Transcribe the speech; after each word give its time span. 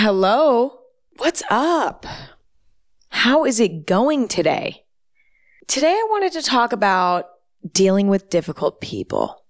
Hello? 0.00 0.78
What's 1.16 1.42
up? 1.50 2.06
How 3.08 3.44
is 3.44 3.58
it 3.58 3.84
going 3.84 4.28
today? 4.28 4.84
Today, 5.66 5.90
I 5.90 6.06
wanted 6.08 6.30
to 6.34 6.42
talk 6.42 6.72
about 6.72 7.24
dealing 7.72 8.06
with 8.06 8.30
difficult 8.30 8.80
people. 8.80 9.42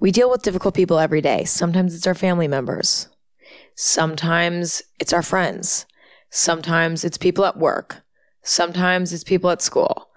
We 0.00 0.10
deal 0.10 0.28
with 0.28 0.42
difficult 0.42 0.74
people 0.74 0.98
every 0.98 1.20
day. 1.20 1.44
Sometimes 1.44 1.94
it's 1.94 2.08
our 2.08 2.16
family 2.16 2.48
members. 2.48 3.08
Sometimes 3.76 4.82
it's 4.98 5.12
our 5.12 5.22
friends. 5.22 5.86
Sometimes 6.28 7.04
it's 7.04 7.16
people 7.16 7.44
at 7.44 7.60
work. 7.60 8.02
Sometimes 8.42 9.12
it's 9.12 9.22
people 9.22 9.50
at 9.50 9.62
school. 9.62 10.08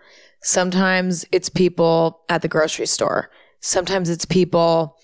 Sometimes 0.42 1.28
it's 1.32 1.50
people 1.50 2.22
at 2.28 2.42
the 2.42 2.48
grocery 2.48 2.88
store. 2.88 3.30
Sometimes 3.60 4.10
it's 4.10 4.26
people 4.26 4.98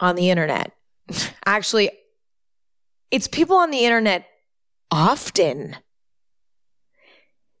on 0.00 0.16
the 0.16 0.28
internet. 0.28 0.75
Actually, 1.46 1.90
it's 3.10 3.28
people 3.28 3.56
on 3.56 3.70
the 3.70 3.84
internet 3.84 4.26
often. 4.90 5.76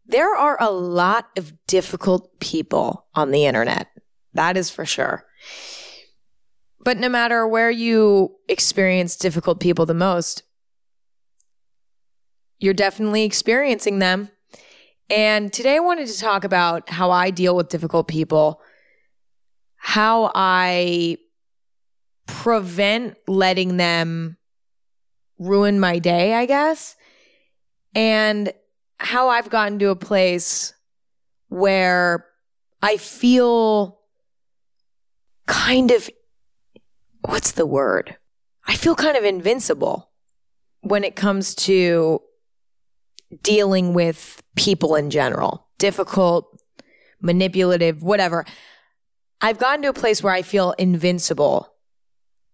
There 0.06 0.34
are 0.34 0.56
a 0.60 0.70
lot 0.70 1.28
of 1.36 1.52
difficult 1.66 2.38
people 2.40 3.06
on 3.14 3.30
the 3.30 3.46
internet. 3.46 3.88
That 4.34 4.56
is 4.56 4.70
for 4.70 4.84
sure. 4.84 5.24
But 6.80 6.98
no 6.98 7.08
matter 7.08 7.48
where 7.48 7.70
you 7.70 8.36
experience 8.48 9.16
difficult 9.16 9.58
people 9.58 9.86
the 9.86 9.94
most, 9.94 10.44
you're 12.58 12.74
definitely 12.74 13.24
experiencing 13.24 13.98
them. 13.98 14.30
And 15.10 15.52
today 15.52 15.76
I 15.76 15.80
wanted 15.80 16.08
to 16.08 16.18
talk 16.18 16.44
about 16.44 16.90
how 16.90 17.10
I 17.10 17.30
deal 17.30 17.56
with 17.56 17.68
difficult 17.68 18.08
people, 18.08 18.60
how 19.76 20.30
I 20.34 21.18
prevent 22.26 23.16
letting 23.26 23.76
them 23.76 24.36
ruin 25.38 25.80
my 25.80 25.98
day, 25.98 26.34
I 26.34 26.46
guess, 26.46 26.96
and 27.94 28.52
how 28.98 29.28
I've 29.28 29.50
gotten 29.50 29.78
to 29.80 29.90
a 29.90 29.96
place 29.96 30.74
where 31.48 32.26
I 32.82 32.96
feel 32.96 34.00
kind 35.46 35.90
of, 35.90 36.08
what's 37.22 37.52
the 37.52 37.66
word? 37.66 38.16
I 38.66 38.74
feel 38.74 38.94
kind 38.94 39.16
of 39.16 39.24
invincible 39.24 40.10
when 40.80 41.04
it 41.04 41.16
comes 41.16 41.54
to 41.54 42.20
dealing 43.42 43.94
with 43.94 44.42
people 44.56 44.94
in 44.94 45.10
general, 45.10 45.68
difficult, 45.78 46.60
manipulative, 47.20 48.02
whatever. 48.02 48.44
I've 49.40 49.58
gotten 49.58 49.82
to 49.82 49.88
a 49.88 49.92
place 49.92 50.22
where 50.22 50.32
I 50.32 50.42
feel 50.42 50.72
invincible. 50.72 51.72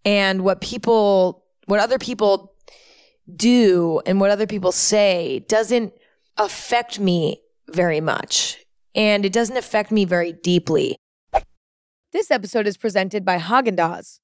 And 0.05 0.45
what 0.45 0.61
people, 0.61 1.45
what 1.67 1.81
other 1.81 1.99
people 1.99 2.53
do 3.35 4.01
and 4.07 4.21
what 4.21 4.31
other 4.31 4.47
people 4.47 4.73
say 4.73 5.45
doesn't 5.49 5.93
affect 6.37 6.99
me 6.99 7.41
very 7.69 8.01
much. 8.01 8.65
And 8.95 9.25
it 9.25 9.33
doesn't 9.33 9.57
affect 9.57 9.91
me 9.91 10.05
very 10.05 10.33
deeply. 10.33 10.97
This 12.13 12.31
episode 12.31 12.67
is 12.67 12.77
presented 12.77 13.25
by 13.25 13.39
Haagen 13.39 13.77
Dazs. 13.77 14.19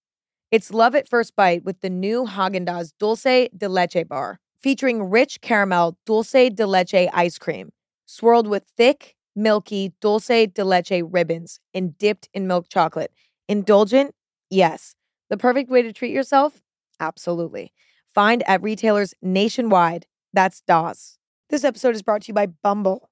It's 0.50 0.70
love 0.70 0.94
at 0.94 1.08
first 1.08 1.36
bite 1.36 1.64
with 1.64 1.80
the 1.80 1.90
new 1.90 2.24
Haagen 2.26 2.66
Dazs 2.66 2.92
Dulce 2.98 3.48
de 3.56 3.68
Leche 3.68 4.06
bar, 4.06 4.40
featuring 4.60 5.04
rich 5.10 5.40
caramel 5.40 5.96
dulce 6.04 6.50
de 6.50 6.66
leche 6.66 7.08
ice 7.12 7.38
cream, 7.38 7.70
swirled 8.06 8.46
with 8.46 8.64
thick, 8.76 9.14
milky 9.34 9.92
dulce 10.00 10.48
de 10.52 10.64
leche 10.64 11.02
ribbons 11.02 11.60
and 11.72 11.96
dipped 11.96 12.28
in 12.34 12.46
milk 12.46 12.66
chocolate. 12.68 13.12
Indulgent? 13.48 14.14
Yes. 14.50 14.94
The 15.28 15.36
perfect 15.36 15.70
way 15.70 15.82
to 15.82 15.92
treat 15.92 16.12
yourself? 16.12 16.62
Absolutely. 17.00 17.72
Find 18.14 18.42
at 18.48 18.62
retailers 18.62 19.14
nationwide. 19.22 20.06
That's 20.32 20.60
DAS. 20.62 21.18
This 21.50 21.64
episode 21.64 21.94
is 21.94 22.02
brought 22.02 22.22
to 22.22 22.28
you 22.28 22.34
by 22.34 22.46
Bumble. 22.46 23.10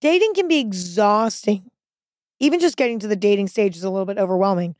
Dating 0.00 0.34
can 0.34 0.48
be 0.48 0.58
exhausting. 0.58 1.70
Even 2.40 2.60
just 2.60 2.76
getting 2.76 2.98
to 2.98 3.06
the 3.06 3.16
dating 3.16 3.48
stage 3.48 3.76
is 3.76 3.84
a 3.84 3.90
little 3.90 4.06
bit 4.06 4.18
overwhelming. 4.18 4.76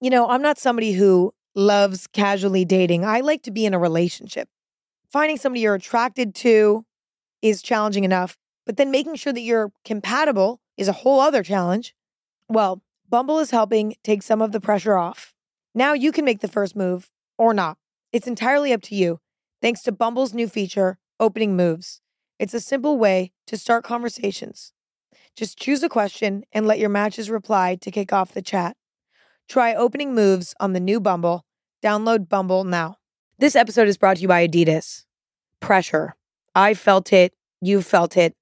You 0.00 0.10
know, 0.10 0.28
I'm 0.28 0.42
not 0.42 0.58
somebody 0.58 0.92
who 0.92 1.34
loves 1.54 2.06
casually 2.06 2.64
dating. 2.64 3.04
I 3.04 3.20
like 3.20 3.42
to 3.42 3.50
be 3.50 3.66
in 3.66 3.74
a 3.74 3.78
relationship. 3.78 4.48
Finding 5.10 5.36
somebody 5.36 5.60
you're 5.60 5.74
attracted 5.74 6.34
to 6.36 6.84
is 7.42 7.60
challenging 7.60 8.04
enough, 8.04 8.38
but 8.64 8.76
then 8.76 8.90
making 8.90 9.16
sure 9.16 9.32
that 9.32 9.40
you're 9.40 9.72
compatible 9.84 10.60
is 10.76 10.88
a 10.88 10.92
whole 10.92 11.20
other 11.20 11.42
challenge. 11.42 11.94
Well, 12.48 12.82
Bumble 13.08 13.40
is 13.40 13.50
helping 13.50 13.94
take 14.02 14.22
some 14.22 14.40
of 14.40 14.52
the 14.52 14.60
pressure 14.60 14.96
off. 14.96 15.31
Now 15.74 15.94
you 15.94 16.12
can 16.12 16.24
make 16.24 16.40
the 16.40 16.48
first 16.48 16.76
move 16.76 17.10
or 17.38 17.54
not. 17.54 17.78
It's 18.12 18.26
entirely 18.26 18.72
up 18.72 18.82
to 18.82 18.94
you, 18.94 19.20
thanks 19.62 19.82
to 19.82 19.92
Bumble's 19.92 20.34
new 20.34 20.46
feature, 20.46 20.98
Opening 21.18 21.56
Moves. 21.56 22.00
It's 22.38 22.52
a 22.52 22.60
simple 22.60 22.98
way 22.98 23.32
to 23.46 23.56
start 23.56 23.84
conversations. 23.84 24.72
Just 25.34 25.58
choose 25.58 25.82
a 25.82 25.88
question 25.88 26.44
and 26.52 26.66
let 26.66 26.78
your 26.78 26.90
matches 26.90 27.30
reply 27.30 27.76
to 27.76 27.90
kick 27.90 28.12
off 28.12 28.32
the 28.32 28.42
chat. 28.42 28.76
Try 29.48 29.74
opening 29.74 30.14
moves 30.14 30.54
on 30.60 30.74
the 30.74 30.80
new 30.80 31.00
Bumble. 31.00 31.46
Download 31.82 32.28
Bumble 32.28 32.64
now. 32.64 32.96
This 33.38 33.56
episode 33.56 33.88
is 33.88 33.96
brought 33.96 34.16
to 34.16 34.22
you 34.22 34.28
by 34.28 34.46
Adidas. 34.46 35.04
Pressure. 35.60 36.16
I 36.54 36.74
felt 36.74 37.12
it. 37.12 37.32
You 37.62 37.80
felt 37.80 38.16
it. 38.16 38.34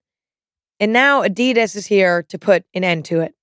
And 0.81 0.93
now 0.93 1.23
Adidas 1.23 1.77
is 1.77 1.87
here 1.87 2.25
to 2.25 2.39
put 2.39 2.65
an 2.75 2.83
end 2.83 3.05
to 3.07 3.21
it. 3.21 3.35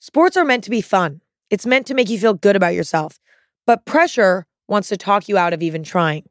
Sports 0.00 0.36
are 0.36 0.44
meant 0.44 0.64
to 0.64 0.70
be 0.70 0.80
fun. 0.80 1.22
It's 1.52 1.66
meant 1.66 1.86
to 1.88 1.94
make 1.94 2.08
you 2.08 2.18
feel 2.18 2.32
good 2.32 2.56
about 2.56 2.74
yourself. 2.74 3.20
But 3.66 3.84
pressure 3.84 4.46
wants 4.68 4.88
to 4.88 4.96
talk 4.96 5.28
you 5.28 5.36
out 5.36 5.52
of 5.52 5.62
even 5.62 5.84
trying. 5.84 6.24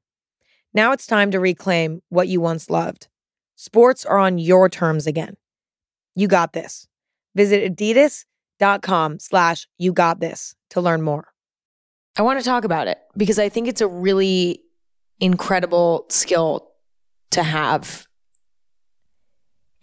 Now 0.73 0.93
it's 0.93 1.05
time 1.05 1.29
to 1.29 1.39
reclaim 1.39 2.01
what 2.09 2.27
you 2.27 2.41
once 2.41 2.71
loved. 2.71 3.07
Sports 3.55 4.03
are 4.03 4.17
on 4.17 4.39
your 4.39 4.67
terms 4.67 5.05
again. 5.05 5.37
You 6.15 6.27
got 6.27 6.53
this. 6.53 6.87
Visit 7.35 7.77
adidas.com 7.77 9.19
slash 9.19 9.67
you 9.77 9.93
got 9.93 10.19
this 10.19 10.55
to 10.71 10.81
learn 10.81 11.03
more. 11.03 11.27
I 12.17 12.23
want 12.23 12.39
to 12.39 12.45
talk 12.45 12.63
about 12.63 12.88
it 12.88 12.97
because 13.15 13.38
I 13.38 13.47
think 13.47 13.67
it's 13.67 13.79
a 13.79 13.88
really 13.88 14.63
incredible 15.19 16.07
skill 16.09 16.71
to 17.29 17.43
have. 17.43 18.07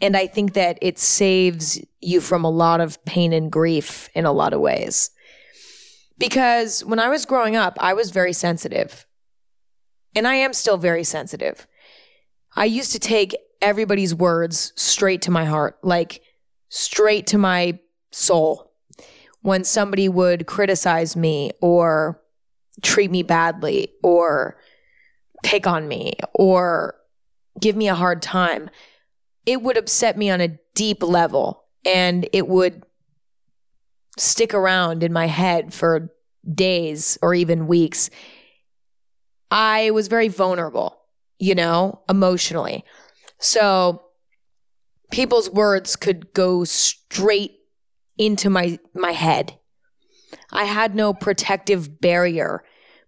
And 0.00 0.16
I 0.16 0.26
think 0.26 0.54
that 0.54 0.78
it 0.82 0.98
saves 0.98 1.80
you 2.00 2.20
from 2.20 2.44
a 2.44 2.50
lot 2.50 2.80
of 2.80 3.02
pain 3.04 3.32
and 3.32 3.52
grief 3.52 4.10
in 4.16 4.26
a 4.26 4.32
lot 4.32 4.52
of 4.52 4.60
ways. 4.60 5.12
Because 6.18 6.84
when 6.84 6.98
I 6.98 7.08
was 7.08 7.24
growing 7.24 7.56
up, 7.56 7.76
I 7.80 7.94
was 7.94 8.10
very 8.10 8.32
sensitive. 8.32 9.06
And 10.14 10.26
I 10.26 10.34
am 10.34 10.52
still 10.52 10.76
very 10.76 11.04
sensitive. 11.04 11.66
I 12.56 12.64
used 12.64 12.92
to 12.92 12.98
take 12.98 13.36
everybody's 13.60 14.14
words 14.14 14.72
straight 14.76 15.22
to 15.22 15.30
my 15.30 15.44
heart, 15.44 15.78
like 15.82 16.22
straight 16.68 17.26
to 17.28 17.38
my 17.38 17.78
soul. 18.10 18.72
When 19.42 19.64
somebody 19.64 20.08
would 20.08 20.46
criticize 20.46 21.14
me 21.14 21.52
or 21.60 22.20
treat 22.82 23.10
me 23.10 23.22
badly 23.22 23.92
or 24.02 24.58
pick 25.44 25.66
on 25.66 25.86
me 25.86 26.14
or 26.34 26.96
give 27.60 27.76
me 27.76 27.88
a 27.88 27.94
hard 27.94 28.22
time, 28.22 28.70
it 29.46 29.62
would 29.62 29.76
upset 29.76 30.18
me 30.18 30.30
on 30.30 30.40
a 30.40 30.58
deep 30.74 31.02
level 31.02 31.64
and 31.84 32.28
it 32.32 32.48
would 32.48 32.84
stick 34.18 34.54
around 34.54 35.02
in 35.02 35.12
my 35.12 35.26
head 35.26 35.72
for 35.72 36.10
days 36.54 37.18
or 37.22 37.34
even 37.34 37.66
weeks. 37.66 38.10
I 39.50 39.90
was 39.90 40.08
very 40.08 40.28
vulnerable, 40.28 40.98
you 41.38 41.54
know, 41.54 42.02
emotionally. 42.08 42.84
So 43.38 44.02
people's 45.10 45.50
words 45.50 45.96
could 45.96 46.32
go 46.32 46.64
straight 46.64 47.52
into 48.16 48.50
my 48.50 48.78
my 48.94 49.12
head. 49.12 49.58
I 50.52 50.64
had 50.64 50.94
no 50.94 51.14
protective 51.14 52.00
barrier 52.00 52.64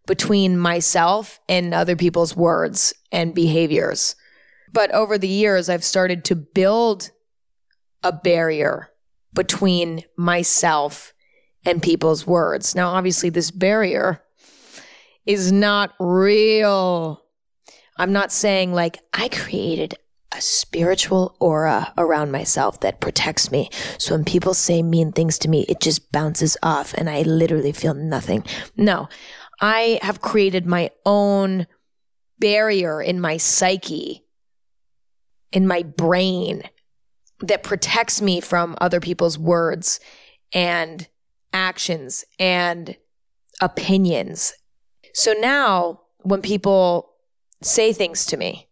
between 0.06 0.58
myself 0.58 1.40
and 1.48 1.74
other 1.74 1.96
people's 1.96 2.36
words 2.36 2.94
and 3.12 3.34
behaviors. 3.34 4.16
But 4.72 4.90
over 4.92 5.18
the 5.18 5.28
years 5.28 5.68
I've 5.68 5.84
started 5.84 6.24
to 6.26 6.36
build 6.36 7.10
a 8.02 8.12
barrier 8.12 8.89
between 9.34 10.04
myself 10.16 11.12
and 11.64 11.82
people's 11.82 12.26
words. 12.26 12.74
Now, 12.74 12.90
obviously, 12.90 13.30
this 13.30 13.50
barrier 13.50 14.22
is 15.26 15.52
not 15.52 15.94
real. 15.98 17.22
I'm 17.96 18.12
not 18.12 18.32
saying 18.32 18.72
like 18.72 18.98
I 19.12 19.28
created 19.28 19.94
a 20.32 20.40
spiritual 20.40 21.36
aura 21.40 21.92
around 21.98 22.30
myself 22.30 22.80
that 22.80 23.00
protects 23.00 23.50
me. 23.50 23.68
So 23.98 24.14
when 24.14 24.24
people 24.24 24.54
say 24.54 24.82
mean 24.82 25.12
things 25.12 25.38
to 25.40 25.48
me, 25.48 25.66
it 25.68 25.80
just 25.80 26.12
bounces 26.12 26.56
off 26.62 26.94
and 26.94 27.10
I 27.10 27.22
literally 27.22 27.72
feel 27.72 27.94
nothing. 27.94 28.44
No, 28.76 29.08
I 29.60 29.98
have 30.02 30.20
created 30.20 30.66
my 30.66 30.90
own 31.04 31.66
barrier 32.38 33.02
in 33.02 33.20
my 33.20 33.36
psyche, 33.36 34.24
in 35.52 35.66
my 35.66 35.82
brain 35.82 36.62
that 37.40 37.62
protects 37.62 38.20
me 38.20 38.40
from 38.40 38.76
other 38.80 39.00
people's 39.00 39.38
words 39.38 40.00
and 40.52 41.08
actions 41.52 42.24
and 42.38 42.96
opinions. 43.60 44.52
So 45.14 45.32
now 45.32 46.00
when 46.18 46.42
people 46.42 47.12
say 47.62 47.92
things 47.92 48.26
to 48.26 48.36
me 48.36 48.68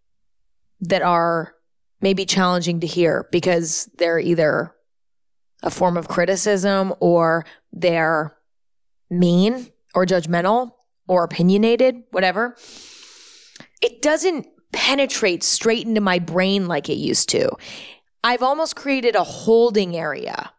that 0.80 1.02
are 1.02 1.54
maybe 2.00 2.24
challenging 2.24 2.80
to 2.80 2.86
hear 2.86 3.28
because 3.32 3.88
they're 3.98 4.20
either 4.20 4.74
a 5.62 5.70
form 5.70 5.96
of 5.96 6.08
criticism 6.08 6.94
or 7.00 7.44
they're 7.72 8.36
mean 9.10 9.68
or 9.94 10.06
judgmental 10.06 10.72
or 11.08 11.24
opinionated, 11.24 12.02
whatever, 12.10 12.56
it 13.82 14.02
doesn't 14.02 14.46
penetrate 14.72 15.42
straight 15.42 15.86
into 15.86 16.00
my 16.00 16.18
brain 16.18 16.68
like 16.68 16.88
it 16.88 16.98
used 16.98 17.28
to. 17.30 17.50
I've 18.24 18.42
almost 18.42 18.76
created 18.76 19.14
a 19.14 19.24
holding 19.24 19.96
area 19.96 20.52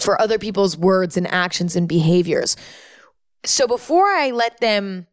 for 0.00 0.20
other 0.20 0.38
people's 0.38 0.76
words 0.76 1.16
and 1.16 1.26
actions 1.26 1.76
and 1.76 1.88
behaviors. 1.88 2.56
So 3.44 3.66
before 3.66 4.06
I 4.06 4.30
let 4.30 4.60
them 4.60 5.06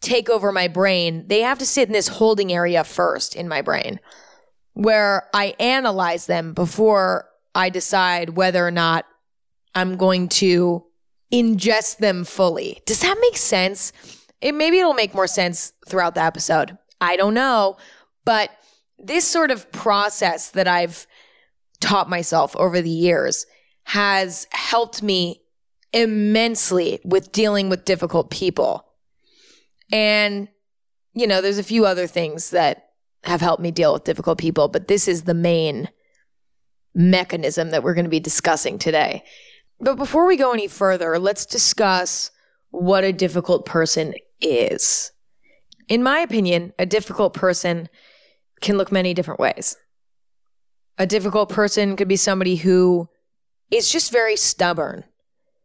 take 0.00 0.28
over 0.28 0.52
my 0.52 0.68
brain, 0.68 1.26
they 1.28 1.40
have 1.40 1.58
to 1.58 1.66
sit 1.66 1.88
in 1.88 1.92
this 1.92 2.08
holding 2.08 2.52
area 2.52 2.84
first 2.84 3.36
in 3.36 3.48
my 3.48 3.62
brain 3.62 4.00
where 4.74 5.28
I 5.34 5.54
analyze 5.58 6.26
them 6.26 6.54
before 6.54 7.28
I 7.54 7.68
decide 7.68 8.30
whether 8.30 8.66
or 8.66 8.70
not 8.70 9.04
I'm 9.74 9.96
going 9.96 10.28
to 10.30 10.84
ingest 11.32 11.98
them 11.98 12.24
fully. 12.24 12.82
Does 12.86 13.00
that 13.00 13.18
make 13.20 13.36
sense? 13.36 13.92
It 14.40 14.54
maybe 14.54 14.78
it'll 14.78 14.94
make 14.94 15.14
more 15.14 15.26
sense 15.26 15.72
throughout 15.86 16.14
the 16.14 16.22
episode. 16.22 16.76
I 17.00 17.16
don't 17.16 17.34
know, 17.34 17.76
but 18.24 18.50
this 19.02 19.26
sort 19.26 19.50
of 19.50 19.70
process 19.72 20.50
that 20.50 20.68
I've 20.68 21.06
taught 21.80 22.08
myself 22.08 22.54
over 22.56 22.80
the 22.80 22.90
years 22.90 23.46
has 23.84 24.46
helped 24.50 25.02
me 25.02 25.42
immensely 25.92 27.00
with 27.04 27.32
dealing 27.32 27.68
with 27.68 27.84
difficult 27.84 28.30
people. 28.30 28.86
And 29.90 30.48
you 31.14 31.26
know, 31.26 31.40
there's 31.40 31.58
a 31.58 31.64
few 31.64 31.84
other 31.84 32.06
things 32.06 32.50
that 32.50 32.90
have 33.24 33.40
helped 33.40 33.62
me 33.62 33.70
deal 33.70 33.92
with 33.92 34.04
difficult 34.04 34.38
people, 34.38 34.68
but 34.68 34.88
this 34.88 35.06
is 35.06 35.22
the 35.22 35.34
main 35.34 35.88
mechanism 36.94 37.70
that 37.70 37.82
we're 37.82 37.94
going 37.94 38.04
to 38.04 38.10
be 38.10 38.20
discussing 38.20 38.78
today. 38.78 39.22
But 39.80 39.96
before 39.96 40.26
we 40.26 40.36
go 40.36 40.52
any 40.52 40.68
further, 40.68 41.18
let's 41.18 41.46
discuss 41.46 42.30
what 42.70 43.04
a 43.04 43.12
difficult 43.12 43.66
person 43.66 44.14
is. 44.40 45.12
In 45.88 46.02
my 46.02 46.20
opinion, 46.20 46.72
a 46.78 46.86
difficult 46.86 47.34
person 47.34 47.88
can 48.62 48.78
look 48.78 48.90
many 48.90 49.12
different 49.12 49.40
ways. 49.40 49.76
A 50.98 51.06
difficult 51.06 51.48
person 51.48 51.96
could 51.96 52.08
be 52.08 52.16
somebody 52.16 52.56
who 52.56 53.08
is 53.70 53.90
just 53.90 54.12
very 54.12 54.36
stubborn 54.36 55.04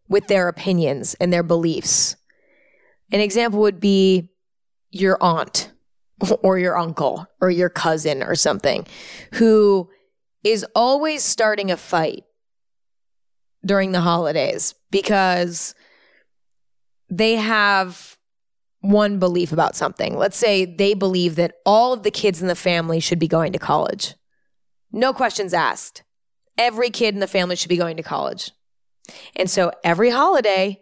with 0.07 0.27
their 0.27 0.47
opinions 0.47 1.13
and 1.15 1.31
their 1.31 1.43
beliefs. 1.43 2.15
An 3.11 3.19
example 3.19 3.59
would 3.59 3.79
be 3.79 4.29
your 4.89 5.17
aunt 5.21 5.71
or 6.41 6.57
your 6.57 6.77
uncle 6.77 7.27
or 7.41 7.49
your 7.49 7.69
cousin 7.69 8.23
or 8.23 8.35
something 8.35 8.87
who 9.33 9.89
is 10.43 10.65
always 10.75 11.23
starting 11.23 11.71
a 11.71 11.77
fight 11.77 12.23
during 13.65 13.91
the 13.91 14.01
holidays 14.01 14.73
because 14.91 15.75
they 17.09 17.35
have 17.35 18.16
one 18.81 19.19
belief 19.19 19.51
about 19.51 19.75
something. 19.75 20.17
Let's 20.17 20.37
say 20.37 20.65
they 20.65 20.93
believe 20.93 21.35
that 21.35 21.55
all 21.65 21.93
of 21.93 22.03
the 22.03 22.11
kids 22.11 22.41
in 22.41 22.47
the 22.47 22.55
family 22.55 22.99
should 22.99 23.19
be 23.19 23.27
going 23.27 23.53
to 23.53 23.59
college. 23.59 24.15
No 24.91 25.13
questions 25.13 25.53
asked. 25.53 26.03
Every 26.57 26.89
kid 26.89 27.13
in 27.13 27.19
the 27.19 27.27
family 27.27 27.55
should 27.55 27.69
be 27.69 27.77
going 27.77 27.97
to 27.97 28.03
college. 28.03 28.51
And 29.35 29.49
so 29.49 29.71
every 29.83 30.09
holiday, 30.09 30.81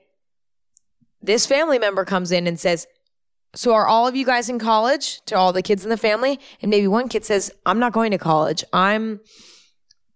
this 1.21 1.45
family 1.45 1.80
member 1.80 2.06
comes 2.06 2.31
in 2.31 2.47
and 2.47 2.59
says, 2.59 2.88
so 3.56 3.74
are 3.74 3.88
all 3.88 4.07
of 4.07 4.15
you 4.15 4.25
guys 4.25 4.50
in 4.50 4.59
college 4.59 5.21
to 5.25 5.36
all 5.36 5.53
the 5.53 5.62
kids 5.62 5.83
in 5.83 5.89
the 5.89 5.97
family? 5.97 6.39
And 6.62 6.69
maybe 6.69 6.88
one 6.88 7.07
kid 7.07 7.24
says, 7.24 7.51
I'm 7.65 7.80
not 7.80 7.94
going 7.94 8.12
to 8.12 8.18
college. 8.18 8.63
I'm 8.74 9.21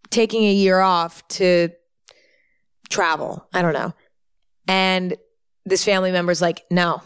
taking 0.09 0.43
a 0.43 0.53
year 0.53 0.79
off 0.79 1.25
to 1.29 1.69
travel. 2.89 3.47
I 3.53 3.61
don't 3.61 3.73
know. 3.73 3.93
And 4.67 5.15
this 5.65 5.85
family 5.85 6.11
member's 6.11 6.41
like, 6.41 6.65
no, 6.69 7.01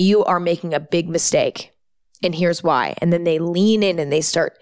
you 0.00 0.24
are 0.24 0.40
making 0.40 0.72
a 0.74 0.80
big 0.80 1.08
mistake. 1.08 1.72
And 2.22 2.34
here's 2.34 2.62
why. 2.62 2.94
And 2.98 3.12
then 3.12 3.24
they 3.24 3.38
lean 3.38 3.82
in 3.82 3.98
and 3.98 4.12
they 4.12 4.20
start 4.20 4.58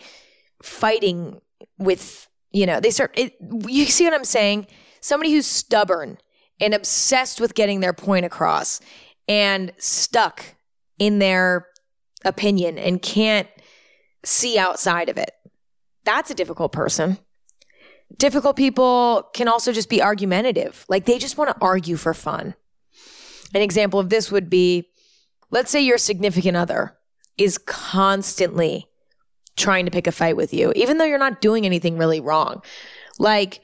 fighting 0.63 1.41
with, 1.79 2.29
you 2.51 2.67
know, 2.67 2.81
they 2.81 2.91
start, 2.91 3.13
it, 3.17 3.35
you 3.67 3.87
see 3.87 4.05
what 4.05 4.15
I'm 4.15 4.25
saying? 4.25 4.67
Somebody 5.01 5.33
who's 5.33 5.47
stubborn 5.47 6.19
and 6.61 6.75
obsessed 6.75 7.41
with 7.41 7.55
getting 7.55 7.81
their 7.81 7.93
point 7.93 8.25
across 8.25 8.81
and 9.29 9.73
stuck 9.79 10.45
in 10.99 11.21
their 11.21 11.69
opinion 12.25 12.79
and 12.79 13.01
can't 13.01 13.49
see 14.25 14.59
outside 14.59 15.09
of 15.09 15.17
it. 15.17 15.31
That's 16.05 16.31
a 16.31 16.35
difficult 16.35 16.73
person. 16.73 17.19
Difficult 18.17 18.57
people 18.57 19.29
can 19.35 19.47
also 19.47 19.73
just 19.73 19.89
be 19.89 20.03
argumentative. 20.03 20.85
Like 20.89 21.05
they 21.05 21.19
just 21.19 21.39
want 21.39 21.51
to 21.51 21.57
argue 21.61 21.97
for 21.97 22.15
fun. 22.15 22.55
An 23.55 23.63
example 23.63 24.01
of 24.01 24.09
this 24.09 24.33
would 24.33 24.51
be 24.51 24.88
let's 25.51 25.71
say 25.71 25.81
your 25.81 25.99
significant 25.99 26.57
other 26.57 26.97
is 27.37 27.59
constantly 27.59 28.87
trying 29.57 29.85
to 29.85 29.91
pick 29.91 30.07
a 30.07 30.13
fight 30.13 30.37
with 30.37 30.55
you, 30.55 30.73
even 30.77 30.99
though 30.99 31.05
you're 31.05 31.19
not 31.19 31.41
doing 31.41 31.67
anything 31.67 31.99
really 31.99 32.21
wrong. 32.21 32.63
Like 33.19 33.61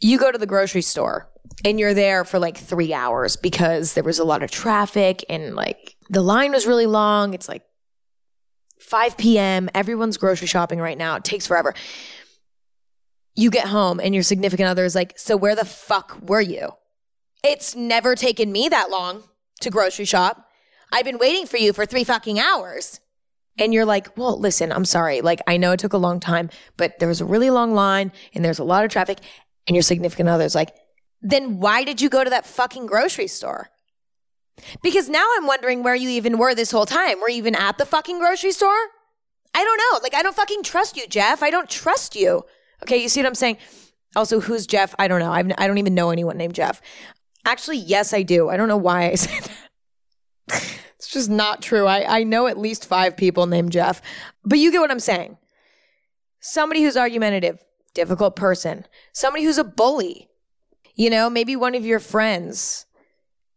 you 0.00 0.18
go 0.18 0.30
to 0.30 0.38
the 0.38 0.46
grocery 0.46 0.82
store 0.82 1.28
and 1.64 1.78
you're 1.78 1.94
there 1.94 2.24
for 2.24 2.38
like 2.38 2.56
three 2.56 2.92
hours 2.92 3.36
because 3.36 3.94
there 3.94 4.04
was 4.04 4.18
a 4.18 4.24
lot 4.24 4.42
of 4.42 4.50
traffic 4.50 5.24
and 5.28 5.54
like 5.54 5.96
the 6.10 6.22
line 6.22 6.52
was 6.52 6.66
really 6.66 6.86
long. 6.86 7.34
It's 7.34 7.48
like 7.48 7.62
5 8.80 9.16
p.m. 9.16 9.70
Everyone's 9.74 10.16
grocery 10.16 10.46
shopping 10.46 10.80
right 10.80 10.98
now. 10.98 11.16
It 11.16 11.24
takes 11.24 11.46
forever. 11.46 11.74
You 13.34 13.50
get 13.50 13.68
home 13.68 14.00
and 14.00 14.14
your 14.14 14.22
significant 14.22 14.68
other 14.68 14.84
is 14.84 14.94
like, 14.94 15.14
So 15.18 15.36
where 15.36 15.54
the 15.54 15.64
fuck 15.64 16.18
were 16.22 16.40
you? 16.40 16.70
It's 17.42 17.76
never 17.76 18.14
taken 18.14 18.50
me 18.50 18.68
that 18.68 18.90
long 18.90 19.24
to 19.60 19.70
grocery 19.70 20.04
shop. 20.04 20.45
I've 20.92 21.04
been 21.04 21.18
waiting 21.18 21.46
for 21.46 21.56
you 21.56 21.72
for 21.72 21.86
three 21.86 22.04
fucking 22.04 22.38
hours. 22.38 23.00
And 23.58 23.72
you're 23.72 23.86
like, 23.86 24.16
well, 24.18 24.38
listen, 24.38 24.70
I'm 24.70 24.84
sorry. 24.84 25.22
Like, 25.22 25.40
I 25.46 25.56
know 25.56 25.72
it 25.72 25.80
took 25.80 25.94
a 25.94 25.98
long 25.98 26.20
time, 26.20 26.50
but 26.76 26.98
there 26.98 27.08
was 27.08 27.20
a 27.20 27.24
really 27.24 27.50
long 27.50 27.74
line 27.74 28.12
and 28.34 28.44
there's 28.44 28.58
a 28.58 28.64
lot 28.64 28.84
of 28.84 28.90
traffic. 28.90 29.20
And 29.66 29.74
your 29.74 29.82
significant 29.82 30.28
other's 30.28 30.54
like, 30.54 30.74
then 31.22 31.58
why 31.58 31.82
did 31.82 32.00
you 32.00 32.08
go 32.08 32.22
to 32.22 32.30
that 32.30 32.46
fucking 32.46 32.86
grocery 32.86 33.26
store? 33.26 33.70
Because 34.82 35.08
now 35.08 35.26
I'm 35.36 35.46
wondering 35.46 35.82
where 35.82 35.94
you 35.94 36.08
even 36.10 36.38
were 36.38 36.54
this 36.54 36.70
whole 36.70 36.86
time. 36.86 37.20
Were 37.20 37.28
you 37.28 37.38
even 37.38 37.54
at 37.54 37.78
the 37.78 37.86
fucking 37.86 38.18
grocery 38.18 38.52
store? 38.52 38.76
I 39.54 39.64
don't 39.64 39.78
know. 39.78 40.00
Like, 40.02 40.14
I 40.14 40.22
don't 40.22 40.36
fucking 40.36 40.62
trust 40.62 40.96
you, 40.96 41.06
Jeff. 41.08 41.42
I 41.42 41.50
don't 41.50 41.68
trust 41.68 42.14
you. 42.14 42.44
Okay, 42.82 42.98
you 42.98 43.08
see 43.08 43.20
what 43.20 43.26
I'm 43.26 43.34
saying? 43.34 43.56
Also, 44.14 44.40
who's 44.40 44.66
Jeff? 44.66 44.94
I 44.98 45.08
don't 45.08 45.20
know. 45.20 45.32
I've, 45.32 45.50
I 45.58 45.66
don't 45.66 45.78
even 45.78 45.94
know 45.94 46.10
anyone 46.10 46.36
named 46.36 46.54
Jeff. 46.54 46.80
Actually, 47.44 47.78
yes, 47.78 48.12
I 48.12 48.22
do. 48.22 48.48
I 48.48 48.56
don't 48.56 48.68
know 48.68 48.76
why 48.76 49.10
I 49.10 49.14
said 49.16 49.50
that. 50.48 50.78
It's 50.98 51.08
just 51.08 51.28
not 51.28 51.62
true. 51.62 51.86
I, 51.86 52.20
I 52.20 52.22
know 52.24 52.46
at 52.46 52.58
least 52.58 52.86
five 52.86 53.16
people 53.16 53.46
named 53.46 53.72
Jeff. 53.72 54.00
But 54.44 54.58
you 54.58 54.72
get 54.72 54.80
what 54.80 54.90
I'm 54.90 55.00
saying. 55.00 55.36
Somebody 56.40 56.82
who's 56.82 56.96
argumentative, 56.96 57.62
difficult 57.94 58.36
person. 58.36 58.86
Somebody 59.12 59.44
who's 59.44 59.58
a 59.58 59.64
bully. 59.64 60.28
You 60.94 61.10
know, 61.10 61.28
maybe 61.28 61.56
one 61.56 61.74
of 61.74 61.84
your 61.84 61.98
friends 61.98 62.86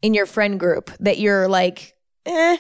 in 0.02 0.14
your 0.14 0.26
friend 0.26 0.60
group 0.60 0.92
that 1.00 1.18
you're 1.20 1.48
like, 1.48 1.96
eh, 2.26 2.58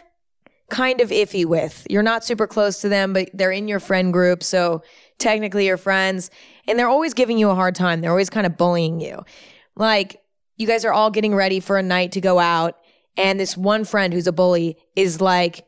kind 0.69 1.01
of 1.01 1.09
iffy 1.09 1.45
with. 1.45 1.86
You're 1.89 2.03
not 2.03 2.24
super 2.24 2.48
close 2.48 2.79
to 2.81 2.89
them, 2.89 3.12
but 3.12 3.29
they're 3.33 3.51
in 3.51 3.67
your 3.67 3.79
friend 3.79 4.13
group. 4.13 4.43
So 4.43 4.83
technically 5.17 5.67
you're 5.67 5.77
friends. 5.77 6.31
And 6.67 6.79
they're 6.79 6.88
always 6.88 7.13
giving 7.13 7.38
you 7.38 7.50
a 7.50 7.55
hard 7.55 7.75
time. 7.75 8.00
They're 8.01 8.12
always 8.12 8.29
kind 8.29 8.45
of 8.45 8.55
bullying 8.55 9.01
you. 9.01 9.24
Like, 9.75 10.21
you 10.55 10.67
guys 10.67 10.86
are 10.86 10.93
all 10.93 11.09
getting 11.09 11.33
ready 11.33 11.59
for 11.59 11.77
a 11.77 11.83
night 11.83 12.12
to 12.13 12.21
go 12.21 12.38
out. 12.38 12.77
And 13.19 13.38
this 13.38 13.57
one 13.57 13.83
friend 13.83 14.13
who's 14.13 14.27
a 14.27 14.31
bully 14.31 14.77
is 14.95 15.19
like, 15.19 15.67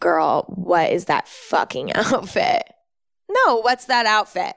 girl, 0.00 0.44
what 0.48 0.92
is 0.92 1.06
that 1.06 1.26
fucking 1.26 1.92
outfit? 1.94 2.62
No, 3.28 3.56
what's 3.62 3.86
that 3.86 4.04
outfit? 4.04 4.54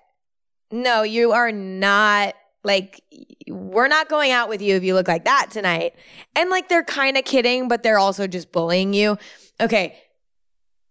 No, 0.70 1.04
you 1.04 1.32
are 1.32 1.54
not 1.54 2.36
like, 2.66 3.02
we're 3.48 3.88
not 3.88 4.10
going 4.10 4.32
out 4.32 4.50
with 4.50 4.62
you 4.62 4.76
if 4.76 4.84
you 4.84 4.94
look 4.94 5.08
like 5.08 5.24
that 5.24 5.52
tonight. 5.52 5.96
And 6.36 6.50
like, 6.50 6.68
they're 6.68 6.84
kind 6.84 7.18
of 7.18 7.24
kidding, 7.24 7.70
but 7.70 7.82
they're 7.82 7.98
also 7.98 8.28
just 8.28 8.52
bullying 8.52 8.94
you. 8.94 9.18
Okay, 9.62 9.98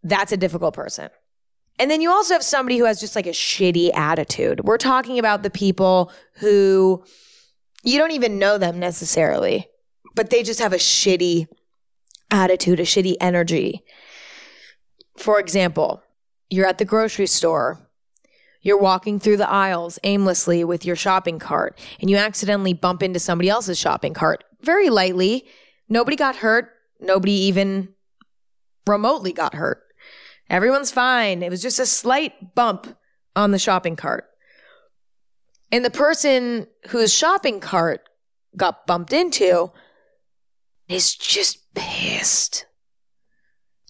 that's 0.03 0.33
a 0.33 0.39
difficult 0.39 0.75
person. 0.75 1.11
And 1.79 1.91
then 1.91 2.01
you 2.01 2.11
also 2.11 2.33
have 2.33 2.43
somebody 2.43 2.79
who 2.79 2.85
has 2.85 2.99
just 2.99 3.15
like 3.15 3.27
a 3.27 3.31
shitty 3.31 3.93
attitude. 3.95 4.61
We're 4.65 4.79
talking 4.79 5.19
about 5.19 5.43
the 5.43 5.51
people 5.51 6.13
who 6.35 7.05
you 7.83 7.99
don't 7.99 8.13
even 8.13 8.39
know 8.39 8.57
them 8.57 8.79
necessarily, 8.79 9.67
but 10.15 10.31
they 10.31 10.43
just 10.43 10.61
have 10.61 10.73
a 10.73 10.77
shitty 10.77 11.47
attitude, 12.31 12.81
a 12.81 12.85
shitty 12.85 13.17
energy. 13.21 13.83
For 15.17 15.39
example, 15.39 16.03
you're 16.51 16.67
at 16.67 16.79
the 16.79 16.85
grocery 16.85 17.27
store 17.27 17.81
you're 18.65 18.79
walking 18.79 19.19
through 19.19 19.39
the 19.39 19.51
aisles 19.51 19.99
aimlessly 20.05 20.63
with 20.63 20.85
your 20.85 20.95
shopping 20.95 21.41
cart 21.41 21.77
and 22.01 22.09
you 22.09 22.17
accidentally 22.17 22.73
bump 22.73 23.03
into 23.03 23.19
somebody 23.19 23.49
else's 23.49 23.77
shopping 23.77 24.15
cart 24.15 24.45
very 24.61 24.89
lightly, 24.89 25.45
Nobody 25.93 26.17
got 26.17 26.37
hurt. 26.37 26.71
Nobody 27.01 27.33
even 27.33 27.91
remotely 28.87 29.35
got 29.35 29.55
hurt. 29.55 29.83
Everyone's 30.49 30.91
fine. 30.91 31.43
It 31.43 31.51
was 31.51 31.61
just 31.61 31.79
a 31.79 31.85
slight 31.85 32.55
bump 32.55 32.97
on 33.37 33.51
the 33.51 33.59
shopping 33.59 33.95
cart. 33.95 34.25
And 35.71 35.85
the 35.85 35.91
person 35.91 36.67
whose 36.89 37.13
shopping 37.13 37.61
cart 37.61 38.09
got 38.57 38.87
bumped 38.87 39.13
into 39.13 39.71
is 40.93 41.15
just 41.15 41.73
pissed. 41.75 42.67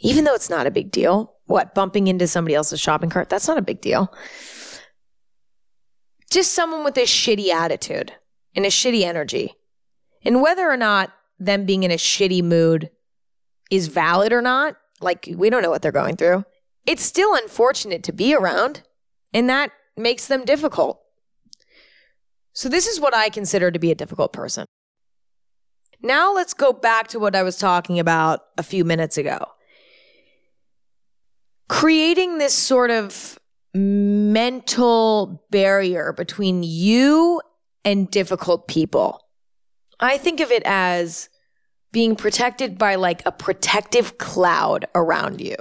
Even 0.01 0.25
though 0.25 0.35
it's 0.35 0.51
not 0.51 0.67
a 0.67 0.71
big 0.71 0.91
deal. 0.91 1.35
What, 1.47 1.75
bumping 1.75 2.07
into 2.07 2.27
somebody 2.27 2.55
else's 2.55 2.81
shopping 2.81 3.11
cart? 3.11 3.29
That's 3.29 3.49
not 3.49 3.59
a 3.59 3.63
big 3.63 3.81
deal. 3.81 4.13
Just 6.31 6.53
someone 6.53 6.85
with 6.85 6.97
a 6.97 7.03
shitty 7.03 7.49
attitude 7.49 8.13
and 8.55 8.65
a 8.65 8.69
shitty 8.69 9.03
energy. 9.03 9.55
And 10.25 10.41
whether 10.41 10.69
or 10.69 10.77
not 10.77 11.13
them 11.39 11.67
being 11.67 11.83
in 11.83 11.91
a 11.91 11.97
shitty 11.97 12.43
mood 12.43 12.91
is 13.71 13.89
valid 13.89 14.33
or 14.33 14.43
not, 14.43 14.77
like 15.01 15.29
we 15.37 15.51
don't 15.51 15.63
know 15.63 15.71
what 15.71 15.83
they're 15.83 15.93
going 15.93 16.17
through, 16.17 16.45
it's 16.87 17.03
still 17.03 17.35
unfortunate 17.35 18.03
to 18.05 18.13
be 18.13 18.35
around. 18.35 18.83
And 19.33 19.49
that 19.51 19.73
makes 19.97 20.27
them 20.27 20.45
difficult. 20.45 21.01
So, 22.55 22.69
this 22.69 22.87
is 22.87 23.01
what 23.01 23.15
I 23.15 23.31
consider 23.31 23.71
to 23.71 23.79
be 23.79 23.91
a 23.91 23.95
difficult 23.95 24.33
person. 24.33 24.67
Now, 26.03 26.35
let's 26.35 26.55
go 26.55 26.73
back 26.73 27.09
to 27.09 27.19
what 27.19 27.37
I 27.37 27.43
was 27.43 27.57
talking 27.57 27.99
about 27.99 28.41
a 28.59 28.63
few 28.63 28.85
minutes 28.85 29.17
ago. 29.17 29.47
Creating 31.69 32.39
this 32.39 32.55
sort 32.55 32.91
of 32.91 33.39
mental 33.75 35.45
barrier 35.51 36.13
between 36.13 36.63
you 36.63 37.41
and 37.85 38.11
difficult 38.11 38.69
people. 38.69 39.21
I 40.01 40.19
think 40.19 40.41
of 40.41 40.51
it 40.51 40.63
as 40.65 41.29
being 41.93 42.17
protected 42.17 42.79
by 42.79 42.97
like 42.97 43.25
a 43.25 43.33
protective 43.33 44.19
cloud 44.19 44.87
around 44.95 45.41
you. 45.41 45.55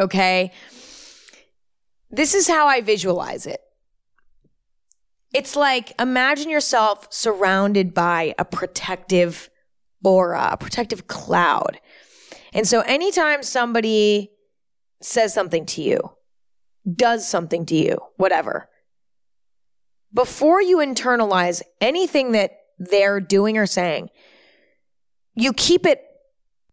Okay. 0.00 0.52
This 2.10 2.34
is 2.34 2.48
how 2.48 2.66
I 2.66 2.80
visualize 2.80 3.46
it. 3.46 3.60
It's 5.32 5.54
like 5.54 5.92
imagine 6.00 6.50
yourself 6.50 7.08
surrounded 7.10 7.94
by 7.94 8.34
a 8.38 8.44
protective 8.44 9.50
aura, 10.06 10.50
a 10.52 10.56
protective 10.56 11.08
cloud. 11.08 11.80
And 12.54 12.66
so 12.66 12.80
anytime 12.80 13.42
somebody 13.42 14.30
says 15.02 15.34
something 15.34 15.66
to 15.66 15.82
you, 15.82 15.98
does 16.90 17.28
something 17.28 17.66
to 17.66 17.74
you, 17.74 17.98
whatever, 18.16 18.68
before 20.14 20.62
you 20.62 20.78
internalize 20.78 21.60
anything 21.80 22.32
that 22.32 22.52
they're 22.78 23.20
doing 23.20 23.58
or 23.58 23.66
saying, 23.66 24.08
you 25.34 25.52
keep 25.52 25.84
it 25.84 26.02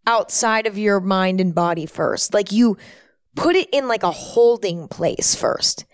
outside 0.06 0.68
of 0.68 0.78
your 0.78 1.00
mind 1.00 1.42
and 1.42 1.56
body 1.56 1.86
first. 1.86 2.34
Like 2.34 2.52
you 2.52 2.78
put 3.36 3.56
it 3.56 3.68
in 3.74 3.88
like 3.88 4.04
a 4.04 4.12
holding 4.12 4.88
place 4.88 5.34
first. 5.36 5.86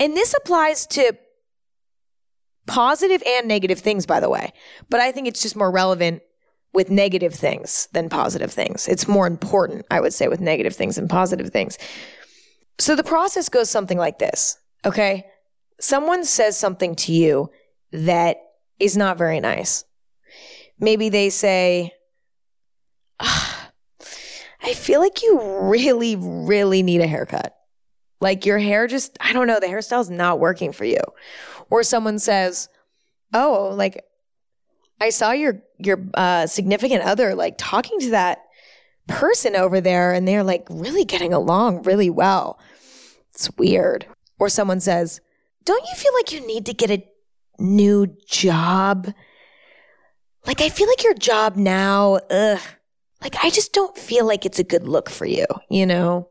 And 0.00 0.16
this 0.16 0.32
applies 0.34 0.86
to 0.88 1.16
positive 2.66 3.22
and 3.26 3.48
negative 3.48 3.80
things, 3.80 4.06
by 4.06 4.20
the 4.20 4.30
way. 4.30 4.52
But 4.88 5.00
I 5.00 5.10
think 5.10 5.26
it's 5.26 5.42
just 5.42 5.56
more 5.56 5.70
relevant 5.70 6.22
with 6.78 6.92
negative 6.92 7.34
things 7.34 7.88
than 7.90 8.08
positive 8.08 8.52
things. 8.52 8.86
It's 8.86 9.08
more 9.08 9.26
important, 9.26 9.84
I 9.90 10.00
would 10.00 10.14
say, 10.14 10.28
with 10.28 10.40
negative 10.40 10.76
things 10.76 10.94
than 10.94 11.08
positive 11.08 11.50
things. 11.50 11.76
So 12.78 12.94
the 12.94 13.02
process 13.02 13.48
goes 13.48 13.68
something 13.68 13.98
like 13.98 14.20
this, 14.20 14.56
okay? 14.84 15.26
Someone 15.80 16.24
says 16.24 16.56
something 16.56 16.94
to 16.94 17.12
you 17.12 17.50
that 17.90 18.36
is 18.78 18.96
not 18.96 19.18
very 19.18 19.40
nice. 19.40 19.82
Maybe 20.78 21.08
they 21.08 21.30
say, 21.30 21.94
ah, 23.18 23.72
I 24.62 24.72
feel 24.72 25.00
like 25.00 25.20
you 25.24 25.40
really, 25.68 26.14
really 26.14 26.84
need 26.84 27.00
a 27.00 27.08
haircut. 27.08 27.56
Like 28.20 28.46
your 28.46 28.60
hair 28.60 28.86
just, 28.86 29.18
I 29.20 29.32
don't 29.32 29.48
know, 29.48 29.58
the 29.58 29.66
hairstyle's 29.66 30.10
not 30.10 30.38
working 30.38 30.70
for 30.70 30.84
you. 30.84 31.02
Or 31.70 31.82
someone 31.82 32.20
says, 32.20 32.68
Oh, 33.34 33.74
like 33.74 34.00
I 35.00 35.10
saw 35.10 35.32
your 35.32 35.60
your 35.78 36.04
uh, 36.14 36.46
significant 36.46 37.02
other 37.04 37.34
like 37.34 37.54
talking 37.58 37.98
to 38.00 38.10
that 38.10 38.44
person 39.06 39.56
over 39.56 39.80
there 39.80 40.12
and 40.12 40.28
they're 40.28 40.44
like 40.44 40.66
really 40.70 41.04
getting 41.04 41.32
along 41.32 41.82
really 41.82 42.10
well. 42.10 42.58
It's 43.34 43.50
weird. 43.56 44.06
Or 44.38 44.48
someone 44.48 44.80
says, 44.80 45.20
Don't 45.64 45.84
you 45.86 45.94
feel 45.96 46.12
like 46.14 46.32
you 46.32 46.46
need 46.46 46.66
to 46.66 46.74
get 46.74 46.90
a 46.90 47.04
new 47.58 48.06
job? 48.26 49.12
Like, 50.46 50.60
I 50.60 50.68
feel 50.68 50.88
like 50.88 51.04
your 51.04 51.14
job 51.14 51.56
now, 51.56 52.20
ugh, 52.30 52.60
like, 53.20 53.36
I 53.42 53.50
just 53.50 53.72
don't 53.72 53.96
feel 53.98 54.26
like 54.26 54.46
it's 54.46 54.58
a 54.58 54.64
good 54.64 54.86
look 54.86 55.10
for 55.10 55.26
you, 55.26 55.44
you 55.68 55.84
know? 55.84 56.30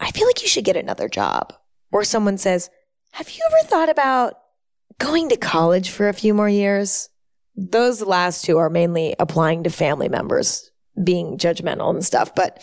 I 0.00 0.10
feel 0.10 0.26
like 0.26 0.42
you 0.42 0.48
should 0.48 0.64
get 0.64 0.76
another 0.76 1.08
job. 1.08 1.54
Or 1.92 2.04
someone 2.04 2.38
says, 2.38 2.68
Have 3.12 3.30
you 3.30 3.42
ever 3.46 3.68
thought 3.68 3.88
about 3.88 4.34
going 4.98 5.28
to 5.28 5.36
college 5.36 5.90
for 5.90 6.08
a 6.08 6.14
few 6.14 6.34
more 6.34 6.48
years? 6.48 7.08
Those 7.56 8.02
last 8.02 8.44
two 8.44 8.58
are 8.58 8.70
mainly 8.70 9.16
applying 9.18 9.64
to 9.64 9.70
family 9.70 10.08
members 10.08 10.70
being 11.02 11.38
judgmental 11.38 11.90
and 11.90 12.04
stuff. 12.04 12.34
But 12.34 12.62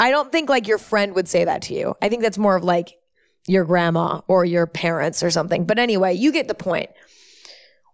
I 0.00 0.10
don't 0.10 0.32
think 0.32 0.48
like 0.48 0.66
your 0.66 0.78
friend 0.78 1.14
would 1.14 1.28
say 1.28 1.44
that 1.44 1.62
to 1.62 1.74
you. 1.74 1.94
I 2.02 2.08
think 2.08 2.22
that's 2.22 2.38
more 2.38 2.56
of 2.56 2.64
like 2.64 2.96
your 3.46 3.64
grandma 3.64 4.20
or 4.28 4.44
your 4.44 4.66
parents 4.66 5.22
or 5.22 5.30
something. 5.30 5.64
But 5.64 5.78
anyway, 5.78 6.14
you 6.14 6.32
get 6.32 6.48
the 6.48 6.54
point. 6.54 6.90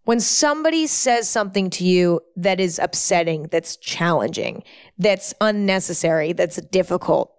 When 0.04 0.20
somebody 0.20 0.86
says 0.86 1.28
something 1.28 1.70
to 1.70 1.84
you 1.84 2.20
that 2.36 2.60
is 2.60 2.78
upsetting, 2.78 3.44
that's 3.44 3.76
challenging, 3.76 4.62
that's 4.98 5.32
unnecessary, 5.40 6.34
that's 6.34 6.60
difficult, 6.60 7.32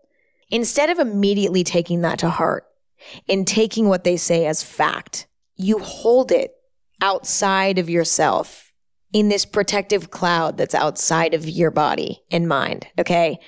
instead 0.50 0.90
of 0.90 0.98
immediately 0.98 1.64
taking 1.64 2.02
that 2.02 2.20
to 2.20 2.30
heart 2.30 2.66
and 3.30 3.46
taking 3.46 3.88
what 3.88 4.04
they 4.04 4.18
say 4.18 4.48
as 4.48 4.64
fact, 4.64 5.28
you 5.56 5.78
hold 5.78 6.32
it 6.32 6.56
outside 7.02 7.78
of 7.78 7.90
yourself 7.90 8.65
in 9.16 9.30
this 9.30 9.46
protective 9.46 10.12
cloud 10.12 10.58
that's 10.58 10.76
outside 10.76 11.34
of 11.34 11.48
your 11.48 11.72
body 11.72 12.22
and 12.30 12.50
mind. 12.50 12.86
Okay. 13.00 13.40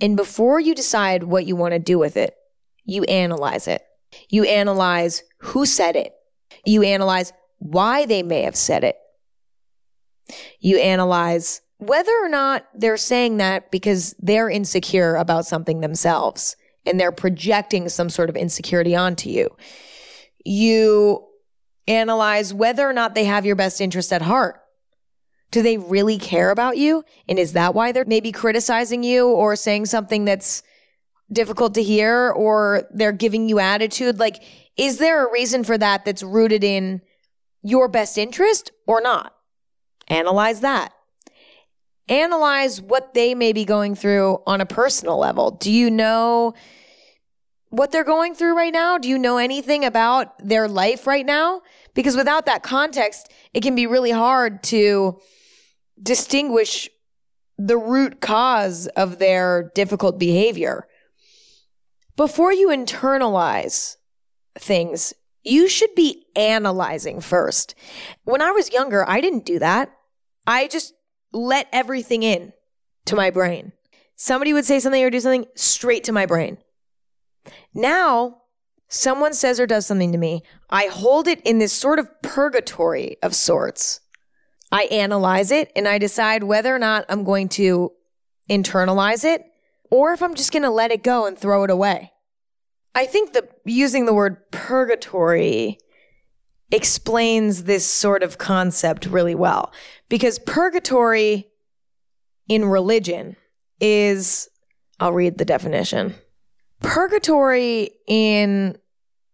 And 0.00 0.16
before 0.16 0.58
you 0.58 0.74
decide 0.74 1.24
what 1.24 1.44
you 1.44 1.54
want 1.56 1.74
to 1.74 1.78
do 1.78 1.98
with 1.98 2.16
it, 2.16 2.34
you 2.86 3.04
analyze 3.04 3.68
it. 3.68 3.82
You 4.30 4.44
analyze 4.44 5.22
who 5.40 5.66
said 5.66 5.94
it. 5.94 6.14
You 6.64 6.84
analyze 6.84 7.34
why 7.58 8.06
they 8.06 8.22
may 8.22 8.44
have 8.44 8.56
said 8.56 8.82
it. 8.82 8.96
You 10.58 10.78
analyze 10.78 11.60
whether 11.76 12.12
or 12.22 12.30
not 12.30 12.66
they're 12.74 12.96
saying 12.96 13.36
that 13.36 13.70
because 13.70 14.14
they're 14.20 14.48
insecure 14.48 15.16
about 15.16 15.44
something 15.44 15.82
themselves 15.82 16.56
and 16.86 16.98
they're 16.98 17.12
projecting 17.12 17.90
some 17.90 18.08
sort 18.08 18.30
of 18.30 18.36
insecurity 18.36 18.96
onto 18.96 19.28
you. 19.28 19.54
You 20.46 21.26
analyze 21.86 22.54
whether 22.54 22.88
or 22.88 22.94
not 22.94 23.14
they 23.14 23.24
have 23.24 23.44
your 23.44 23.56
best 23.56 23.82
interest 23.82 24.10
at 24.10 24.22
heart. 24.22 24.62
Do 25.50 25.62
they 25.62 25.78
really 25.78 26.18
care 26.18 26.50
about 26.50 26.76
you? 26.76 27.04
And 27.28 27.38
is 27.38 27.52
that 27.52 27.74
why 27.74 27.92
they're 27.92 28.04
maybe 28.04 28.32
criticizing 28.32 29.02
you 29.02 29.28
or 29.28 29.56
saying 29.56 29.86
something 29.86 30.24
that's 30.24 30.62
difficult 31.32 31.74
to 31.74 31.82
hear 31.82 32.30
or 32.30 32.88
they're 32.92 33.12
giving 33.12 33.48
you 33.48 33.58
attitude? 33.58 34.18
Like, 34.18 34.42
is 34.76 34.98
there 34.98 35.26
a 35.26 35.32
reason 35.32 35.64
for 35.64 35.78
that 35.78 36.04
that's 36.04 36.22
rooted 36.22 36.64
in 36.64 37.02
your 37.62 37.88
best 37.88 38.18
interest 38.18 38.72
or 38.86 39.00
not? 39.00 39.34
Analyze 40.08 40.60
that. 40.60 40.92
Analyze 42.08 42.82
what 42.82 43.14
they 43.14 43.34
may 43.34 43.52
be 43.52 43.64
going 43.64 43.94
through 43.94 44.42
on 44.46 44.60
a 44.60 44.66
personal 44.66 45.18
level. 45.18 45.52
Do 45.52 45.70
you 45.70 45.90
know 45.90 46.54
what 47.70 47.90
they're 47.90 48.04
going 48.04 48.34
through 48.34 48.56
right 48.56 48.72
now? 48.72 48.98
Do 48.98 49.08
you 49.08 49.18
know 49.18 49.38
anything 49.38 49.84
about 49.84 50.38
their 50.38 50.68
life 50.68 51.06
right 51.06 51.24
now? 51.24 51.62
Because 51.94 52.16
without 52.16 52.46
that 52.46 52.62
context, 52.62 53.32
it 53.52 53.62
can 53.62 53.74
be 53.74 53.86
really 53.86 54.10
hard 54.10 54.62
to 54.64 55.20
distinguish 56.02 56.88
the 57.56 57.76
root 57.76 58.20
cause 58.20 58.88
of 58.88 59.18
their 59.18 59.70
difficult 59.74 60.18
behavior. 60.18 60.88
Before 62.16 62.52
you 62.52 62.68
internalize 62.68 63.96
things, 64.58 65.14
you 65.44 65.68
should 65.68 65.94
be 65.94 66.26
analyzing 66.34 67.20
first. 67.20 67.74
When 68.24 68.42
I 68.42 68.50
was 68.50 68.72
younger, 68.72 69.08
I 69.08 69.20
didn't 69.20 69.44
do 69.44 69.58
that. 69.58 69.92
I 70.46 70.68
just 70.68 70.94
let 71.32 71.68
everything 71.72 72.22
in 72.22 72.52
to 73.06 73.16
my 73.16 73.30
brain. 73.30 73.72
Somebody 74.16 74.52
would 74.52 74.64
say 74.64 74.80
something 74.80 75.02
or 75.02 75.10
do 75.10 75.20
something 75.20 75.46
straight 75.54 76.04
to 76.04 76.12
my 76.12 76.26
brain. 76.26 76.58
Now, 77.74 78.42
someone 78.94 79.34
says 79.34 79.58
or 79.58 79.66
does 79.66 79.86
something 79.86 80.12
to 80.12 80.18
me, 80.18 80.42
I 80.70 80.86
hold 80.86 81.26
it 81.26 81.40
in 81.42 81.58
this 81.58 81.72
sort 81.72 81.98
of 81.98 82.22
purgatory 82.22 83.16
of 83.22 83.34
sorts. 83.34 84.00
I 84.70 84.84
analyze 84.84 85.50
it 85.50 85.72
and 85.74 85.88
I 85.88 85.98
decide 85.98 86.44
whether 86.44 86.74
or 86.74 86.78
not 86.78 87.04
I'm 87.08 87.24
going 87.24 87.48
to 87.50 87.92
internalize 88.48 89.24
it 89.24 89.44
or 89.90 90.12
if 90.12 90.22
I'm 90.22 90.34
just 90.34 90.52
going 90.52 90.62
to 90.62 90.70
let 90.70 90.92
it 90.92 91.02
go 91.02 91.26
and 91.26 91.36
throw 91.36 91.64
it 91.64 91.70
away. 91.70 92.12
I 92.94 93.06
think 93.06 93.32
that 93.32 93.50
using 93.64 94.06
the 94.06 94.14
word 94.14 94.50
purgatory 94.52 95.78
explains 96.70 97.64
this 97.64 97.84
sort 97.84 98.22
of 98.22 98.38
concept 98.38 99.06
really 99.06 99.34
well 99.34 99.72
because 100.08 100.38
purgatory 100.38 101.48
in 102.48 102.64
religion 102.64 103.36
is 103.80 104.48
I'll 105.00 105.12
read 105.12 105.38
the 105.38 105.44
definition. 105.44 106.14
Purgatory 106.80 107.90
in 108.06 108.78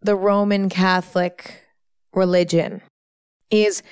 the 0.02 0.16
Roman 0.16 0.68
Catholic 0.68 1.64
religion 2.12 2.82
is 3.50 3.82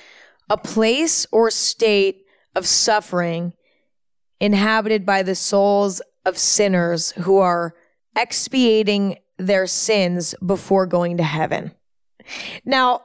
a 0.49 0.57
place 0.57 1.27
or 1.31 1.51
state 1.51 2.25
of 2.55 2.65
suffering 2.65 3.53
inhabited 4.39 5.05
by 5.05 5.21
the 5.23 5.35
souls 5.35 6.01
of 6.25 6.37
sinners 6.37 7.11
who 7.11 7.37
are 7.37 7.75
expiating 8.17 9.17
their 9.37 9.67
sins 9.67 10.35
before 10.45 10.85
going 10.85 11.17
to 11.17 11.23
heaven. 11.23 11.71
Now, 12.65 13.01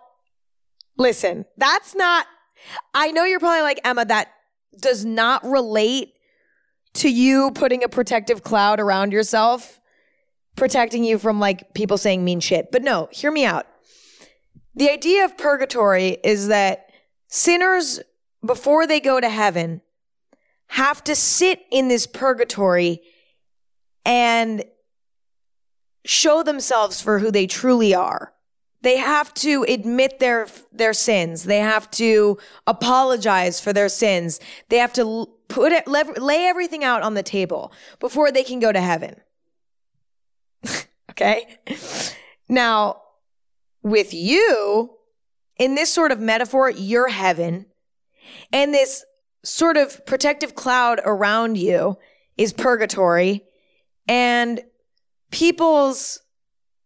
listen, 0.96 1.44
that's 1.56 1.94
not, 1.94 2.26
I 2.92 3.10
know 3.12 3.24
you're 3.24 3.40
probably 3.40 3.62
like, 3.62 3.80
Emma, 3.84 4.04
that 4.06 4.28
does 4.80 5.04
not 5.04 5.44
relate 5.44 6.14
to 6.94 7.10
you 7.10 7.50
putting 7.52 7.84
a 7.84 7.88
protective 7.88 8.42
cloud 8.42 8.80
around 8.80 9.12
yourself, 9.12 9.80
protecting 10.56 11.04
you 11.04 11.18
from 11.18 11.40
like 11.40 11.74
people 11.74 11.98
saying 11.98 12.24
mean 12.24 12.40
shit. 12.40 12.70
But 12.70 12.82
no, 12.82 13.08
hear 13.12 13.30
me 13.30 13.44
out. 13.44 13.66
The 14.74 14.90
idea 14.90 15.24
of 15.24 15.36
purgatory 15.38 16.18
is 16.24 16.48
that 16.48 16.90
sinners, 17.28 18.00
before 18.44 18.86
they 18.86 19.00
go 19.00 19.20
to 19.20 19.28
heaven, 19.28 19.80
have 20.68 21.04
to 21.04 21.14
sit 21.14 21.60
in 21.70 21.88
this 21.88 22.06
purgatory 22.06 23.00
and 24.04 24.64
show 26.04 26.42
themselves 26.42 27.00
for 27.00 27.18
who 27.18 27.30
they 27.30 27.46
truly 27.46 27.94
are. 27.94 28.32
They 28.82 28.98
have 28.98 29.32
to 29.34 29.64
admit 29.66 30.18
their 30.18 30.46
their 30.70 30.92
sins. 30.92 31.44
They 31.44 31.60
have 31.60 31.90
to 31.92 32.36
apologize 32.66 33.58
for 33.58 33.72
their 33.72 33.88
sins. 33.88 34.40
They 34.68 34.76
have 34.76 34.92
to 34.94 35.26
put 35.48 35.72
it 35.72 35.88
lay 35.88 36.44
everything 36.46 36.84
out 36.84 37.02
on 37.02 37.14
the 37.14 37.22
table 37.22 37.72
before 37.98 38.30
they 38.30 38.44
can 38.44 38.58
go 38.58 38.72
to 38.72 38.80
heaven. 38.80 39.16
okay? 41.10 41.58
Now, 42.48 43.02
with 43.82 44.12
you, 44.14 44.90
in 45.58 45.74
this 45.74 45.90
sort 45.90 46.12
of 46.12 46.20
metaphor, 46.20 46.70
you're 46.70 47.08
heaven. 47.08 47.66
And 48.52 48.72
this 48.72 49.04
sort 49.42 49.76
of 49.76 50.04
protective 50.06 50.54
cloud 50.54 51.00
around 51.04 51.58
you 51.58 51.98
is 52.36 52.52
purgatory. 52.52 53.44
And 54.08 54.62
people's 55.30 56.20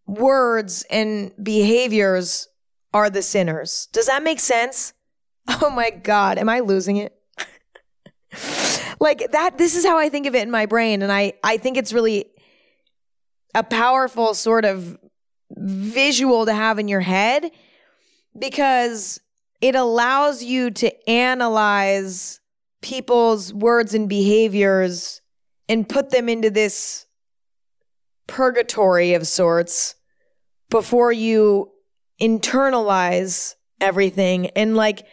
words 0.06 0.84
and 0.90 1.32
behaviors 1.42 2.48
are 2.92 3.10
the 3.10 3.22
sinners. 3.22 3.88
Does 3.92 4.06
that 4.06 4.22
make 4.22 4.40
sense? 4.40 4.92
Oh 5.62 5.70
my 5.70 5.88
God, 5.88 6.36
am 6.36 6.50
I 6.50 6.60
losing 6.60 6.98
it? 6.98 7.16
like 9.00 9.30
that, 9.32 9.56
this 9.56 9.74
is 9.74 9.86
how 9.86 9.96
I 9.96 10.10
think 10.10 10.26
of 10.26 10.34
it 10.34 10.42
in 10.42 10.50
my 10.50 10.66
brain. 10.66 11.00
And 11.00 11.10
I, 11.10 11.32
I 11.42 11.56
think 11.56 11.78
it's 11.78 11.94
really 11.94 12.26
a 13.54 13.62
powerful 13.62 14.34
sort 14.34 14.64
of 14.64 14.98
visual 15.50 16.46
to 16.46 16.52
have 16.52 16.78
in 16.78 16.88
your 16.88 17.00
head 17.00 17.50
because 18.38 19.20
it 19.60 19.74
allows 19.74 20.42
you 20.42 20.70
to 20.70 21.10
analyze 21.10 22.40
people's 22.80 23.52
words 23.52 23.94
and 23.94 24.08
behaviors 24.08 25.20
and 25.68 25.88
put 25.88 26.10
them 26.10 26.28
into 26.28 26.50
this 26.50 27.06
purgatory 28.26 29.14
of 29.14 29.26
sorts 29.26 29.94
before 30.70 31.10
you 31.10 31.70
internalize 32.20 33.54
everything. 33.80 34.48
And 34.50 34.76
like, 34.76 35.06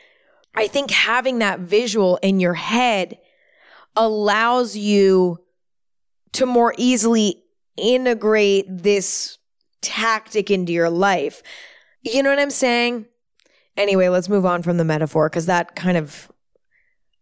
I 0.54 0.68
think 0.68 0.92
having 0.92 1.40
that 1.40 1.60
visual 1.60 2.18
in 2.18 2.40
your 2.40 2.54
head 2.54 3.18
allows 3.96 4.76
you 4.76 5.40
to 6.34 6.46
more 6.46 6.74
easily 6.78 7.42
integrate 7.78 8.66
this 8.70 9.38
tactic 9.82 10.50
into 10.50 10.74
your 10.74 10.90
life. 10.90 11.44
You 12.02 12.24
know 12.24 12.30
what 12.30 12.40
I'm 12.40 12.50
saying? 12.50 13.06
Anyway, 13.78 14.08
let's 14.08 14.30
move 14.30 14.46
on 14.46 14.64
from 14.64 14.78
the 14.78 14.86
metaphor 14.86 15.30
because 15.30 15.48
that 15.48 15.76
kind 15.76 15.98
of 15.98 16.32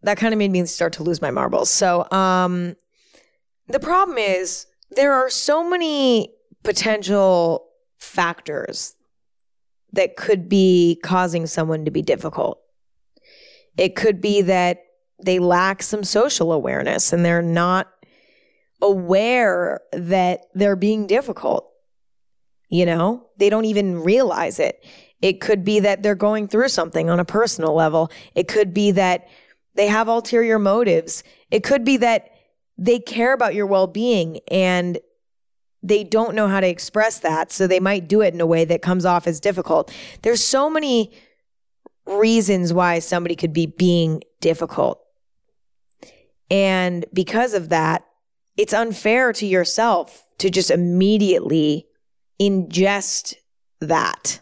that 0.03 0.17
kind 0.17 0.33
of 0.33 0.37
made 0.37 0.51
me 0.51 0.65
start 0.65 0.93
to 0.93 1.03
lose 1.03 1.21
my 1.21 1.31
marbles. 1.31 1.69
So, 1.69 2.09
um 2.11 2.75
the 3.67 3.79
problem 3.79 4.17
is 4.17 4.67
there 4.91 5.13
are 5.13 5.29
so 5.29 5.67
many 5.67 6.33
potential 6.63 7.65
factors 7.97 8.95
that 9.93 10.17
could 10.17 10.49
be 10.49 10.99
causing 11.03 11.45
someone 11.45 11.85
to 11.85 11.91
be 11.91 12.01
difficult. 12.01 12.59
It 13.77 13.95
could 13.95 14.21
be 14.21 14.41
that 14.41 14.79
they 15.23 15.39
lack 15.39 15.81
some 15.81 16.03
social 16.03 16.51
awareness 16.51 17.13
and 17.13 17.23
they're 17.23 17.41
not 17.41 17.92
aware 18.83 19.79
that 19.93 20.45
they're 20.53 20.75
being 20.75 21.07
difficult. 21.07 21.69
You 22.69 22.85
know, 22.85 23.27
they 23.37 23.49
don't 23.49 23.65
even 23.65 24.01
realize 24.03 24.59
it. 24.59 24.83
It 25.21 25.39
could 25.39 25.63
be 25.63 25.79
that 25.79 26.03
they're 26.03 26.15
going 26.15 26.49
through 26.49 26.67
something 26.67 27.09
on 27.09 27.19
a 27.19 27.25
personal 27.25 27.73
level. 27.73 28.11
It 28.35 28.47
could 28.47 28.73
be 28.73 28.91
that 28.91 29.29
they 29.75 29.87
have 29.87 30.07
ulterior 30.07 30.59
motives. 30.59 31.23
It 31.49 31.63
could 31.63 31.85
be 31.85 31.97
that 31.97 32.29
they 32.77 32.99
care 32.99 33.33
about 33.33 33.55
your 33.55 33.65
well 33.65 33.87
being 33.87 34.39
and 34.49 34.99
they 35.81 36.03
don't 36.03 36.35
know 36.35 36.47
how 36.47 36.59
to 36.59 36.67
express 36.67 37.19
that. 37.19 37.51
So 37.51 37.67
they 37.67 37.79
might 37.79 38.07
do 38.07 38.21
it 38.21 38.33
in 38.33 38.41
a 38.41 38.45
way 38.45 38.65
that 38.65 38.81
comes 38.81 39.05
off 39.05 39.27
as 39.27 39.39
difficult. 39.39 39.93
There's 40.21 40.43
so 40.43 40.69
many 40.69 41.13
reasons 42.05 42.73
why 42.73 42.99
somebody 42.99 43.35
could 43.35 43.53
be 43.53 43.65
being 43.65 44.23
difficult. 44.41 44.99
And 46.49 47.05
because 47.13 47.53
of 47.53 47.69
that, 47.69 48.05
it's 48.57 48.73
unfair 48.73 49.33
to 49.33 49.45
yourself 49.45 50.25
to 50.39 50.49
just 50.49 50.71
immediately 50.71 51.87
ingest 52.39 53.35
that 53.79 54.41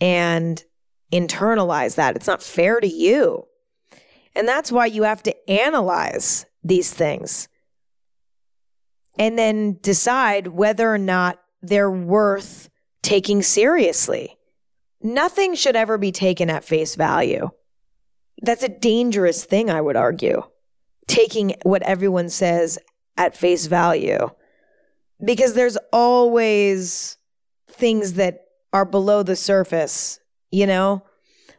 and 0.00 0.62
internalize 1.12 1.96
that. 1.96 2.16
It's 2.16 2.26
not 2.26 2.42
fair 2.42 2.80
to 2.80 2.88
you. 2.88 3.46
And 4.34 4.46
that's 4.46 4.70
why 4.70 4.86
you 4.86 5.02
have 5.02 5.22
to 5.24 5.50
analyze 5.50 6.46
these 6.62 6.92
things 6.92 7.48
and 9.18 9.38
then 9.38 9.78
decide 9.82 10.48
whether 10.48 10.92
or 10.92 10.98
not 10.98 11.40
they're 11.62 11.90
worth 11.90 12.70
taking 13.02 13.42
seriously. 13.42 14.38
Nothing 15.02 15.54
should 15.54 15.76
ever 15.76 15.98
be 15.98 16.12
taken 16.12 16.48
at 16.48 16.64
face 16.64 16.94
value. 16.94 17.50
That's 18.42 18.62
a 18.62 18.68
dangerous 18.68 19.44
thing, 19.44 19.70
I 19.70 19.80
would 19.80 19.96
argue, 19.96 20.42
taking 21.10 21.54
what 21.62 21.82
everyone 21.82 22.28
says 22.28 22.78
at 23.16 23.36
face 23.36 23.66
value. 23.66 24.30
Because 25.22 25.54
there's 25.54 25.76
always 25.92 27.18
things 27.68 28.14
that 28.14 28.44
are 28.72 28.84
below 28.84 29.22
the 29.22 29.36
surface, 29.36 30.20
you 30.50 30.66
know? 30.66 31.02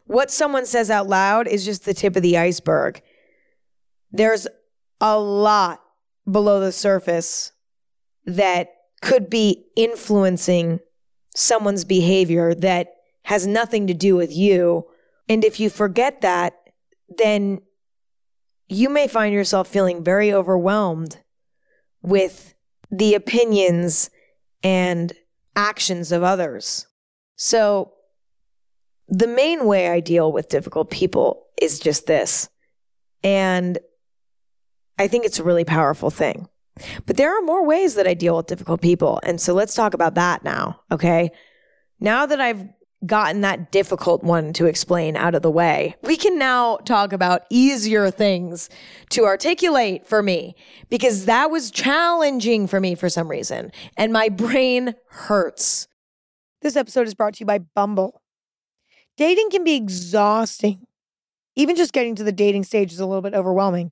What 0.06 0.30
someone 0.30 0.66
says 0.66 0.90
out 0.90 1.06
loud 1.06 1.46
is 1.46 1.64
just 1.64 1.84
the 1.84 1.94
tip 1.94 2.16
of 2.16 2.22
the 2.22 2.38
iceberg. 2.38 3.02
There's 4.10 4.48
a 5.00 5.18
lot 5.18 5.82
below 6.30 6.60
the 6.60 6.72
surface 6.72 7.52
that 8.24 8.68
could 9.02 9.28
be 9.28 9.66
influencing 9.76 10.80
someone's 11.36 11.84
behavior 11.84 12.54
that 12.54 12.94
has 13.24 13.46
nothing 13.46 13.86
to 13.86 13.94
do 13.94 14.16
with 14.16 14.34
you. 14.34 14.86
And 15.28 15.44
if 15.44 15.60
you 15.60 15.70
forget 15.70 16.22
that, 16.22 16.54
then 17.18 17.60
you 18.68 18.88
may 18.88 19.08
find 19.08 19.34
yourself 19.34 19.68
feeling 19.68 20.02
very 20.02 20.32
overwhelmed 20.32 21.18
with 22.02 22.54
the 22.90 23.14
opinions 23.14 24.10
and 24.62 25.12
actions 25.56 26.12
of 26.12 26.22
others. 26.22 26.86
So, 27.36 27.92
the 29.08 29.26
main 29.26 29.66
way 29.66 29.90
I 29.90 30.00
deal 30.00 30.32
with 30.32 30.48
difficult 30.48 30.90
people 30.90 31.46
is 31.60 31.78
just 31.78 32.06
this. 32.06 32.48
And 33.22 33.78
I 34.98 35.08
think 35.08 35.24
it's 35.24 35.38
a 35.38 35.44
really 35.44 35.64
powerful 35.64 36.10
thing. 36.10 36.48
But 37.04 37.16
there 37.16 37.36
are 37.36 37.42
more 37.42 37.66
ways 37.66 37.94
that 37.96 38.06
I 38.06 38.14
deal 38.14 38.36
with 38.36 38.46
difficult 38.46 38.80
people. 38.80 39.20
And 39.22 39.40
so 39.40 39.52
let's 39.52 39.74
talk 39.74 39.94
about 39.94 40.14
that 40.14 40.42
now. 40.44 40.80
Okay. 40.90 41.30
Now 42.00 42.24
that 42.26 42.40
I've 42.40 42.66
gotten 43.04 43.40
that 43.40 43.70
difficult 43.70 44.22
one 44.22 44.52
to 44.54 44.66
explain 44.66 45.16
out 45.16 45.34
of 45.34 45.42
the 45.42 45.50
way, 45.50 45.96
we 46.02 46.16
can 46.16 46.38
now 46.38 46.76
talk 46.78 47.12
about 47.12 47.42
easier 47.50 48.10
things 48.10 48.68
to 49.10 49.24
articulate 49.24 50.06
for 50.06 50.22
me 50.22 50.54
because 50.88 51.24
that 51.24 51.50
was 51.50 51.70
challenging 51.70 52.66
for 52.66 52.80
me 52.80 52.94
for 52.94 53.08
some 53.08 53.28
reason. 53.28 53.72
And 53.96 54.12
my 54.12 54.28
brain 54.28 54.94
hurts. 55.08 55.88
This 56.60 56.76
episode 56.76 57.06
is 57.06 57.14
brought 57.14 57.34
to 57.34 57.40
you 57.40 57.46
by 57.46 57.58
Bumble. 57.58 58.22
Dating 59.16 59.50
can 59.50 59.64
be 59.64 59.74
exhausting. 59.74 60.86
Even 61.56 61.76
just 61.76 61.92
getting 61.92 62.14
to 62.14 62.24
the 62.24 62.32
dating 62.32 62.64
stage 62.64 62.92
is 62.92 63.00
a 63.00 63.06
little 63.06 63.22
bit 63.22 63.34
overwhelming. 63.34 63.90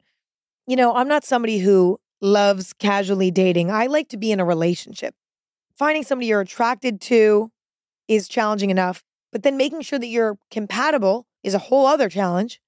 You 0.67 0.77
know, 0.77 0.95
I'm 0.95 1.09
not 1.09 1.25
somebody 1.25 1.59
who 1.59 2.01
loves 2.21 2.73
casually 2.73 3.31
dating. 3.31 3.71
I 3.71 3.87
like 3.87 4.09
to 4.11 4.17
be 4.17 4.33
in 4.33 4.41
a 4.41 4.45
relationship. 4.45 5.15
Finding 5.77 6.05
somebody 6.05 6.29
you're 6.29 6.41
attracted 6.41 7.01
to 7.03 7.51
is 8.11 8.27
challenging 8.27 8.71
enough, 8.71 9.05
but 9.31 9.45
then 9.45 9.57
making 9.57 9.83
sure 9.83 9.99
that 9.99 10.09
you're 10.09 10.37
compatible 10.51 11.29
is 11.45 11.55
a 11.55 11.59
whole 11.59 11.87
other 11.87 12.09
challenge. 12.09 12.61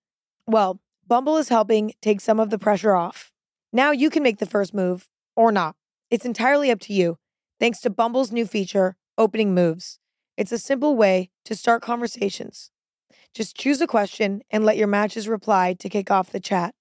Well, 0.47 0.81
Bumble 1.05 1.37
is 1.37 1.49
helping 1.49 1.93
take 2.01 2.21
some 2.21 2.39
of 2.39 2.51
the 2.51 2.61
pressure 2.61 2.95
off. 2.95 3.33
Now 3.73 3.91
you 3.91 4.09
can 4.09 4.23
make 4.23 4.39
the 4.39 4.47
first 4.47 4.73
move 4.73 5.09
or 5.35 5.51
not. 5.51 5.75
It's 6.11 6.25
entirely 6.25 6.71
up 6.71 6.79
to 6.83 6.93
you, 6.93 7.19
thanks 7.59 7.81
to 7.81 7.91
Bumble's 7.91 8.31
new 8.31 8.47
feature, 8.47 8.95
Opening 9.19 9.53
Moves. 9.53 9.99
It's 10.37 10.53
a 10.53 10.59
simple 10.59 10.97
way 10.97 11.31
to 11.45 11.57
start 11.57 11.83
conversations. 11.83 12.71
Just 13.35 13.57
choose 13.57 13.81
a 13.81 13.89
question 13.89 14.43
and 14.49 14.65
let 14.65 14.77
your 14.77 14.87
matches 14.87 15.27
reply 15.27 15.75
to 15.81 15.89
kick 15.89 16.09
off 16.09 16.31
the 16.31 16.39
chat. 16.39 16.73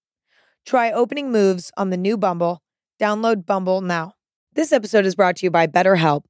Try 0.67 0.91
Opening 0.91 1.32
Moves 1.32 1.71
on 1.78 1.89
the 1.89 1.97
new 1.97 2.15
Bumble. 2.15 2.62
Download 3.02 3.43
Bumble 3.43 3.82
now. 3.82 4.13
This 4.54 4.71
episode 4.71 5.08
is 5.08 5.15
brought 5.15 5.38
to 5.38 5.47
you 5.47 5.50
by 5.50 5.65
BetterHelp. 5.65 6.26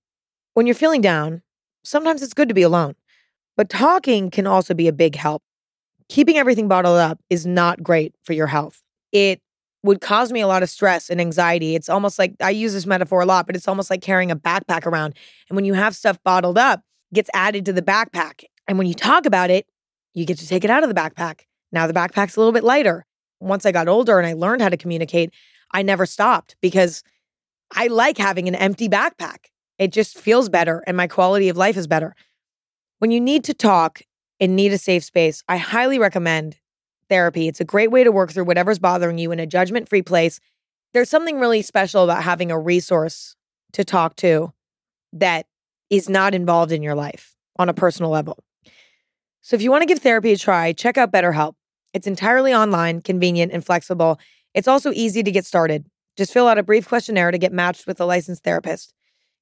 When 0.53 0.65
you're 0.65 0.75
feeling 0.75 1.01
down, 1.01 1.41
sometimes 1.83 2.21
it's 2.21 2.33
good 2.33 2.49
to 2.49 2.55
be 2.55 2.61
alone, 2.61 2.95
but 3.57 3.69
talking 3.69 4.29
can 4.29 4.47
also 4.47 4.73
be 4.73 4.87
a 4.87 4.93
big 4.93 5.15
help 5.15 5.43
keeping 6.11 6.37
everything 6.37 6.67
bottled 6.67 6.97
up 6.97 7.19
is 7.29 7.45
not 7.45 7.81
great 7.81 8.13
for 8.25 8.33
your 8.33 8.47
health. 8.47 8.81
It 9.13 9.41
would 9.81 10.01
cause 10.01 10.29
me 10.33 10.41
a 10.41 10.47
lot 10.47 10.61
of 10.61 10.69
stress 10.69 11.09
and 11.09 11.21
anxiety. 11.21 11.73
It's 11.73 11.87
almost 11.87 12.19
like 12.19 12.35
I 12.41 12.49
use 12.49 12.73
this 12.73 12.85
metaphor 12.85 13.21
a 13.21 13.25
lot, 13.25 13.47
but 13.47 13.55
it's 13.55 13.67
almost 13.67 13.89
like 13.89 14.01
carrying 14.01 14.29
a 14.29 14.35
backpack 14.35 14.85
around. 14.85 15.15
And 15.47 15.55
when 15.55 15.63
you 15.63 15.73
have 15.73 15.95
stuff 15.95 16.19
bottled 16.25 16.57
up, 16.57 16.81
gets 17.13 17.29
added 17.33 17.65
to 17.65 17.73
the 17.73 17.81
backpack. 17.81 18.43
And 18.67 18.77
when 18.77 18.87
you 18.87 18.93
talk 18.93 19.25
about 19.25 19.49
it, 19.49 19.67
you 20.13 20.25
get 20.25 20.37
to 20.39 20.47
take 20.47 20.65
it 20.65 20.69
out 20.69 20.83
of 20.83 20.89
the 20.89 20.95
backpack. 20.95 21.43
Now 21.71 21.87
the 21.87 21.93
backpack's 21.93 22.35
a 22.35 22.41
little 22.41 22.51
bit 22.51 22.65
lighter. 22.65 23.05
Once 23.39 23.65
I 23.65 23.71
got 23.71 23.87
older 23.87 24.19
and 24.19 24.27
I 24.27 24.33
learned 24.33 24.61
how 24.61 24.69
to 24.69 24.77
communicate, 24.77 25.33
I 25.71 25.81
never 25.81 26.05
stopped 26.05 26.57
because 26.61 27.03
I 27.73 27.87
like 27.87 28.17
having 28.17 28.49
an 28.49 28.55
empty 28.55 28.89
backpack. 28.89 29.45
It 29.81 29.91
just 29.91 30.15
feels 30.15 30.47
better 30.47 30.83
and 30.85 30.95
my 30.95 31.07
quality 31.07 31.49
of 31.49 31.57
life 31.57 31.75
is 31.75 31.87
better. 31.87 32.15
When 32.99 33.09
you 33.09 33.19
need 33.19 33.43
to 33.45 33.53
talk 33.55 34.03
and 34.39 34.55
need 34.55 34.71
a 34.73 34.77
safe 34.77 35.03
space, 35.03 35.43
I 35.49 35.57
highly 35.57 35.97
recommend 35.97 36.57
therapy. 37.09 37.47
It's 37.47 37.59
a 37.59 37.65
great 37.65 37.89
way 37.89 38.03
to 38.03 38.11
work 38.11 38.31
through 38.31 38.43
whatever's 38.43 38.77
bothering 38.77 39.17
you 39.17 39.31
in 39.31 39.39
a 39.39 39.47
judgment 39.47 39.89
free 39.89 40.03
place. 40.03 40.39
There's 40.93 41.09
something 41.09 41.39
really 41.39 41.63
special 41.63 42.03
about 42.03 42.21
having 42.21 42.51
a 42.51 42.59
resource 42.59 43.35
to 43.73 43.83
talk 43.83 44.15
to 44.17 44.53
that 45.13 45.47
is 45.89 46.07
not 46.07 46.35
involved 46.35 46.71
in 46.71 46.83
your 46.83 46.93
life 46.93 47.35
on 47.57 47.67
a 47.67 47.73
personal 47.73 48.11
level. 48.11 48.37
So 49.41 49.55
if 49.55 49.63
you 49.63 49.71
want 49.71 49.81
to 49.81 49.87
give 49.87 49.97
therapy 49.97 50.31
a 50.31 50.37
try, 50.37 50.73
check 50.73 50.95
out 50.95 51.11
BetterHelp. 51.11 51.55
It's 51.95 52.05
entirely 52.05 52.53
online, 52.53 53.01
convenient, 53.01 53.51
and 53.51 53.65
flexible. 53.65 54.19
It's 54.53 54.67
also 54.67 54.91
easy 54.91 55.23
to 55.23 55.31
get 55.31 55.43
started. 55.43 55.87
Just 56.17 56.33
fill 56.33 56.47
out 56.47 56.59
a 56.59 56.63
brief 56.63 56.87
questionnaire 56.87 57.31
to 57.31 57.39
get 57.39 57.51
matched 57.51 57.87
with 57.87 57.99
a 57.99 58.05
licensed 58.05 58.43
therapist. 58.43 58.93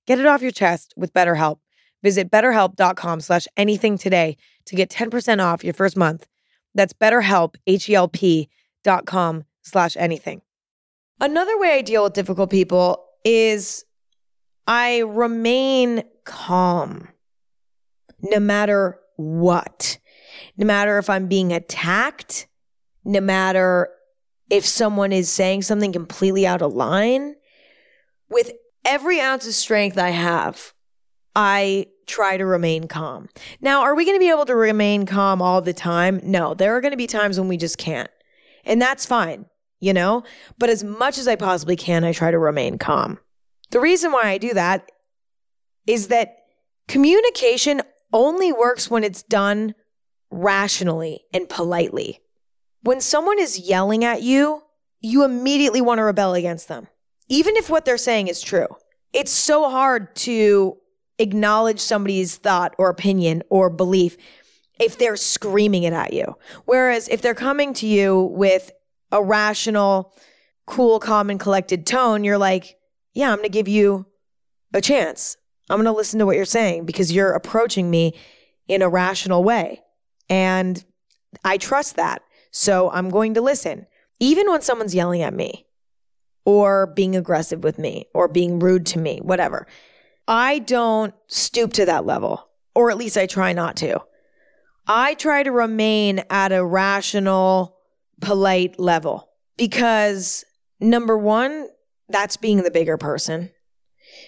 Get 0.09 0.17
it 0.17 0.25
off 0.25 0.41
your 0.41 0.49
chest 0.49 0.95
with 0.97 1.13
BetterHelp. 1.13 1.59
Visit 2.01 2.31
betterhelp.com 2.31 3.21
slash 3.21 3.47
anything 3.55 3.95
today 3.95 4.37
to 4.65 4.75
get 4.75 4.89
10% 4.89 5.39
off 5.39 5.63
your 5.63 5.75
first 5.75 5.95
month. 5.95 6.27
That's 6.73 6.93
betterhelp, 6.93 7.57
H-E-L-P 7.67 8.49
dot 8.83 9.05
com 9.05 9.43
slash 9.61 9.95
anything. 9.97 10.41
Another 11.21 11.59
way 11.59 11.77
I 11.77 11.83
deal 11.83 12.03
with 12.03 12.13
difficult 12.13 12.49
people 12.49 13.05
is 13.23 13.85
I 14.65 15.01
remain 15.01 16.01
calm 16.25 17.09
no 18.19 18.39
matter 18.39 18.97
what. 19.15 19.99
No 20.57 20.65
matter 20.65 20.97
if 20.97 21.07
I'm 21.07 21.27
being 21.27 21.53
attacked, 21.53 22.47
no 23.05 23.21
matter 23.21 23.89
if 24.49 24.65
someone 24.65 25.11
is 25.11 25.29
saying 25.29 25.61
something 25.61 25.93
completely 25.93 26.47
out 26.47 26.63
of 26.63 26.73
line. 26.73 27.35
With 28.31 28.51
every 28.85 29.19
ounce 29.19 29.47
of 29.47 29.53
strength 29.53 29.97
I 29.97 30.09
have, 30.09 30.73
I 31.35 31.87
try 32.07 32.37
to 32.37 32.45
remain 32.45 32.87
calm. 32.87 33.29
Now, 33.61 33.81
are 33.81 33.95
we 33.95 34.03
going 34.03 34.15
to 34.15 34.19
be 34.19 34.29
able 34.29 34.45
to 34.45 34.55
remain 34.55 35.05
calm 35.05 35.41
all 35.41 35.61
the 35.61 35.73
time? 35.73 36.19
No, 36.23 36.53
there 36.53 36.75
are 36.75 36.81
going 36.81 36.91
to 36.91 36.97
be 36.97 37.07
times 37.07 37.39
when 37.39 37.47
we 37.47 37.57
just 37.57 37.77
can't. 37.77 38.09
And 38.65 38.81
that's 38.81 39.05
fine, 39.05 39.45
you 39.79 39.93
know? 39.93 40.23
But 40.57 40.69
as 40.69 40.83
much 40.83 41.17
as 41.17 41.27
I 41.27 41.35
possibly 41.35 41.75
can, 41.75 42.03
I 42.03 42.11
try 42.11 42.31
to 42.31 42.39
remain 42.39 42.77
calm. 42.77 43.19
The 43.71 43.79
reason 43.79 44.11
why 44.11 44.23
I 44.23 44.37
do 44.37 44.53
that 44.53 44.91
is 45.85 46.07
that 46.07 46.37
communication 46.87 47.81
only 48.11 48.51
works 48.51 48.89
when 48.89 49.03
it's 49.03 49.23
done 49.23 49.75
rationally 50.31 51.21
and 51.33 51.47
politely. 51.47 52.19
When 52.81 53.01
someone 53.01 53.39
is 53.39 53.59
yelling 53.59 54.03
at 54.03 54.21
you, 54.21 54.63
you 54.99 55.23
immediately 55.23 55.81
want 55.81 55.99
to 55.99 56.03
rebel 56.03 56.33
against 56.33 56.67
them, 56.67 56.87
even 57.29 57.55
if 57.55 57.69
what 57.69 57.85
they're 57.85 57.97
saying 57.97 58.27
is 58.27 58.41
true. 58.41 58.67
It's 59.13 59.31
so 59.31 59.69
hard 59.69 60.15
to 60.17 60.77
acknowledge 61.19 61.79
somebody's 61.79 62.37
thought 62.37 62.75
or 62.77 62.89
opinion 62.89 63.43
or 63.49 63.69
belief 63.69 64.17
if 64.79 64.97
they're 64.97 65.17
screaming 65.17 65.83
it 65.83 65.93
at 65.93 66.13
you. 66.13 66.35
Whereas 66.65 67.07
if 67.07 67.21
they're 67.21 67.35
coming 67.35 67.73
to 67.75 67.87
you 67.87 68.21
with 68.33 68.71
a 69.11 69.23
rational, 69.23 70.15
cool, 70.65 70.99
calm, 70.99 71.29
and 71.29 71.39
collected 71.39 71.85
tone, 71.85 72.23
you're 72.23 72.37
like, 72.37 72.77
yeah, 73.13 73.29
I'm 73.31 73.37
going 73.37 73.43
to 73.43 73.49
give 73.49 73.67
you 73.67 74.05
a 74.73 74.81
chance. 74.81 75.37
I'm 75.69 75.77
going 75.77 75.85
to 75.85 75.91
listen 75.91 76.19
to 76.19 76.25
what 76.25 76.35
you're 76.35 76.45
saying 76.45 76.85
because 76.85 77.11
you're 77.11 77.33
approaching 77.33 77.89
me 77.89 78.17
in 78.67 78.81
a 78.81 78.89
rational 78.89 79.43
way. 79.43 79.81
And 80.29 80.83
I 81.43 81.57
trust 81.57 81.95
that. 81.97 82.23
So 82.51 82.89
I'm 82.91 83.09
going 83.09 83.33
to 83.35 83.41
listen. 83.41 83.85
Even 84.19 84.49
when 84.49 84.61
someone's 84.61 84.95
yelling 84.95 85.21
at 85.21 85.33
me 85.33 85.65
or 86.49 86.87
being 86.87 87.15
aggressive 87.15 87.63
with 87.63 87.77
me 87.77 88.07
or 88.15 88.27
being 88.27 88.57
rude 88.57 88.83
to 88.83 88.97
me, 88.97 89.19
whatever. 89.21 89.67
I 90.27 90.57
don't 90.57 91.13
stoop 91.27 91.73
to 91.73 91.85
that 91.85 92.07
level, 92.07 92.49
or 92.73 92.89
at 92.89 92.97
least 92.97 93.17
I 93.17 93.27
try 93.27 93.53
not 93.53 93.75
to. 93.77 94.01
I 94.87 95.13
try 95.13 95.43
to 95.43 95.51
remain 95.51 96.23
at 96.31 96.51
a 96.51 96.65
rational, 96.65 97.77
polite 98.19 98.79
level 98.79 99.29
because 99.57 100.43
number 100.79 101.15
one, 101.15 101.67
that's 102.07 102.35
being 102.35 102.63
the 102.63 102.71
bigger 102.71 102.97
person. 102.97 103.51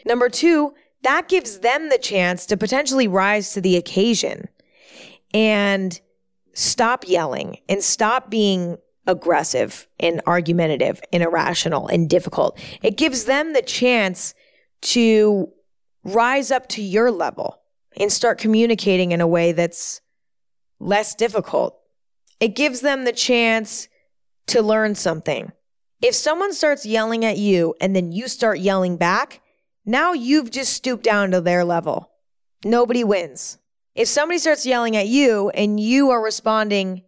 Number 0.06 0.30
two, 0.30 0.76
that 1.02 1.28
gives 1.28 1.62
them 1.62 1.90
the 1.90 1.98
chance 1.98 2.46
to 2.46 2.56
potentially 2.56 3.08
rise 3.08 3.54
to 3.54 3.62
the 3.62 3.78
occasion 3.78 4.48
and 5.34 6.00
stop 6.54 7.08
yelling 7.08 7.58
and 7.68 7.84
stop 7.84 8.30
being 8.30 8.78
aggressive 9.08 9.88
and 10.00 10.22
argumentative 10.28 11.02
and 11.12 11.24
irrational 11.24 11.88
and 11.88 12.10
difficult. 12.10 12.60
It 12.82 12.98
gives 12.98 13.26
them 13.26 13.54
the 13.54 13.62
chance 13.62 14.34
to 14.82 15.50
rise 16.04 16.52
up 16.52 16.68
to 16.70 16.82
your 16.82 17.12
level 17.12 17.62
and 17.98 18.12
start 18.12 18.38
communicating 18.38 19.12
in 19.12 19.22
a 19.22 19.28
way 19.28 19.52
that's 19.52 20.02
less 20.80 21.16
difficult. 21.16 21.78
It 22.40 22.56
gives 22.56 22.82
them 22.82 23.06
the 23.06 23.12
chance 23.12 23.88
to 24.48 24.62
learn 24.62 24.96
something. 24.96 25.52
If 26.02 26.16
someone 26.16 26.54
starts 26.54 26.86
yelling 26.86 27.24
at 27.26 27.38
you 27.38 27.76
and 27.80 27.96
then 27.96 28.12
you 28.12 28.28
start 28.28 28.60
yelling 28.60 28.98
back, 28.98 29.42
now 29.86 30.14
you've 30.14 30.50
just 30.50 30.74
stooped 30.74 31.04
down 31.04 31.32
to 31.32 31.42
their 31.42 31.64
level. 31.64 32.10
Nobody 32.64 33.04
wins. 33.04 33.60
If 33.94 34.08
somebody 34.08 34.40
starts 34.40 34.66
yelling 34.66 34.96
at 34.96 35.08
you 35.08 35.50
and 35.50 35.80
you 35.80 36.10
are 36.12 36.24
responding 36.24 37.04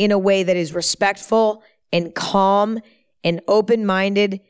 in 0.00 0.12
a 0.12 0.18
way 0.18 0.42
that 0.42 0.56
is 0.56 0.72
respectful 0.72 1.62
and 1.92 2.14
calm 2.14 2.80
and 3.22 3.42
open 3.46 3.84
minded, 3.84 4.40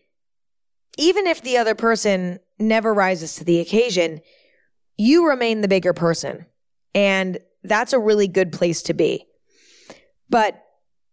even 0.97 1.27
if 1.27 1.43
the 1.43 1.57
other 1.57 1.75
person 1.75 2.39
never 2.61 2.95
rises 2.95 3.35
to 3.35 3.43
the 3.43 3.59
occasion, 3.59 4.21
you 4.97 5.29
remain 5.29 5.61
the 5.61 5.67
bigger 5.67 5.93
person. 5.93 6.47
And 6.95 7.41
that's 7.65 7.93
a 7.93 7.99
really 7.99 8.29
good 8.29 8.53
place 8.53 8.83
to 8.83 8.95
be. 8.95 9.27
But 10.29 10.63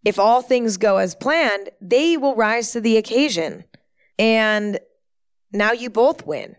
if 0.05 0.19
all 0.19 0.43
things 0.43 0.77
go 0.77 0.97
as 0.97 1.15
planned, 1.15 1.71
they 1.81 2.15
will 2.15 2.35
rise 2.35 2.73
to 2.73 2.79
the 2.79 2.97
occasion. 2.97 3.63
And 4.19 4.77
now 5.51 5.71
you 5.71 5.89
both 5.89 6.27
win. 6.27 6.57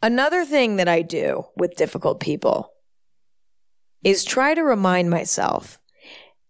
Another 0.00 0.44
thing 0.44 0.76
that 0.76 0.86
I 0.86 1.02
do 1.02 1.46
with 1.56 1.74
difficult 1.74 2.20
people 2.20 2.72
is 4.04 4.24
try 4.24 4.54
to 4.54 4.62
remind 4.62 5.10
myself 5.10 5.79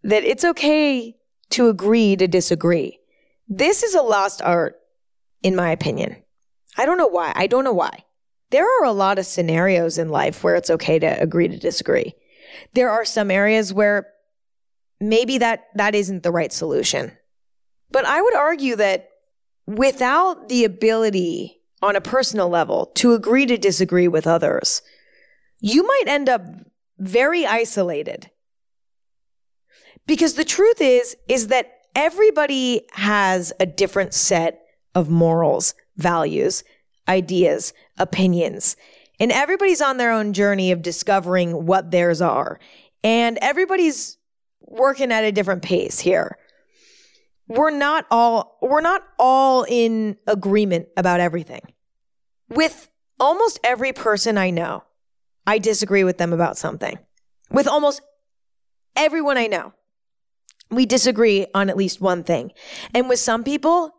that 0.02 0.24
it's 0.24 0.44
okay 0.44 1.16
to 1.50 1.68
agree 1.68 2.16
to 2.16 2.26
disagree. 2.26 2.98
This 3.48 3.82
is 3.82 3.94
a 3.94 4.02
lost 4.02 4.40
art, 4.42 4.76
in 5.42 5.56
my 5.56 5.70
opinion. 5.70 6.16
I 6.78 6.86
don't 6.86 6.98
know 6.98 7.08
why. 7.08 7.32
I 7.34 7.46
don't 7.46 7.64
know 7.64 7.72
why. 7.72 8.04
There 8.50 8.64
are 8.64 8.84
a 8.84 8.92
lot 8.92 9.18
of 9.18 9.26
scenarios 9.26 9.98
in 9.98 10.08
life 10.08 10.42
where 10.42 10.56
it's 10.56 10.70
okay 10.70 10.98
to 10.98 11.20
agree 11.20 11.48
to 11.48 11.56
disagree. 11.56 12.14
There 12.74 12.90
are 12.90 13.04
some 13.04 13.30
areas 13.30 13.72
where 13.72 14.08
maybe 15.00 15.38
that 15.38 15.66
that 15.74 15.94
isn't 15.94 16.22
the 16.22 16.32
right 16.32 16.52
solution. 16.52 17.12
But 17.90 18.04
I 18.04 18.20
would 18.22 18.36
argue 18.36 18.76
that 18.76 19.08
without 19.66 20.48
the 20.48 20.64
ability 20.64 21.60
on 21.82 21.96
a 21.96 22.00
personal 22.00 22.48
level 22.48 22.86
to 22.96 23.14
agree 23.14 23.46
to 23.46 23.56
disagree 23.56 24.08
with 24.08 24.26
others, 24.26 24.82
you 25.60 25.86
might 25.86 26.04
end 26.06 26.28
up 26.28 26.42
very 26.98 27.46
isolated. 27.46 28.30
Because 30.10 30.34
the 30.34 30.44
truth 30.44 30.80
is 30.80 31.16
is 31.28 31.46
that 31.46 31.82
everybody 31.94 32.82
has 32.94 33.52
a 33.60 33.64
different 33.64 34.12
set 34.12 34.60
of 34.92 35.08
morals 35.08 35.72
values, 35.98 36.64
ideas, 37.06 37.72
opinions. 37.96 38.74
And 39.20 39.30
everybody's 39.30 39.80
on 39.80 39.98
their 39.98 40.10
own 40.10 40.32
journey 40.32 40.72
of 40.72 40.82
discovering 40.82 41.64
what 41.64 41.92
theirs 41.92 42.20
are. 42.20 42.58
And 43.04 43.38
everybody's 43.40 44.16
working 44.62 45.12
at 45.12 45.22
a 45.22 45.30
different 45.30 45.62
pace 45.62 46.00
here. 46.00 46.36
we're 47.46 47.70
not 47.70 48.04
all 48.10 48.58
we're 48.60 48.80
not 48.80 49.06
all 49.16 49.64
in 49.68 50.16
agreement 50.26 50.88
about 50.96 51.20
everything. 51.20 51.62
With 52.48 52.88
almost 53.20 53.60
every 53.62 53.92
person 53.92 54.38
I 54.38 54.50
know, 54.50 54.82
I 55.46 55.58
disagree 55.58 56.02
with 56.02 56.18
them 56.18 56.32
about 56.32 56.58
something. 56.58 56.98
With 57.52 57.68
almost 57.68 58.02
everyone 58.96 59.38
I 59.38 59.46
know, 59.46 59.72
we 60.70 60.86
disagree 60.86 61.46
on 61.54 61.68
at 61.68 61.76
least 61.76 62.00
one 62.00 62.22
thing. 62.22 62.52
And 62.94 63.08
with 63.08 63.18
some 63.18 63.44
people, 63.44 63.94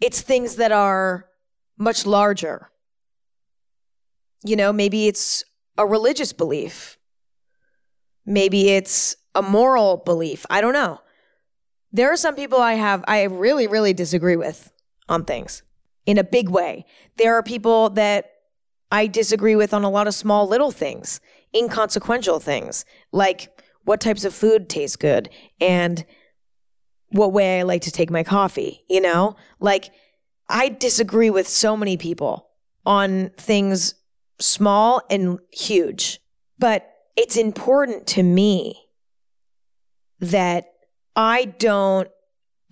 it's 0.00 0.20
things 0.20 0.56
that 0.56 0.72
are 0.72 1.26
much 1.78 2.04
larger. 2.06 2.70
You 4.44 4.56
know, 4.56 4.72
maybe 4.72 5.06
it's 5.06 5.44
a 5.78 5.86
religious 5.86 6.32
belief. 6.32 6.98
Maybe 8.26 8.70
it's 8.70 9.16
a 9.34 9.42
moral 9.42 9.98
belief. 9.98 10.46
I 10.50 10.60
don't 10.60 10.72
know. 10.72 11.00
There 11.92 12.12
are 12.12 12.16
some 12.16 12.34
people 12.34 12.58
I 12.58 12.74
have, 12.74 13.04
I 13.06 13.22
really, 13.24 13.66
really 13.66 13.92
disagree 13.92 14.36
with 14.36 14.72
on 15.08 15.24
things 15.24 15.62
in 16.06 16.18
a 16.18 16.24
big 16.24 16.48
way. 16.48 16.84
There 17.16 17.34
are 17.36 17.42
people 17.42 17.90
that 17.90 18.30
I 18.90 19.06
disagree 19.06 19.56
with 19.56 19.72
on 19.72 19.84
a 19.84 19.90
lot 19.90 20.06
of 20.06 20.14
small 20.14 20.48
little 20.48 20.70
things, 20.70 21.20
inconsequential 21.54 22.40
things, 22.40 22.84
like 23.12 23.53
what 23.84 24.00
types 24.00 24.24
of 24.24 24.34
food 24.34 24.68
taste 24.68 24.98
good 24.98 25.30
and 25.60 26.04
what 27.08 27.32
way 27.32 27.60
I 27.60 27.62
like 27.62 27.82
to 27.82 27.92
take 27.92 28.10
my 28.10 28.24
coffee, 28.24 28.84
you 28.88 29.00
know? 29.00 29.36
Like, 29.60 29.92
I 30.48 30.68
disagree 30.68 31.30
with 31.30 31.46
so 31.46 31.76
many 31.76 31.96
people 31.96 32.48
on 32.84 33.30
things 33.36 33.94
small 34.40 35.02
and 35.10 35.38
huge, 35.52 36.20
but 36.58 36.90
it's 37.16 37.36
important 37.36 38.06
to 38.08 38.22
me 38.22 38.80
that 40.20 40.66
I 41.14 41.44
don't 41.44 42.08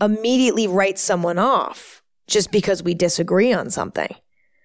immediately 0.00 0.66
write 0.66 0.98
someone 0.98 1.38
off 1.38 2.02
just 2.26 2.50
because 2.50 2.82
we 2.82 2.94
disagree 2.94 3.52
on 3.52 3.70
something. 3.70 4.14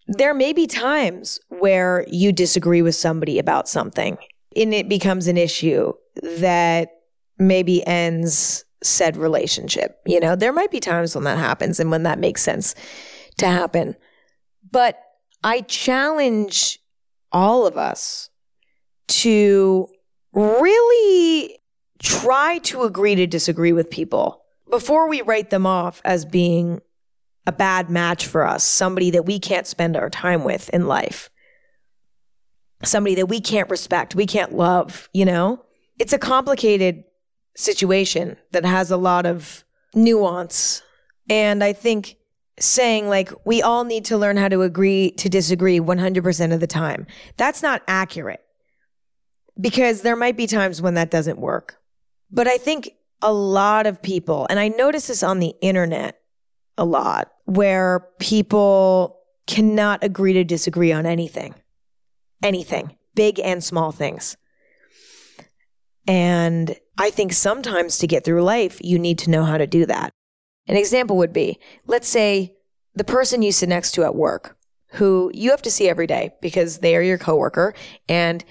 There 0.08 0.34
may 0.34 0.54
be 0.54 0.68
times 0.68 1.40
where 1.50 2.06
you 2.08 2.32
disagree 2.32 2.82
with 2.82 2.96
somebody 2.96 3.40
about 3.40 3.68
something 3.68 4.18
and 4.56 4.74
it 4.74 4.90
becomes 4.90 5.28
an 5.28 5.38
issue 5.38 5.94
that 6.23 6.89
maybe 7.38 7.86
ends 7.86 8.65
said 8.84 9.17
relationship. 9.17 9.99
You 10.06 10.19
know, 10.19 10.36
there 10.36 10.53
might 10.53 10.71
be 10.71 10.80
times 10.80 11.15
when 11.15 11.23
that 11.23 11.38
happens 11.38 11.80
and 11.80 11.91
when 11.91 12.03
that 12.03 12.19
makes 12.19 12.41
sense 12.41 12.75
to 13.38 13.47
happen. 13.47 13.95
But 14.69 14.99
I 15.43 15.62
challenge 15.62 16.80
all 17.32 17.65
of 17.65 17.77
us 17.77 18.30
to 19.08 19.88
really 20.34 21.60
try 21.99 22.60
to 22.60 22.84
agree 22.84 23.15
to 23.15 23.27
disagree 23.27 23.73
with 23.73 23.89
people 23.89 24.43
before 24.69 25.08
we 25.08 25.21
write 25.21 25.49
them 25.49 25.65
off 25.65 26.01
as 26.06 26.25
being 26.25 26.82
a 27.45 27.51
bad 27.51 27.89
match 27.89 28.27
for 28.27 28.45
us, 28.45 28.63
somebody 28.63 29.12
that 29.12 29.25
we 29.25 29.39
can't 29.39 29.65
spend 29.65 29.95
our 29.95 30.10
time 30.10 30.43
with 30.43 30.69
in 30.69 30.88
life, 30.88 31.30
somebody 32.84 33.15
that 33.15 33.27
we 33.27 33.39
can't 33.39 33.69
respect, 33.69 34.15
we 34.15 34.25
can't 34.25 34.53
love, 34.53 35.10
you 35.13 35.25
know? 35.25 35.63
It's 36.00 36.14
a 36.14 36.20
complicated 36.20 37.04
situation 37.56 38.38
that 38.52 38.66
has 38.66 38.92
a 38.92 38.98
lot 38.98 39.26
of 39.26 39.64
nuance. 39.96 40.84
And 41.30 41.64
I 41.64 41.74
think 41.74 42.18
saying 42.60 43.08
like 43.10 43.32
we 43.46 43.62
all 43.62 43.84
need 43.84 44.06
to 44.06 44.18
learn 44.18 44.38
how 44.38 44.48
to 44.48 44.62
agree 44.62 45.12
to 45.12 45.30
disagree 45.30 45.80
100% 45.80 46.54
of 46.54 46.60
the 46.60 46.68
time, 46.68 47.06
that's 47.36 47.62
not 47.62 47.84
accurate 47.88 48.42
because 49.60 50.02
there 50.02 50.16
might 50.16 50.38
be 50.38 50.48
times 50.48 50.82
when 50.82 50.96
that 50.96 51.12
doesn't 51.12 51.40
work. 51.40 51.80
But 52.32 52.48
I 52.48 52.58
think 52.58 52.92
a 53.22 53.34
lot 53.34 53.88
of 53.88 54.02
people, 54.02 54.46
and 54.50 54.60
I 54.60 54.68
notice 54.68 55.08
this 55.08 55.24
on 55.24 55.40
the 55.40 55.56
internet 55.62 56.20
a 56.78 56.86
lot, 56.86 57.32
where 57.46 58.08
people 58.20 59.20
cannot 59.48 60.04
agree 60.04 60.34
to 60.34 60.44
disagree 60.44 60.92
on 60.92 61.06
anything, 61.06 61.56
anything, 62.44 62.96
big 63.16 63.40
and 63.40 63.64
small 63.64 63.92
things. 63.92 64.38
And 66.08 66.76
I 66.98 67.10
think 67.10 67.34
sometimes 67.34 67.98
to 67.98 68.08
get 68.08 68.24
through 68.24 68.43
life, 68.43 68.80
you 68.82 68.98
need 68.98 69.20
to 69.20 69.30
know 69.30 69.43
how 69.43 69.58
to 69.58 69.67
do 69.67 69.86
that. 69.86 70.12
An 70.67 70.78
example 70.78 71.17
would 71.17 71.34
be 71.34 71.60
let's 71.86 72.08
say 72.08 72.56
the 72.96 73.04
person 73.04 73.41
you 73.41 73.52
sit 73.52 73.70
next 73.70 73.91
to 73.93 74.04
at 74.04 74.15
work, 74.15 74.58
who 74.91 75.32
you 75.34 75.52
have 75.52 75.62
to 75.63 75.72
see 75.72 75.88
every 75.88 76.08
day 76.08 76.34
because 76.41 76.80
they 76.80 76.96
are 76.96 77.02
your 77.02 77.17
coworker 77.17 77.74
and 78.08 78.43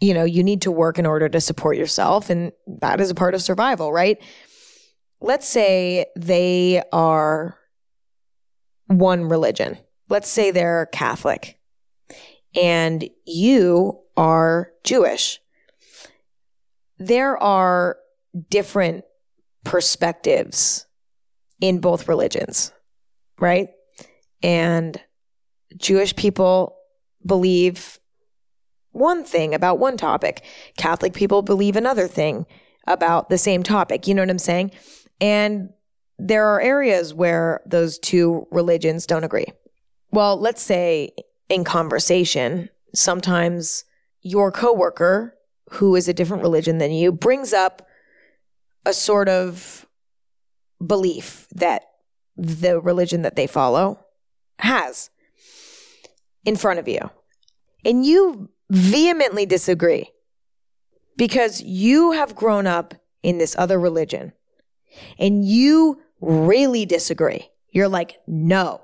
you 0.00 0.12
know, 0.12 0.24
you 0.24 0.42
need 0.42 0.62
to 0.62 0.70
work 0.70 0.98
in 0.98 1.06
order 1.06 1.26
to 1.26 1.40
support 1.40 1.78
yourself. 1.78 2.28
And 2.28 2.52
that 2.66 3.00
is 3.00 3.10
a 3.10 3.14
part 3.14 3.34
of 3.34 3.40
survival, 3.40 3.92
right? 3.92 4.18
Let's 5.20 5.48
say 5.48 6.04
they 6.16 6.82
are 6.92 7.56
one 8.88 9.24
religion. 9.24 9.78
Let's 10.10 10.28
say 10.28 10.50
they're 10.50 10.86
Catholic 10.92 11.58
and 12.54 13.08
you 13.24 14.00
are 14.16 14.72
Jewish. 14.84 15.40
There 16.98 17.36
are 17.36 17.98
different 18.50 19.04
perspectives 19.64 20.86
in 21.60 21.80
both 21.80 22.08
religions, 22.08 22.72
right? 23.38 23.68
And 24.42 25.00
Jewish 25.76 26.14
people 26.16 26.76
believe 27.24 27.98
one 28.92 29.24
thing 29.24 29.54
about 29.54 29.78
one 29.78 29.96
topic. 29.96 30.44
Catholic 30.76 31.12
people 31.12 31.42
believe 31.42 31.76
another 31.76 32.06
thing 32.08 32.46
about 32.86 33.28
the 33.28 33.38
same 33.38 33.62
topic. 33.62 34.06
You 34.06 34.14
know 34.14 34.22
what 34.22 34.30
I'm 34.30 34.38
saying? 34.38 34.70
And 35.20 35.70
there 36.18 36.46
are 36.46 36.60
areas 36.60 37.12
where 37.12 37.60
those 37.66 37.98
two 37.98 38.46
religions 38.50 39.06
don't 39.06 39.24
agree. 39.24 39.46
Well, 40.12 40.38
let's 40.38 40.62
say 40.62 41.10
in 41.48 41.64
conversation, 41.64 42.70
sometimes 42.94 43.84
your 44.22 44.50
coworker 44.50 45.35
who 45.70 45.96
is 45.96 46.08
a 46.08 46.14
different 46.14 46.42
religion 46.42 46.78
than 46.78 46.92
you 46.92 47.12
brings 47.12 47.52
up 47.52 47.86
a 48.84 48.92
sort 48.92 49.28
of 49.28 49.86
belief 50.84 51.48
that 51.54 51.82
the 52.36 52.80
religion 52.80 53.22
that 53.22 53.36
they 53.36 53.46
follow 53.46 53.98
has 54.58 55.10
in 56.44 56.56
front 56.56 56.78
of 56.78 56.86
you. 56.86 57.10
And 57.84 58.04
you 58.04 58.50
vehemently 58.70 59.46
disagree 59.46 60.10
because 61.16 61.62
you 61.62 62.12
have 62.12 62.36
grown 62.36 62.66
up 62.66 62.94
in 63.22 63.38
this 63.38 63.56
other 63.58 63.78
religion 63.78 64.32
and 65.18 65.44
you 65.44 66.00
really 66.20 66.86
disagree. 66.86 67.50
You're 67.70 67.88
like, 67.88 68.18
no. 68.26 68.82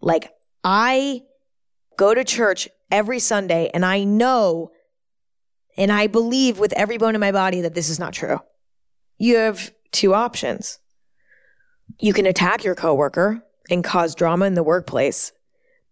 Like, 0.00 0.32
I 0.62 1.22
go 1.96 2.14
to 2.14 2.24
church 2.24 2.68
every 2.90 3.18
Sunday 3.18 3.70
and 3.72 3.84
I 3.84 4.04
know 4.04 4.70
and 5.76 5.92
I 5.92 6.06
believe 6.06 6.58
with 6.58 6.72
every 6.74 6.98
bone 6.98 7.14
in 7.14 7.20
my 7.20 7.32
body 7.32 7.60
that 7.62 7.74
this 7.74 7.88
is 7.88 7.98
not 7.98 8.12
true. 8.12 8.40
You 9.18 9.36
have 9.36 9.72
two 9.92 10.14
options. 10.14 10.78
You 12.00 12.12
can 12.12 12.26
attack 12.26 12.64
your 12.64 12.74
coworker 12.74 13.44
and 13.70 13.84
cause 13.84 14.14
drama 14.14 14.46
in 14.46 14.54
the 14.54 14.62
workplace 14.62 15.32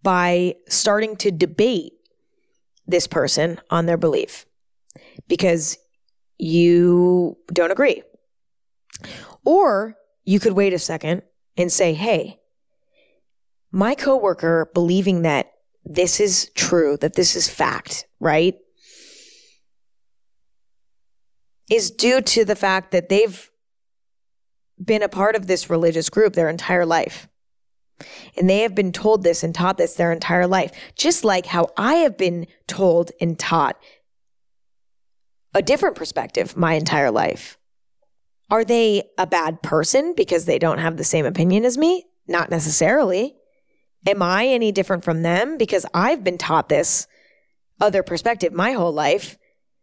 by 0.03 0.57
starting 0.69 1.17
to 1.17 1.31
debate 1.31 1.93
this 2.87 3.07
person 3.07 3.61
on 3.71 3.87
their 3.87 3.97
belief 3.97 4.47
because 5.29 5.79
you 6.39 7.37
don't 7.53 7.71
agree. 7.71 8.03
Or 9.45 9.97
you 10.25 10.41
could 10.41 10.53
wait 10.53 10.73
a 10.73 10.79
second 10.79 11.23
and 11.57 11.71
say, 11.71 11.95
hey, 11.95 12.41
my 13.71 13.95
coworker 13.95 14.71
believing 14.75 15.23
that 15.23 15.53
this 15.85 16.21
is 16.21 16.51
true, 16.55 16.97
that 16.99 17.15
this 17.15 17.35
is 17.35 17.49
fact, 17.49 18.07
right? 18.21 18.55
Is 21.71 21.91
due 21.91 22.21
to 22.21 22.45
the 22.45 22.57
fact 22.57 22.91
that 22.91 23.09
they've 23.09 23.51
been 24.83 25.03
a 25.03 25.09
part 25.09 25.37
of 25.37 25.47
this 25.47 25.71
religious 25.71 26.09
group 26.11 26.35
their 26.35 26.49
entire 26.49 26.87
life. 26.87 27.29
And 28.37 28.49
they 28.51 28.61
have 28.61 28.75
been 28.75 28.93
told 28.93 29.23
this 29.23 29.43
and 29.43 29.55
taught 29.55 29.79
this 29.79 29.95
their 29.95 30.13
entire 30.13 30.47
life, 30.47 30.73
just 30.97 31.25
like 31.25 31.47
how 31.47 31.69
I 31.77 31.97
have 31.97 32.17
been 32.17 32.47
told 32.67 33.13
and 33.21 33.39
taught 33.39 33.77
a 35.55 35.63
different 35.63 35.97
perspective 35.97 36.57
my 36.57 36.75
entire 36.75 37.11
life. 37.11 37.59
Are 38.51 38.65
they 38.65 39.05
a 39.19 39.27
bad 39.27 39.63
person 39.63 40.15
because 40.17 40.45
they 40.45 40.59
don't 40.59 40.79
have 40.79 40.97
the 40.97 41.05
same 41.05 41.27
opinion 41.27 41.65
as 41.65 41.79
me? 41.79 42.07
Not 42.27 42.51
necessarily. 42.51 43.37
Am 44.07 44.23
I 44.23 44.47
any 44.47 44.73
different 44.73 45.05
from 45.05 45.23
them 45.23 45.57
because 45.57 45.87
I've 45.95 46.25
been 46.25 46.39
taught 46.39 46.69
this 46.69 47.07
other 47.81 48.03
perspective 48.03 48.53
my 48.53 48.73
whole 48.73 48.93
life, 48.93 49.39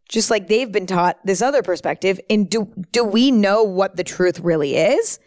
just 0.10 0.30
like 0.30 0.48
they've 0.48 0.72
been 0.72 0.88
taught 0.88 1.26
this 1.26 1.42
other 1.42 1.64
perspective? 1.64 2.20
And 2.30 2.50
do, 2.50 2.74
do 2.92 3.06
we 3.06 3.32
know 3.32 3.64
what 3.64 3.96
the 3.96 4.04
truth 4.04 4.40
really 4.42 4.76
is? 4.76 5.20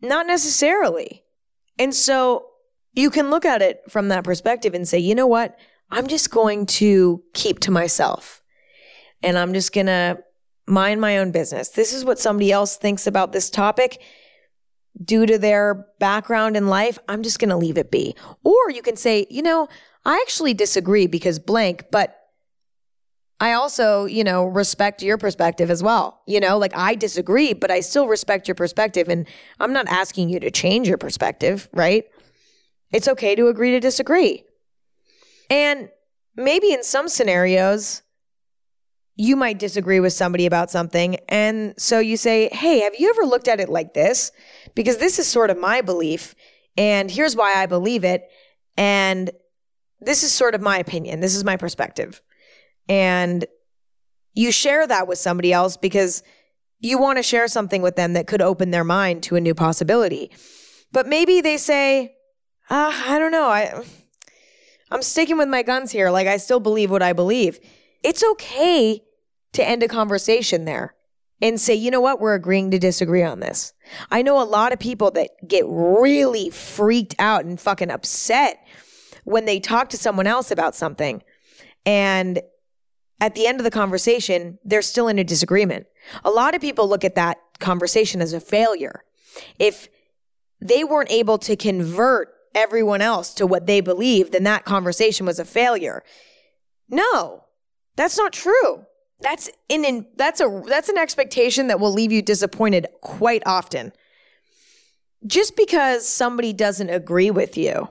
Not 0.00 0.26
necessarily. 0.26 1.24
And 1.78 1.92
so 1.92 2.46
you 2.92 3.10
can 3.10 3.30
look 3.30 3.44
at 3.44 3.62
it 3.62 3.82
from 3.88 4.08
that 4.08 4.22
perspective 4.22 4.74
and 4.74 4.86
say, 4.86 4.98
you 4.98 5.14
know 5.16 5.26
what? 5.26 5.58
I'm 5.90 6.06
just 6.06 6.30
going 6.30 6.66
to 6.66 7.22
keep 7.32 7.58
to 7.60 7.70
myself 7.70 8.42
and 9.22 9.36
I'm 9.36 9.52
just 9.52 9.72
going 9.72 9.86
to 9.86 10.18
mind 10.66 11.00
my 11.00 11.18
own 11.18 11.30
business. 11.30 11.70
This 11.70 11.92
is 11.92 12.04
what 12.04 12.18
somebody 12.18 12.52
else 12.52 12.76
thinks 12.76 13.06
about 13.06 13.32
this 13.32 13.50
topic. 13.50 14.00
due 15.02 15.26
to 15.26 15.38
their 15.38 15.86
background 15.98 16.56
in 16.56 16.68
life, 16.68 16.98
I'm 17.08 17.22
just 17.22 17.38
going 17.38 17.50
to 17.50 17.56
leave 17.56 17.78
it 17.78 17.90
be. 17.90 18.14
Or 18.44 18.70
you 18.70 18.82
can 18.82 18.96
say, 18.96 19.26
you 19.30 19.42
know, 19.42 19.68
I 20.04 20.22
actually 20.24 20.54
disagree 20.54 21.06
because 21.06 21.38
blank, 21.38 21.86
but 21.90 22.16
I 23.40 23.52
also, 23.52 24.04
you 24.04 24.22
know, 24.22 24.44
respect 24.44 25.02
your 25.02 25.18
perspective 25.18 25.70
as 25.70 25.82
well. 25.82 26.22
You 26.26 26.40
know, 26.40 26.56
like 26.56 26.76
I 26.76 26.94
disagree, 26.94 27.52
but 27.52 27.70
I 27.70 27.80
still 27.80 28.06
respect 28.06 28.46
your 28.46 28.54
perspective. 28.54 29.08
And 29.08 29.26
I'm 29.58 29.72
not 29.72 29.88
asking 29.88 30.28
you 30.28 30.40
to 30.40 30.50
change 30.50 30.88
your 30.88 30.98
perspective, 30.98 31.68
right? 31.72 32.04
It's 32.92 33.08
okay 33.08 33.34
to 33.34 33.48
agree 33.48 33.72
to 33.72 33.80
disagree. 33.80 34.44
And 35.50 35.88
maybe 36.36 36.72
in 36.72 36.84
some 36.84 37.08
scenarios, 37.08 38.02
you 39.16 39.36
might 39.36 39.58
disagree 39.58 40.00
with 40.00 40.12
somebody 40.12 40.46
about 40.46 40.70
something. 40.70 41.16
And 41.28 41.74
so 41.76 41.98
you 41.98 42.16
say, 42.16 42.48
Hey, 42.52 42.80
have 42.80 42.94
you 42.98 43.10
ever 43.10 43.26
looked 43.26 43.48
at 43.48 43.60
it 43.60 43.68
like 43.68 43.94
this? 43.94 44.32
Because 44.74 44.98
this 44.98 45.18
is 45.18 45.26
sort 45.26 45.50
of 45.50 45.58
my 45.58 45.80
belief. 45.80 46.34
And 46.76 47.10
here's 47.10 47.36
why 47.36 47.54
I 47.62 47.66
believe 47.66 48.04
it. 48.04 48.28
And 48.76 49.30
this 50.00 50.22
is 50.22 50.32
sort 50.32 50.54
of 50.54 50.60
my 50.60 50.78
opinion. 50.78 51.20
This 51.20 51.36
is 51.36 51.44
my 51.44 51.56
perspective. 51.56 52.20
And 52.88 53.46
you 54.34 54.52
share 54.52 54.86
that 54.86 55.06
with 55.06 55.18
somebody 55.18 55.52
else 55.52 55.76
because 55.76 56.22
you 56.80 56.98
want 56.98 57.18
to 57.18 57.22
share 57.22 57.48
something 57.48 57.82
with 57.82 57.96
them 57.96 58.12
that 58.12 58.26
could 58.26 58.42
open 58.42 58.70
their 58.70 58.84
mind 58.84 59.22
to 59.24 59.36
a 59.36 59.40
new 59.40 59.54
possibility. 59.54 60.30
But 60.92 61.06
maybe 61.06 61.40
they 61.40 61.56
say, 61.56 62.16
uh, 62.68 62.92
I 63.06 63.18
don't 63.18 63.32
know. 63.32 63.48
I, 63.48 63.82
I'm 64.90 65.02
sticking 65.02 65.38
with 65.38 65.48
my 65.48 65.62
guns 65.62 65.90
here. 65.90 66.10
Like, 66.10 66.26
I 66.26 66.36
still 66.36 66.60
believe 66.60 66.90
what 66.90 67.02
I 67.02 67.12
believe. 67.12 67.58
It's 68.02 68.22
okay 68.22 69.02
to 69.52 69.66
end 69.66 69.82
a 69.82 69.88
conversation 69.88 70.64
there 70.64 70.94
and 71.40 71.60
say, 71.60 71.74
you 71.74 71.90
know 71.90 72.00
what, 72.00 72.20
we're 72.20 72.34
agreeing 72.34 72.70
to 72.70 72.78
disagree 72.78 73.22
on 73.22 73.40
this. 73.40 73.72
I 74.10 74.22
know 74.22 74.40
a 74.40 74.44
lot 74.44 74.72
of 74.72 74.78
people 74.78 75.10
that 75.12 75.30
get 75.46 75.64
really 75.66 76.50
freaked 76.50 77.14
out 77.18 77.44
and 77.44 77.60
fucking 77.60 77.90
upset 77.90 78.58
when 79.24 79.44
they 79.44 79.60
talk 79.60 79.90
to 79.90 79.96
someone 79.96 80.26
else 80.26 80.50
about 80.50 80.74
something. 80.74 81.22
And 81.86 82.40
at 83.24 83.34
the 83.34 83.46
end 83.46 83.58
of 83.58 83.64
the 83.64 83.70
conversation, 83.70 84.58
they're 84.66 84.82
still 84.82 85.08
in 85.08 85.18
a 85.18 85.24
disagreement. 85.24 85.86
A 86.26 86.30
lot 86.30 86.54
of 86.54 86.60
people 86.60 86.86
look 86.86 87.04
at 87.04 87.14
that 87.14 87.38
conversation 87.58 88.20
as 88.20 88.34
a 88.34 88.40
failure. 88.40 89.02
If 89.58 89.88
they 90.60 90.84
weren't 90.84 91.10
able 91.10 91.38
to 91.38 91.56
convert 91.56 92.34
everyone 92.54 93.00
else 93.00 93.32
to 93.34 93.46
what 93.46 93.64
they 93.64 93.80
believe, 93.80 94.30
then 94.30 94.42
that 94.42 94.66
conversation 94.66 95.24
was 95.24 95.38
a 95.38 95.44
failure. 95.46 96.02
No, 96.90 97.44
that's 97.96 98.18
not 98.18 98.34
true. 98.34 98.84
That's 99.20 99.48
in, 99.70 100.06
that's 100.16 100.42
a 100.42 100.62
that's 100.68 100.90
an 100.90 100.98
expectation 100.98 101.68
that 101.68 101.80
will 101.80 101.94
leave 101.94 102.12
you 102.12 102.20
disappointed 102.20 102.88
quite 103.00 103.42
often. 103.46 103.94
Just 105.26 105.56
because 105.56 106.06
somebody 106.06 106.52
doesn't 106.52 106.90
agree 106.90 107.30
with 107.30 107.56
you 107.56 107.88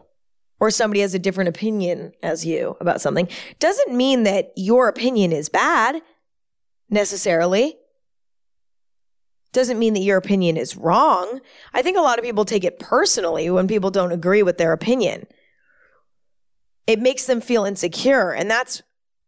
or 0.64 0.72
somebody 0.72 1.02
has 1.02 1.14
a 1.14 1.20
different 1.20 1.50
opinion 1.50 2.14
as 2.24 2.46
you 2.46 2.78
about 2.80 3.02
something 3.02 3.28
doesn't 3.60 3.94
mean 3.94 4.24
that 4.24 4.54
your 4.56 4.88
opinion 4.88 5.34
is 5.34 5.50
bad 5.50 6.02
necessarily. 6.90 7.76
Doesn't 9.52 9.78
mean 9.78 9.94
that 9.94 10.04
your 10.04 10.16
opinion 10.16 10.56
is 10.56 10.78
wrong. 10.78 11.42
I 11.74 11.82
think 11.82 11.98
a 11.98 12.02
lot 12.02 12.18
of 12.18 12.24
people 12.24 12.46
take 12.46 12.64
it 12.64 12.80
personally 12.80 13.50
when 13.50 13.68
people 13.68 13.92
don't 13.92 14.14
agree 14.14 14.42
with 14.42 14.58
their 14.58 14.72
opinion. 14.72 15.28
It 16.88 17.02
makes 17.02 17.26
them 17.26 17.42
feel 17.42 17.66
insecure. 17.66 18.32
And 18.32 18.50
that's 18.50 18.82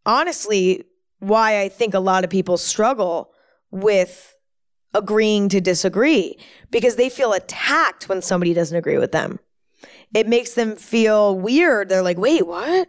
honestly 0.06 0.84
why 1.18 1.60
I 1.60 1.68
think 1.68 1.92
a 1.92 2.00
lot 2.00 2.24
of 2.24 2.30
people 2.30 2.56
struggle 2.56 3.30
with 3.70 4.34
agreeing 4.94 5.50
to 5.50 5.60
disagree 5.60 6.38
because 6.70 6.96
they 6.96 7.10
feel 7.10 7.34
attacked 7.34 8.08
when 8.08 8.22
somebody 8.22 8.54
doesn't 8.54 8.78
agree 8.78 8.96
with 8.96 9.12
them. 9.12 9.38
It 10.14 10.28
makes 10.28 10.54
them 10.54 10.76
feel 10.76 11.38
weird. 11.38 11.88
They're 11.88 12.02
like, 12.02 12.18
wait, 12.18 12.46
what? 12.46 12.88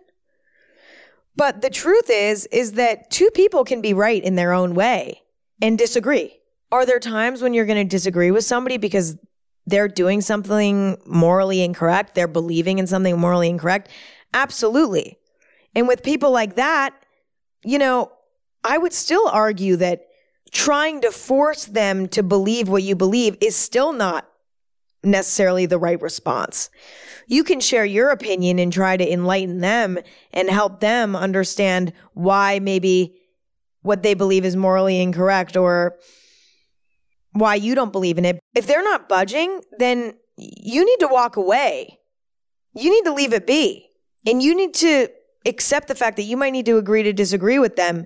But 1.36 1.62
the 1.62 1.70
truth 1.70 2.10
is, 2.10 2.48
is 2.48 2.74
that 2.74 3.12
two 3.12 3.30
people 3.32 3.64
can 3.64 3.82
be 3.82 3.94
right 3.94 4.24
in 4.24 4.36
their 4.36 4.54
own 4.54 4.74
way 4.74 5.22
and 5.62 5.78
disagree. 5.78 6.40
Are 6.72 6.86
there 6.86 7.00
times 7.00 7.42
when 7.42 7.54
you're 7.54 7.66
going 7.66 7.78
to 7.78 7.90
disagree 7.90 8.32
with 8.32 8.44
somebody 8.44 8.78
because 8.78 9.16
they're 9.66 9.88
doing 9.88 10.22
something 10.22 10.98
morally 11.06 11.62
incorrect? 11.62 12.16
They're 12.16 12.28
believing 12.28 12.80
in 12.80 12.88
something 12.88 13.20
morally 13.20 13.50
incorrect? 13.50 13.90
Absolutely. 14.34 15.18
And 15.76 15.88
with 15.88 16.04
people 16.04 16.32
like 16.32 16.56
that, 16.56 16.94
you 17.64 17.78
know, 17.78 18.12
I 18.64 18.78
would 18.78 18.94
still 18.94 19.28
argue 19.28 19.76
that 19.78 20.08
trying 20.52 21.02
to 21.02 21.12
force 21.12 21.66
them 21.66 22.08
to 22.10 22.24
believe 22.24 22.70
what 22.70 22.84
you 22.84 22.96
believe 22.96 23.38
is 23.42 23.56
still 23.56 23.94
not 23.94 24.28
necessarily 25.04 25.66
the 25.66 25.78
right 25.78 26.02
response. 26.02 26.70
You 27.28 27.44
can 27.44 27.60
share 27.60 27.86
your 27.86 28.10
opinion 28.10 28.60
and 28.60 28.72
try 28.72 28.98
to 28.98 29.12
enlighten 29.12 29.60
them 29.60 30.00
and 30.34 30.50
help 30.50 30.80
them 30.80 31.16
understand 31.16 31.94
why 32.14 32.60
maybe 32.60 33.16
what 33.82 34.04
they 34.04 34.14
believe 34.14 34.46
is 34.46 34.56
morally 34.56 35.02
incorrect 35.02 35.56
or 35.56 35.98
why 37.34 37.56
you 37.56 37.76
don't 37.76 37.92
believe 37.92 38.18
in 38.18 38.26
it. 38.26 38.40
If 38.56 38.68
they're 38.68 38.84
not 38.84 39.08
budging, 39.08 39.62
then 39.78 40.14
you 40.38 40.86
need 40.86 41.00
to 41.00 41.08
walk 41.08 41.36
away. 41.36 42.00
You 42.74 42.90
need 42.90 43.06
to 43.06 43.14
leave 43.14 43.34
it 43.34 43.48
be. 43.48 43.90
And 44.26 44.42
you 44.42 44.56
need 44.56 44.74
to 44.76 45.10
accept 45.46 45.88
the 45.88 45.96
fact 45.96 46.18
that 46.18 46.24
you 46.24 46.38
might 46.38 46.52
need 46.52 46.66
to 46.66 46.78
agree 46.78 47.04
to 47.04 47.14
disagree 47.14 47.60
with 47.60 47.76
them 47.76 48.06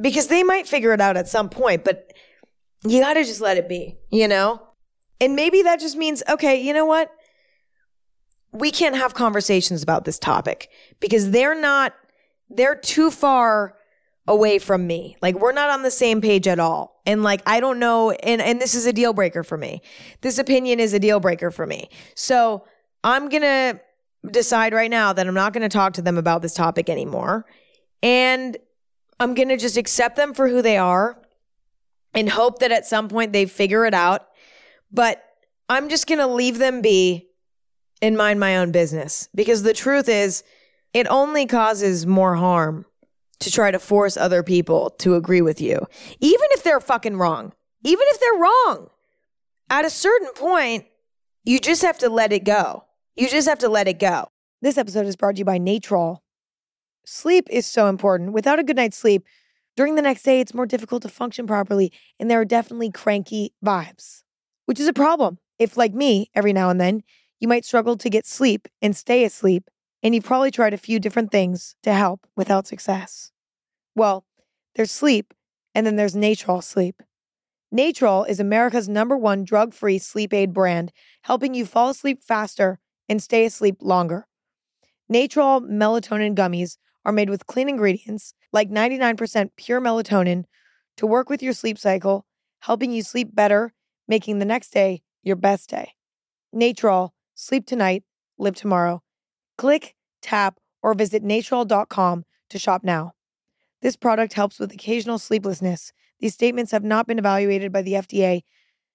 because 0.00 0.28
they 0.28 0.42
might 0.42 0.68
figure 0.68 0.92
it 0.92 1.00
out 1.00 1.16
at 1.16 1.28
some 1.28 1.48
point, 1.48 1.84
but 1.84 2.12
you 2.84 3.00
got 3.00 3.14
to 3.14 3.24
just 3.24 3.40
let 3.40 3.56
it 3.56 3.68
be, 3.68 3.98
you 4.10 4.28
know? 4.28 4.62
And 5.20 5.34
maybe 5.34 5.62
that 5.62 5.80
just 5.80 5.96
means, 5.96 6.22
okay, 6.28 6.60
you 6.60 6.72
know 6.72 6.86
what? 6.86 7.12
We 8.52 8.70
can't 8.70 8.96
have 8.96 9.14
conversations 9.14 9.82
about 9.82 10.04
this 10.04 10.18
topic 10.18 10.70
because 11.00 11.30
they're 11.30 11.60
not, 11.60 11.94
they're 12.48 12.76
too 12.76 13.10
far 13.10 13.74
away 14.26 14.58
from 14.58 14.86
me. 14.86 15.16
Like 15.20 15.36
we're 15.36 15.52
not 15.52 15.70
on 15.70 15.82
the 15.82 15.90
same 15.90 16.20
page 16.20 16.46
at 16.46 16.58
all. 16.58 17.00
And 17.06 17.22
like 17.22 17.42
I 17.46 17.60
don't 17.60 17.78
know 17.78 18.10
and 18.10 18.42
and 18.42 18.60
this 18.60 18.74
is 18.74 18.84
a 18.86 18.92
deal 18.92 19.14
breaker 19.14 19.42
for 19.42 19.56
me. 19.56 19.80
This 20.20 20.38
opinion 20.38 20.80
is 20.80 20.92
a 20.92 20.98
deal 20.98 21.18
breaker 21.18 21.50
for 21.50 21.66
me. 21.66 21.88
So, 22.14 22.64
I'm 23.04 23.28
going 23.28 23.42
to 23.42 23.80
decide 24.30 24.74
right 24.74 24.90
now 24.90 25.12
that 25.12 25.26
I'm 25.26 25.34
not 25.34 25.52
going 25.52 25.62
to 25.62 25.68
talk 25.68 25.94
to 25.94 26.02
them 26.02 26.18
about 26.18 26.42
this 26.42 26.54
topic 26.54 26.90
anymore. 26.90 27.46
And 28.02 28.56
I'm 29.20 29.34
going 29.34 29.48
to 29.48 29.56
just 29.56 29.76
accept 29.76 30.16
them 30.16 30.34
for 30.34 30.48
who 30.48 30.62
they 30.62 30.76
are 30.76 31.20
and 32.14 32.28
hope 32.28 32.58
that 32.60 32.72
at 32.72 32.86
some 32.86 33.08
point 33.08 33.32
they 33.32 33.46
figure 33.46 33.84
it 33.84 33.94
out. 33.94 34.27
But 34.90 35.22
I'm 35.68 35.88
just 35.88 36.06
going 36.06 36.18
to 36.18 36.26
leave 36.26 36.58
them 36.58 36.80
be 36.80 37.28
and 38.00 38.16
mind 38.16 38.40
my 38.40 38.56
own 38.58 38.72
business 38.72 39.28
because 39.34 39.62
the 39.62 39.74
truth 39.74 40.08
is, 40.08 40.42
it 40.94 41.06
only 41.08 41.46
causes 41.46 42.06
more 42.06 42.34
harm 42.34 42.86
to 43.40 43.50
try 43.50 43.70
to 43.70 43.78
force 43.78 44.16
other 44.16 44.42
people 44.42 44.90
to 44.98 45.14
agree 45.14 45.42
with 45.42 45.60
you, 45.60 45.86
even 46.20 46.46
if 46.52 46.62
they're 46.62 46.80
fucking 46.80 47.16
wrong. 47.16 47.52
Even 47.84 48.04
if 48.08 48.18
they're 48.18 48.40
wrong, 48.40 48.90
at 49.70 49.84
a 49.84 49.90
certain 49.90 50.32
point, 50.34 50.86
you 51.44 51.60
just 51.60 51.82
have 51.82 51.98
to 51.98 52.08
let 52.08 52.32
it 52.32 52.44
go. 52.44 52.84
You 53.14 53.28
just 53.28 53.48
have 53.48 53.60
to 53.60 53.68
let 53.68 53.86
it 53.86 54.00
go. 54.00 54.28
This 54.62 54.76
episode 54.76 55.06
is 55.06 55.14
brought 55.14 55.36
to 55.36 55.38
you 55.38 55.44
by 55.44 55.58
Natrol. 55.58 56.18
Sleep 57.04 57.46
is 57.50 57.66
so 57.66 57.86
important. 57.86 58.32
Without 58.32 58.58
a 58.58 58.64
good 58.64 58.76
night's 58.76 58.98
sleep, 58.98 59.24
during 59.76 59.94
the 59.94 60.02
next 60.02 60.24
day, 60.24 60.40
it's 60.40 60.54
more 60.54 60.66
difficult 60.66 61.02
to 61.02 61.08
function 61.08 61.46
properly, 61.46 61.92
and 62.18 62.28
there 62.28 62.40
are 62.40 62.44
definitely 62.44 62.90
cranky 62.90 63.54
vibes, 63.64 64.24
which 64.68 64.78
is 64.78 64.86
a 64.86 64.92
problem. 64.92 65.38
If, 65.58 65.78
like 65.78 65.94
me, 65.94 66.30
every 66.34 66.52
now 66.52 66.68
and 66.68 66.78
then, 66.78 67.02
you 67.40 67.48
might 67.48 67.64
struggle 67.64 67.96
to 67.96 68.10
get 68.10 68.26
sleep 68.26 68.68
and 68.82 68.94
stay 68.94 69.24
asleep 69.24 69.70
and 70.02 70.14
you've 70.14 70.24
probably 70.24 70.50
tried 70.50 70.74
a 70.74 70.78
few 70.78 71.00
different 71.00 71.32
things 71.32 71.74
to 71.82 71.92
help 71.92 72.26
without 72.36 72.66
success. 72.66 73.32
Well, 73.94 74.24
there's 74.74 74.92
sleep, 74.92 75.34
and 75.74 75.86
then 75.86 75.96
there's 75.96 76.14
Natrol 76.14 76.62
Sleep. 76.62 77.02
Natrol 77.74 78.28
is 78.28 78.40
America's 78.40 78.88
number 78.88 79.16
one 79.16 79.44
drug 79.44 79.74
free 79.74 79.98
sleep 79.98 80.32
aid 80.32 80.52
brand, 80.52 80.92
helping 81.22 81.54
you 81.54 81.66
fall 81.66 81.90
asleep 81.90 82.22
faster 82.22 82.78
and 83.08 83.22
stay 83.22 83.44
asleep 83.44 83.76
longer. 83.80 84.26
Natrol 85.12 85.68
melatonin 85.68 86.34
gummies 86.34 86.76
are 87.04 87.12
made 87.12 87.30
with 87.30 87.46
clean 87.46 87.68
ingredients, 87.68 88.34
like 88.52 88.70
99% 88.70 89.50
pure 89.56 89.80
melatonin, 89.80 90.44
to 90.96 91.06
work 91.06 91.28
with 91.28 91.42
your 91.42 91.52
sleep 91.52 91.78
cycle, 91.78 92.26
helping 92.60 92.92
you 92.92 93.02
sleep 93.02 93.34
better, 93.34 93.72
making 94.08 94.38
the 94.38 94.44
next 94.44 94.70
day 94.70 95.02
your 95.22 95.36
best 95.36 95.70
day. 95.70 95.92
Natrol, 96.54 97.10
sleep 97.34 97.66
tonight, 97.66 98.04
live 98.38 98.56
tomorrow. 98.56 99.02
Click, 99.56 99.94
tap, 100.22 100.58
or 100.82 100.94
visit 100.94 101.22
natrol.com 101.22 102.24
to 102.50 102.58
shop 102.58 102.82
now. 102.82 103.12
This 103.82 103.96
product 103.96 104.32
helps 104.32 104.58
with 104.58 104.72
occasional 104.72 105.18
sleeplessness. 105.18 105.92
These 106.20 106.34
statements 106.34 106.72
have 106.72 106.82
not 106.82 107.06
been 107.06 107.18
evaluated 107.18 107.72
by 107.72 107.82
the 107.82 107.92
FDA. 107.92 108.42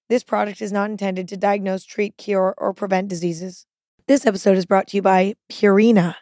This 0.08 0.22
product 0.22 0.60
is 0.60 0.72
not 0.72 0.90
intended 0.90 1.28
to 1.28 1.36
diagnose, 1.36 1.84
treat, 1.84 2.18
cure, 2.18 2.54
or 2.58 2.74
prevent 2.74 3.08
diseases. 3.08 3.66
This 4.06 4.26
episode 4.26 4.58
is 4.58 4.66
brought 4.66 4.88
to 4.88 4.98
you 4.98 5.02
by 5.02 5.34
Purina. 5.50 6.16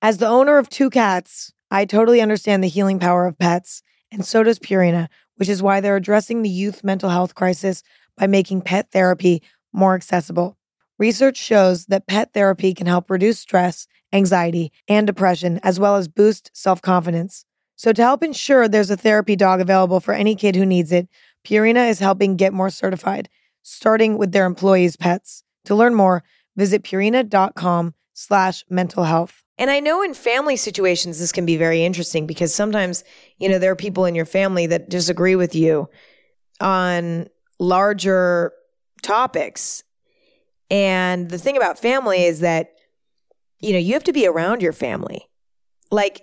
As 0.00 0.18
the 0.18 0.26
owner 0.26 0.58
of 0.58 0.68
two 0.68 0.90
cats, 0.90 1.52
I 1.70 1.84
totally 1.84 2.20
understand 2.20 2.64
the 2.64 2.68
healing 2.68 2.98
power 2.98 3.26
of 3.26 3.38
pets, 3.38 3.82
and 4.10 4.24
so 4.24 4.42
does 4.42 4.58
Purina, 4.58 5.08
which 5.36 5.48
is 5.48 5.62
why 5.62 5.80
they're 5.80 5.96
addressing 5.96 6.42
the 6.42 6.50
youth 6.50 6.82
mental 6.82 7.10
health 7.10 7.36
crisis 7.36 7.84
by 8.16 8.26
making 8.26 8.62
pet 8.62 8.90
therapy 8.92 9.42
more 9.72 9.94
accessible. 9.94 10.58
Research 10.98 11.36
shows 11.36 11.86
that 11.86 12.06
pet 12.06 12.32
therapy 12.32 12.74
can 12.74 12.86
help 12.86 13.10
reduce 13.10 13.40
stress, 13.40 13.86
anxiety, 14.12 14.70
and 14.88 15.06
depression, 15.06 15.58
as 15.62 15.80
well 15.80 15.96
as 15.96 16.06
boost 16.08 16.50
self 16.54 16.80
confidence. 16.80 17.44
So, 17.76 17.92
to 17.92 18.02
help 18.02 18.22
ensure 18.22 18.68
there's 18.68 18.90
a 18.90 18.96
therapy 18.96 19.34
dog 19.34 19.60
available 19.60 19.98
for 19.98 20.14
any 20.14 20.36
kid 20.36 20.54
who 20.54 20.66
needs 20.66 20.92
it, 20.92 21.08
Purina 21.44 21.88
is 21.90 21.98
helping 21.98 22.36
get 22.36 22.52
more 22.52 22.70
certified, 22.70 23.28
starting 23.62 24.18
with 24.18 24.32
their 24.32 24.46
employees' 24.46 24.96
pets. 24.96 25.42
To 25.64 25.74
learn 25.74 25.94
more, 25.94 26.22
visit 26.56 26.84
purina.com 26.84 27.94
slash 28.12 28.64
mental 28.68 29.04
health. 29.04 29.42
And 29.58 29.70
I 29.70 29.80
know 29.80 30.02
in 30.02 30.14
family 30.14 30.56
situations, 30.56 31.18
this 31.18 31.32
can 31.32 31.46
be 31.46 31.56
very 31.56 31.84
interesting 31.84 32.26
because 32.26 32.54
sometimes, 32.54 33.04
you 33.38 33.48
know, 33.48 33.58
there 33.58 33.70
are 33.70 33.76
people 33.76 34.04
in 34.06 34.14
your 34.14 34.24
family 34.24 34.66
that 34.66 34.88
disagree 34.88 35.36
with 35.36 35.54
you 35.54 35.88
on 36.60 37.26
larger 37.62 38.52
topics. 39.02 39.84
And 40.70 41.30
the 41.30 41.38
thing 41.38 41.56
about 41.56 41.78
family 41.78 42.24
is 42.24 42.40
that, 42.40 42.72
you 43.60 43.72
know, 43.72 43.78
you 43.78 43.94
have 43.94 44.04
to 44.04 44.12
be 44.12 44.26
around 44.26 44.62
your 44.62 44.72
family. 44.72 45.28
Like 45.90 46.22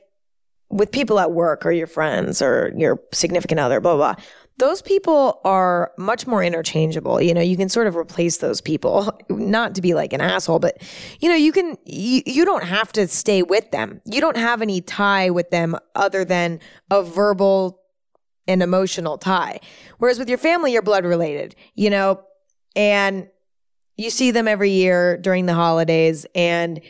with 0.69 0.91
people 0.91 1.19
at 1.19 1.31
work 1.31 1.65
or 1.65 1.71
your 1.71 1.87
friends 1.87 2.41
or 2.41 2.73
your 2.75 2.99
significant 3.13 3.59
other, 3.59 3.79
blah, 3.79 3.95
blah, 3.95 4.15
those 4.57 4.81
people 4.81 5.39
are 5.45 5.93
much 5.97 6.27
more 6.27 6.43
interchangeable. 6.43 7.21
You 7.21 7.33
know, 7.33 7.41
you 7.41 7.55
can 7.55 7.69
sort 7.69 7.87
of 7.87 7.95
replace 7.95 8.37
those 8.37 8.59
people, 8.59 9.17
not 9.29 9.75
to 9.75 9.81
be 9.81 9.93
like 9.93 10.11
an 10.11 10.21
asshole, 10.21 10.59
but 10.59 10.81
you 11.21 11.29
know, 11.29 11.35
you 11.35 11.53
can, 11.53 11.77
you, 11.85 12.21
you 12.25 12.43
don't 12.43 12.65
have 12.65 12.91
to 12.93 13.07
stay 13.07 13.41
with 13.43 13.71
them. 13.71 14.01
You 14.05 14.19
don't 14.19 14.37
have 14.37 14.61
any 14.61 14.81
tie 14.81 15.29
with 15.29 15.49
them 15.51 15.77
other 15.95 16.25
than 16.25 16.59
a 16.91 17.01
verbal 17.01 17.79
and 18.49 18.61
emotional 18.61 19.17
tie. 19.17 19.61
Whereas 19.99 20.19
with 20.19 20.27
your 20.27 20.37
family, 20.37 20.73
you're 20.73 20.81
blood 20.81 21.05
related, 21.05 21.55
you 21.75 21.89
know, 21.89 22.21
and 22.75 23.29
you 23.95 24.09
see 24.09 24.31
them 24.31 24.47
every 24.47 24.71
year 24.71 25.15
during 25.17 25.45
the 25.45 25.53
holidays 25.53 26.25
and 26.35 26.81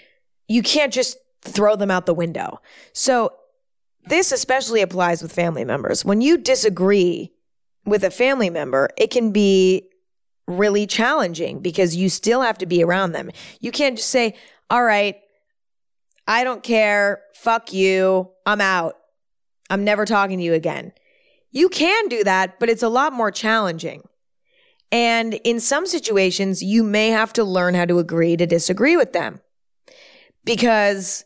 you 0.48 0.64
can't 0.64 0.92
just 0.92 1.18
throw 1.42 1.76
them 1.76 1.92
out 1.92 2.08
the 2.08 2.14
window. 2.14 2.60
So 2.94 3.34
this 4.08 4.32
especially 4.32 4.82
applies 4.82 5.22
with 5.22 5.32
family 5.32 5.66
members. 5.66 6.04
When 6.04 6.22
you 6.22 6.38
disagree, 6.38 7.32
with 7.86 8.04
a 8.04 8.12
family 8.12 8.50
member, 8.50 8.90
it 8.98 9.12
can 9.12 9.32
be 9.32 9.90
really 10.48 10.88
challenging 10.88 11.60
because 11.60 11.96
you 11.96 12.10
still 12.10 12.42
have 12.42 12.58
to 12.60 12.66
be 12.66 12.84
around 12.84 13.12
them. 13.12 13.32
You 13.60 13.72
can't 13.72 13.98
just 13.98 14.10
say, 14.10 14.36
all 14.70 14.84
right, 14.84 15.16
I 16.28 16.44
don't 16.44 16.64
care. 16.64 17.22
Fuck 17.34 17.74
you. 17.74 18.30
I'm 18.46 18.62
out. 18.62 18.96
I'm 19.70 19.84
never 19.84 20.06
talking 20.06 20.38
to 20.38 20.44
you 20.44 20.54
again. 20.54 20.94
You 21.52 21.70
can 21.70 22.08
do 22.08 22.24
that, 22.24 22.60
but 22.60 22.70
it's 22.70 22.84
a 22.84 22.90
lot 22.90 23.14
more 23.14 23.32
challenging. 23.32 24.04
And 24.92 25.36
in 25.44 25.60
some 25.60 25.86
situations, 25.86 26.64
you 26.64 26.84
may 26.84 27.10
have 27.10 27.34
to 27.34 27.44
learn 27.44 27.76
how 27.76 27.86
to 27.86 28.00
agree 28.00 28.36
to 28.38 28.46
disagree 28.46 28.98
with 28.98 29.14
them 29.14 29.40
because 30.46 31.26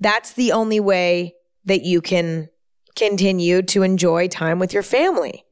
that's 0.00 0.32
the 0.32 0.52
only 0.52 0.80
way 0.80 1.34
that 1.64 1.82
you 1.82 2.00
can 2.00 2.48
continue 2.94 3.62
to 3.62 3.82
enjoy 3.82 4.28
time 4.28 4.58
with 4.58 4.72
your 4.72 4.82
family. 4.82 5.44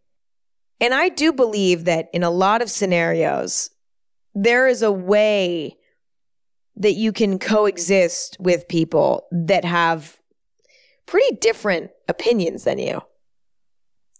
And 0.80 0.94
I 0.94 1.08
do 1.08 1.32
believe 1.32 1.84
that 1.84 2.08
in 2.12 2.22
a 2.22 2.30
lot 2.30 2.62
of 2.62 2.70
scenarios, 2.70 3.70
there 4.34 4.66
is 4.66 4.82
a 4.82 4.92
way 4.92 5.76
that 6.76 6.94
you 6.94 7.12
can 7.12 7.38
coexist 7.38 8.36
with 8.40 8.68
people 8.68 9.26
that 9.30 9.64
have 9.64 10.20
pretty 11.06 11.36
different 11.36 11.90
opinions 12.08 12.64
than 12.64 12.78
you. 12.78 13.02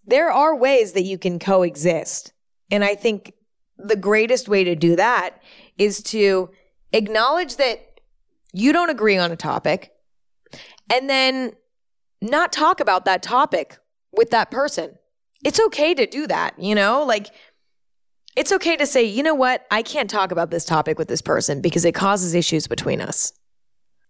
There 0.04 0.30
are 0.30 0.54
ways 0.54 0.92
that 0.92 1.02
you 1.02 1.18
can 1.18 1.38
coexist. 1.38 2.32
And 2.70 2.82
I 2.84 2.94
think 2.94 3.34
the 3.78 3.96
greatest 3.96 4.48
way 4.48 4.64
to 4.64 4.74
do 4.74 4.96
that 4.96 5.42
is 5.78 6.02
to 6.04 6.50
acknowledge 6.92 7.56
that 7.56 8.00
you 8.52 8.72
don't 8.72 8.90
agree 8.90 9.16
on 9.16 9.32
a 9.32 9.36
topic 9.36 9.92
and 10.92 11.08
then 11.08 11.52
not 12.20 12.52
talk 12.52 12.80
about 12.80 13.04
that 13.06 13.22
topic 13.22 13.78
with 14.12 14.30
that 14.30 14.50
person 14.50 14.96
it's 15.44 15.60
okay 15.60 15.94
to 15.94 16.06
do 16.06 16.26
that, 16.28 16.58
you 16.58 16.74
know? 16.74 17.04
Like, 17.04 17.28
it's 18.36 18.52
okay 18.52 18.76
to 18.76 18.86
say, 18.86 19.04
you 19.04 19.22
know 19.22 19.34
what? 19.34 19.66
I 19.70 19.82
can't 19.82 20.08
talk 20.08 20.30
about 20.30 20.50
this 20.50 20.64
topic 20.64 20.98
with 20.98 21.08
this 21.08 21.20
person 21.20 21.60
because 21.60 21.84
it 21.84 21.92
causes 21.92 22.34
issues 22.34 22.66
between 22.66 23.00
us. 23.00 23.32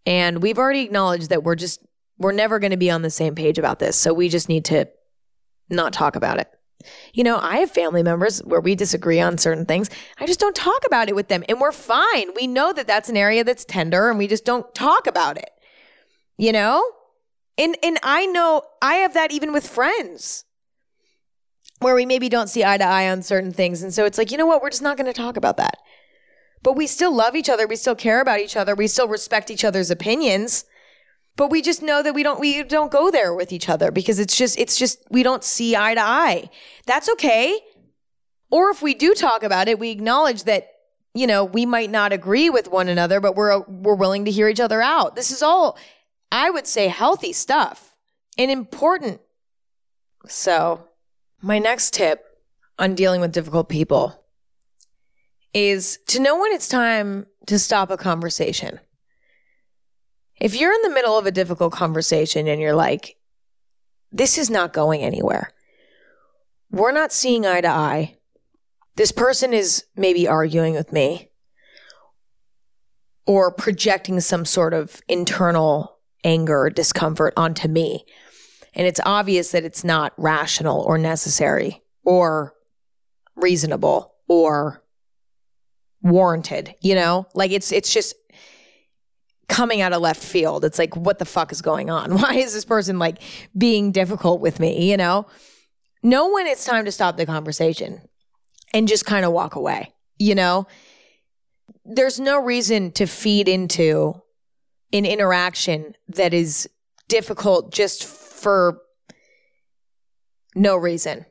And 0.06 0.42
we've 0.42 0.58
already 0.58 0.82
acknowledged 0.82 1.30
that 1.30 1.42
we're 1.42 1.56
just, 1.56 1.84
we're 2.18 2.32
never 2.32 2.58
going 2.58 2.70
to 2.70 2.76
be 2.76 2.90
on 2.90 3.02
the 3.02 3.10
same 3.10 3.34
page 3.34 3.58
about 3.58 3.78
this. 3.78 3.96
So 3.96 4.12
we 4.12 4.28
just 4.28 4.48
need 4.48 4.64
to 4.66 4.88
not 5.72 5.92
talk 5.92 6.16
about 6.16 6.38
it. 6.38 6.48
You 7.12 7.24
know, 7.24 7.38
I 7.38 7.58
have 7.58 7.70
family 7.70 8.02
members 8.02 8.40
where 8.40 8.60
we 8.60 8.74
disagree 8.74 9.20
on 9.20 9.38
certain 9.38 9.66
things. 9.66 9.88
I 10.18 10.26
just 10.26 10.40
don't 10.40 10.56
talk 10.56 10.84
about 10.86 11.08
it 11.08 11.14
with 11.14 11.28
them 11.28 11.44
and 11.48 11.60
we're 11.60 11.72
fine. 11.72 12.34
We 12.34 12.46
know 12.46 12.72
that 12.72 12.86
that's 12.86 13.08
an 13.08 13.16
area 13.16 13.44
that's 13.44 13.64
tender 13.64 14.10
and 14.10 14.18
we 14.18 14.26
just 14.26 14.44
don't 14.44 14.74
talk 14.74 15.06
about 15.06 15.36
it. 15.36 15.50
You 16.36 16.52
know? 16.52 16.84
And 17.58 17.76
and 17.82 17.98
I 18.02 18.26
know 18.26 18.62
I 18.80 18.94
have 18.96 19.14
that 19.14 19.30
even 19.30 19.52
with 19.52 19.66
friends 19.66 20.44
where 21.80 21.94
we 21.94 22.06
maybe 22.06 22.28
don't 22.28 22.48
see 22.48 22.64
eye 22.64 22.78
to 22.78 22.84
eye 22.84 23.10
on 23.10 23.22
certain 23.22 23.52
things. 23.52 23.82
And 23.82 23.92
so 23.92 24.04
it's 24.04 24.18
like, 24.18 24.30
you 24.30 24.38
know 24.38 24.46
what? 24.46 24.62
We're 24.62 24.70
just 24.70 24.82
not 24.82 24.96
going 24.96 25.12
to 25.12 25.12
talk 25.12 25.36
about 25.36 25.56
that. 25.56 25.78
But 26.62 26.76
we 26.76 26.86
still 26.86 27.14
love 27.14 27.34
each 27.34 27.48
other. 27.48 27.66
We 27.66 27.76
still 27.76 27.96
care 27.96 28.20
about 28.20 28.38
each 28.38 28.56
other. 28.56 28.74
We 28.74 28.86
still 28.86 29.08
respect 29.08 29.50
each 29.50 29.64
other's 29.64 29.90
opinions. 29.90 30.64
But 31.36 31.50
we 31.50 31.62
just 31.62 31.82
know 31.82 32.02
that 32.02 32.14
we 32.14 32.22
don't 32.22 32.38
we 32.38 32.62
don't 32.62 32.92
go 32.92 33.10
there 33.10 33.34
with 33.34 33.52
each 33.52 33.68
other 33.68 33.90
because 33.90 34.18
it's 34.18 34.36
just 34.36 34.58
it's 34.58 34.76
just 34.78 35.02
we 35.10 35.22
don't 35.22 35.42
see 35.42 35.74
eye 35.74 35.94
to 35.94 36.00
eye. 36.00 36.50
That's 36.86 37.08
okay. 37.10 37.58
Or 38.50 38.70
if 38.70 38.82
we 38.82 38.92
do 38.92 39.14
talk 39.14 39.42
about 39.42 39.66
it, 39.68 39.78
we 39.78 39.90
acknowledge 39.90 40.44
that 40.44 40.68
you 41.14 41.26
know, 41.26 41.44
we 41.44 41.66
might 41.66 41.90
not 41.90 42.12
agree 42.12 42.48
with 42.48 42.68
one 42.68 42.88
another, 42.88 43.20
but 43.20 43.36
we're 43.36 43.60
we're 43.60 43.94
willing 43.94 44.24
to 44.24 44.30
hear 44.30 44.48
each 44.48 44.60
other 44.60 44.80
out. 44.80 45.14
This 45.14 45.30
is 45.30 45.42
all 45.42 45.78
I 46.30 46.50
would 46.50 46.66
say 46.66 46.88
healthy 46.88 47.32
stuff 47.32 47.96
and 48.38 48.50
important. 48.50 49.20
So, 50.26 50.88
my 51.40 51.58
next 51.58 51.94
tip 51.94 52.24
on 52.78 52.94
dealing 52.94 53.20
with 53.20 53.32
difficult 53.32 53.68
people 53.68 54.24
is 55.52 55.98
to 56.06 56.20
know 56.20 56.40
when 56.40 56.52
it's 56.52 56.68
time 56.68 57.26
to 57.46 57.58
stop 57.58 57.90
a 57.90 57.96
conversation. 57.96 58.80
If 60.40 60.58
you're 60.58 60.72
in 60.72 60.82
the 60.82 60.90
middle 60.90 61.16
of 61.16 61.26
a 61.26 61.30
difficult 61.30 61.72
conversation 61.72 62.48
and 62.48 62.60
you're 62.60 62.74
like, 62.74 63.16
this 64.10 64.38
is 64.38 64.50
not 64.50 64.72
going 64.72 65.02
anywhere, 65.02 65.52
we're 66.70 66.92
not 66.92 67.12
seeing 67.12 67.46
eye 67.46 67.60
to 67.60 67.68
eye. 67.68 68.16
This 68.96 69.12
person 69.12 69.52
is 69.52 69.84
maybe 69.96 70.28
arguing 70.28 70.74
with 70.74 70.92
me 70.92 71.30
or 73.26 73.52
projecting 73.52 74.20
some 74.20 74.44
sort 74.44 74.74
of 74.74 75.00
internal 75.08 75.98
anger 76.24 76.62
or 76.62 76.70
discomfort 76.70 77.32
onto 77.36 77.68
me 77.68 78.04
and 78.74 78.86
it's 78.86 79.00
obvious 79.04 79.50
that 79.50 79.64
it's 79.64 79.84
not 79.84 80.12
rational 80.16 80.80
or 80.80 80.96
necessary 80.96 81.82
or 82.04 82.54
reasonable 83.36 84.14
or 84.28 84.82
warranted, 86.02 86.74
you 86.80 86.94
know? 86.94 87.26
Like 87.34 87.50
it's 87.50 87.70
it's 87.70 87.92
just 87.92 88.14
coming 89.52 89.82
out 89.82 89.92
of 89.92 90.00
left 90.00 90.22
field. 90.22 90.64
It's 90.64 90.78
like 90.78 90.96
what 90.96 91.18
the 91.18 91.26
fuck 91.26 91.52
is 91.52 91.60
going 91.60 91.90
on? 91.90 92.16
Why 92.18 92.36
is 92.36 92.54
this 92.54 92.64
person 92.64 92.98
like 92.98 93.18
being 93.56 93.92
difficult 93.92 94.40
with 94.40 94.58
me, 94.58 94.90
you 94.90 94.96
know? 94.96 95.26
Know 96.02 96.32
when 96.32 96.46
it's 96.46 96.64
time 96.64 96.86
to 96.86 96.92
stop 96.92 97.16
the 97.16 97.26
conversation 97.26 98.00
and 98.72 98.88
just 98.88 99.04
kind 99.04 99.24
of 99.24 99.32
walk 99.32 99.54
away, 99.54 99.92
you 100.18 100.34
know? 100.34 100.66
There's 101.84 102.18
no 102.18 102.42
reason 102.42 102.92
to 102.92 103.06
feed 103.06 103.46
into 103.46 104.14
an 104.92 105.04
interaction 105.04 105.94
that 106.08 106.32
is 106.32 106.68
difficult 107.08 107.72
just 107.72 108.04
for 108.04 108.80
no 110.54 110.76
reason. 110.76 111.26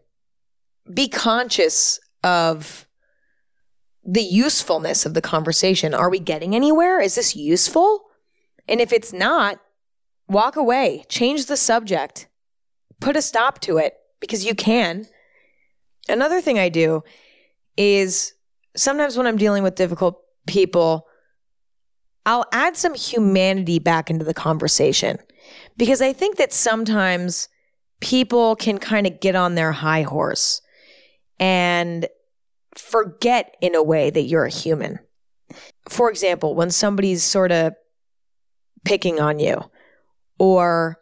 Be 0.93 1.07
conscious 1.07 1.99
of 2.23 2.87
the 4.03 4.21
usefulness 4.21 5.05
of 5.05 5.15
the 5.15 5.21
conversation. 5.21 5.93
Are 5.93 6.09
we 6.09 6.19
getting 6.19 6.55
anywhere? 6.55 6.99
Is 6.99 7.15
this 7.15 7.35
useful? 7.35 8.10
And 8.71 8.79
if 8.79 8.93
it's 8.93 9.11
not, 9.11 9.59
walk 10.29 10.55
away, 10.55 11.03
change 11.09 11.47
the 11.47 11.57
subject, 11.57 12.29
put 13.01 13.17
a 13.17 13.21
stop 13.21 13.59
to 13.61 13.77
it 13.77 13.95
because 14.21 14.45
you 14.45 14.55
can. 14.55 15.07
Another 16.07 16.39
thing 16.39 16.57
I 16.57 16.69
do 16.69 17.03
is 17.75 18.33
sometimes 18.77 19.17
when 19.17 19.27
I'm 19.27 19.37
dealing 19.37 19.61
with 19.61 19.75
difficult 19.75 20.21
people, 20.47 21.05
I'll 22.25 22.45
add 22.53 22.77
some 22.77 22.93
humanity 22.93 23.77
back 23.77 24.09
into 24.09 24.23
the 24.23 24.33
conversation 24.33 25.17
because 25.75 26.01
I 26.01 26.13
think 26.13 26.37
that 26.37 26.53
sometimes 26.53 27.49
people 27.99 28.55
can 28.55 28.77
kind 28.77 29.05
of 29.05 29.19
get 29.19 29.35
on 29.35 29.55
their 29.55 29.73
high 29.73 30.03
horse 30.03 30.61
and 31.41 32.07
forget 32.77 33.57
in 33.59 33.75
a 33.75 33.83
way 33.83 34.11
that 34.11 34.21
you're 34.21 34.45
a 34.45 34.49
human. 34.49 34.99
For 35.89 36.09
example, 36.09 36.55
when 36.55 36.69
somebody's 36.69 37.21
sort 37.21 37.51
of 37.51 37.73
picking 38.83 39.19
on 39.19 39.39
you 39.39 39.69
or 40.39 40.97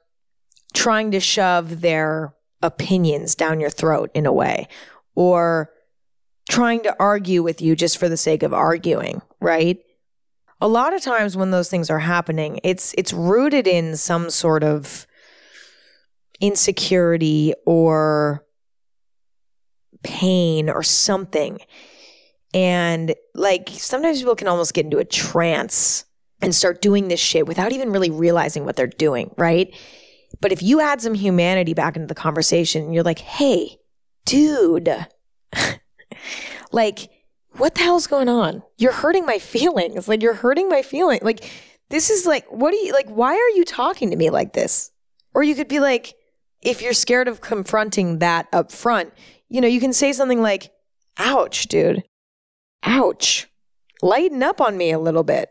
trying 0.74 1.12
to 1.12 1.20
shove 1.20 1.82
their 1.82 2.34
opinions 2.62 3.36
down 3.36 3.60
your 3.60 3.70
throat 3.70 4.12
in 4.14 4.26
a 4.26 4.34
way 4.34 4.68
or 5.16 5.72
trying 6.50 6.82
to 6.84 6.96
argue 7.00 7.44
with 7.44 7.62
you 7.62 7.76
just 7.76 7.98
for 7.98 8.10
the 8.10 8.18
sake 8.18 8.44
of 8.44 8.54
arguing, 8.54 9.22
right? 9.40 9.78
A 10.62 10.68
lot 10.68 10.94
of 10.94 11.02
times 11.02 11.38
when 11.38 11.52
those 11.52 11.70
things 11.70 11.90
are 11.90 12.00
happening, 12.00 12.60
it's 12.64 12.94
it's 12.98 13.14
rooted 13.14 13.66
in 13.66 13.96
some 13.96 14.30
sort 14.30 14.64
of 14.64 15.08
insecurity 16.42 17.54
or 17.66 18.46
pain 20.04 20.70
or 20.70 20.84
something. 20.84 21.60
And 22.54 23.16
like 23.36 23.70
sometimes 23.70 24.20
people 24.20 24.36
can 24.36 24.48
almost 24.48 24.74
get 24.74 24.86
into 24.86 24.98
a 24.98 25.06
trance 25.06 26.06
and 26.42 26.56
start 26.56 26.82
doing 26.82 27.08
this 27.08 27.20
shit 27.20 27.48
without 27.48 27.72
even 27.72 27.92
really 27.92 28.10
realizing 28.10 28.66
what 28.66 28.76
they're 28.76 28.88
doing, 28.88 29.34
right? 29.38 29.74
But 30.42 30.52
if 30.52 30.62
you 30.62 30.80
add 30.80 31.02
some 31.02 31.14
humanity 31.14 31.74
back 31.74 31.96
into 31.96 32.08
the 32.08 32.16
conversation 32.16 32.94
you're 32.94 33.04
like, 33.04 33.20
hey, 33.20 33.78
dude, 34.26 35.08
like, 36.72 37.10
what 37.58 37.76
the 37.76 37.82
hell's 37.82 38.08
going 38.08 38.30
on? 38.30 38.64
You're 38.78 38.92
hurting 38.92 39.26
my 39.26 39.40
feelings. 39.40 40.08
Like, 40.08 40.22
you're 40.22 40.34
hurting 40.34 40.70
my 40.70 40.82
feeling. 40.82 41.20
Like, 41.22 41.50
this 41.90 42.10
is 42.10 42.26
like, 42.26 42.46
what 42.52 42.72
do 42.72 42.78
you, 42.78 42.94
like, 42.94 43.10
why 43.10 43.34
are 43.34 43.58
you 43.58 43.66
talking 43.66 44.12
to 44.12 44.16
me 44.16 44.30
like 44.30 44.54
this? 44.54 44.92
Or 45.34 45.44
you 45.44 45.56
could 45.56 45.68
be 45.68 45.80
like, 45.80 46.16
if 46.62 46.82
you're 46.82 46.94
scared 46.94 47.28
of 47.28 47.42
confronting 47.42 48.20
that 48.20 48.48
up 48.54 48.72
front, 48.72 49.14
you 49.48 49.62
know, 49.62 49.68
you 49.68 49.80
can 49.80 49.94
say 49.94 50.14
something 50.14 50.42
like, 50.42 50.72
ouch, 51.18 51.68
dude. 51.68 52.04
Ouch. 52.84 53.48
Lighten 54.02 54.44
up 54.44 54.62
on 54.62 54.78
me 54.78 54.92
a 54.92 55.00
little 55.00 55.24
bit. 55.24 55.50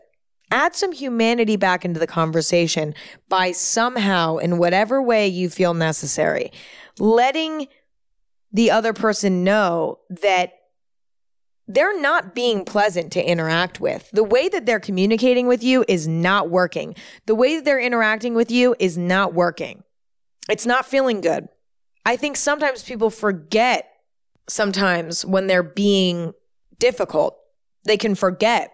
Add 0.51 0.75
some 0.75 0.91
humanity 0.91 1.55
back 1.55 1.85
into 1.85 1.99
the 1.99 2.07
conversation 2.07 2.95
by 3.27 3.51
somehow, 3.51 4.37
in 4.37 4.57
whatever 4.57 5.01
way 5.01 5.27
you 5.27 5.49
feel 5.49 5.73
necessary, 5.73 6.51
letting 6.97 7.67
the 8.51 8.71
other 8.71 8.93
person 8.93 9.43
know 9.43 9.99
that 10.09 10.53
they're 11.67 12.01
not 12.01 12.33
being 12.33 12.65
pleasant 12.65 13.11
to 13.11 13.23
interact 13.23 13.79
with. 13.79 14.09
The 14.11 14.23
way 14.23 14.49
that 14.49 14.65
they're 14.65 14.79
communicating 14.79 15.45
with 15.45 15.63
you 15.63 15.85
is 15.87 16.07
not 16.07 16.49
working. 16.49 16.95
The 17.27 17.35
way 17.35 17.55
that 17.55 17.65
they're 17.65 17.79
interacting 17.79 18.33
with 18.33 18.49
you 18.49 18.75
is 18.79 18.97
not 18.97 19.35
working. 19.35 19.83
It's 20.49 20.65
not 20.65 20.87
feeling 20.87 21.21
good. 21.21 21.47
I 22.07 22.15
think 22.15 22.37
sometimes 22.37 22.81
people 22.81 23.11
forget 23.11 23.87
sometimes 24.47 25.23
when 25.23 25.45
they're 25.45 25.61
being 25.61 26.33
difficult. 26.79 27.37
They 27.83 27.97
can 27.97 28.15
forget 28.15 28.73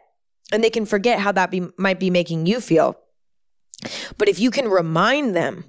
and 0.52 0.64
they 0.64 0.70
can 0.70 0.86
forget 0.86 1.20
how 1.20 1.32
that 1.32 1.52
be, 1.52 1.68
might 1.78 2.00
be 2.00 2.10
making 2.10 2.46
you 2.46 2.60
feel. 2.60 2.98
But 4.18 4.30
if 4.30 4.40
you 4.40 4.52
can 4.52 4.68
remind 4.68 5.36
them, 5.36 5.66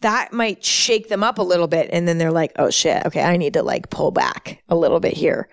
that 0.00 0.32
might 0.32 0.64
shake 0.64 1.08
them 1.08 1.24
up 1.24 1.38
a 1.38 1.42
little 1.42 1.66
bit. 1.66 1.90
And 1.92 2.06
then 2.06 2.18
they're 2.18 2.30
like, 2.30 2.52
oh 2.56 2.70
shit, 2.70 3.04
okay, 3.06 3.22
I 3.22 3.36
need 3.36 3.54
to 3.54 3.62
like 3.62 3.90
pull 3.90 4.10
back 4.10 4.62
a 4.68 4.76
little 4.76 5.00
bit 5.00 5.14
here 5.14 5.48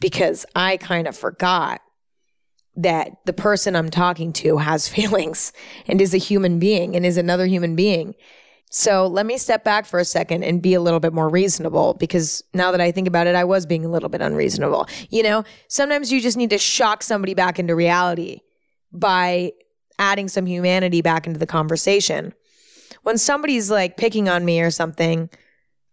because 0.00 0.44
I 0.54 0.76
kind 0.76 1.06
of 1.06 1.16
forgot 1.16 1.80
that 2.76 3.12
the 3.24 3.32
person 3.32 3.74
I'm 3.74 3.90
talking 3.90 4.32
to 4.34 4.58
has 4.58 4.88
feelings 4.96 5.52
and 5.86 6.00
is 6.00 6.14
a 6.14 6.18
human 6.18 6.58
being 6.58 6.96
and 6.96 7.06
is 7.06 7.16
another 7.16 7.46
human 7.46 7.76
being. 7.76 8.14
So 8.70 9.06
let 9.06 9.26
me 9.26 9.38
step 9.38 9.64
back 9.64 9.86
for 9.86 10.00
a 10.00 10.04
second 10.04 10.42
and 10.42 10.60
be 10.60 10.74
a 10.74 10.80
little 10.80 11.00
bit 11.00 11.12
more 11.12 11.28
reasonable 11.28 11.94
because 11.94 12.42
now 12.52 12.72
that 12.72 12.80
I 12.80 12.90
think 12.90 13.06
about 13.06 13.26
it, 13.26 13.34
I 13.34 13.44
was 13.44 13.64
being 13.64 13.84
a 13.84 13.88
little 13.88 14.08
bit 14.08 14.20
unreasonable. 14.20 14.88
You 15.08 15.22
know, 15.22 15.44
sometimes 15.68 16.12
you 16.12 16.20
just 16.20 16.36
need 16.36 16.50
to 16.50 16.58
shock 16.58 17.02
somebody 17.02 17.34
back 17.34 17.58
into 17.58 17.74
reality 17.74 18.40
by 18.92 19.52
adding 19.98 20.28
some 20.28 20.46
humanity 20.46 21.00
back 21.00 21.26
into 21.26 21.38
the 21.38 21.46
conversation. 21.46 22.34
When 23.02 23.18
somebody's 23.18 23.70
like 23.70 23.96
picking 23.96 24.28
on 24.28 24.44
me 24.44 24.60
or 24.60 24.70
something, 24.70 25.30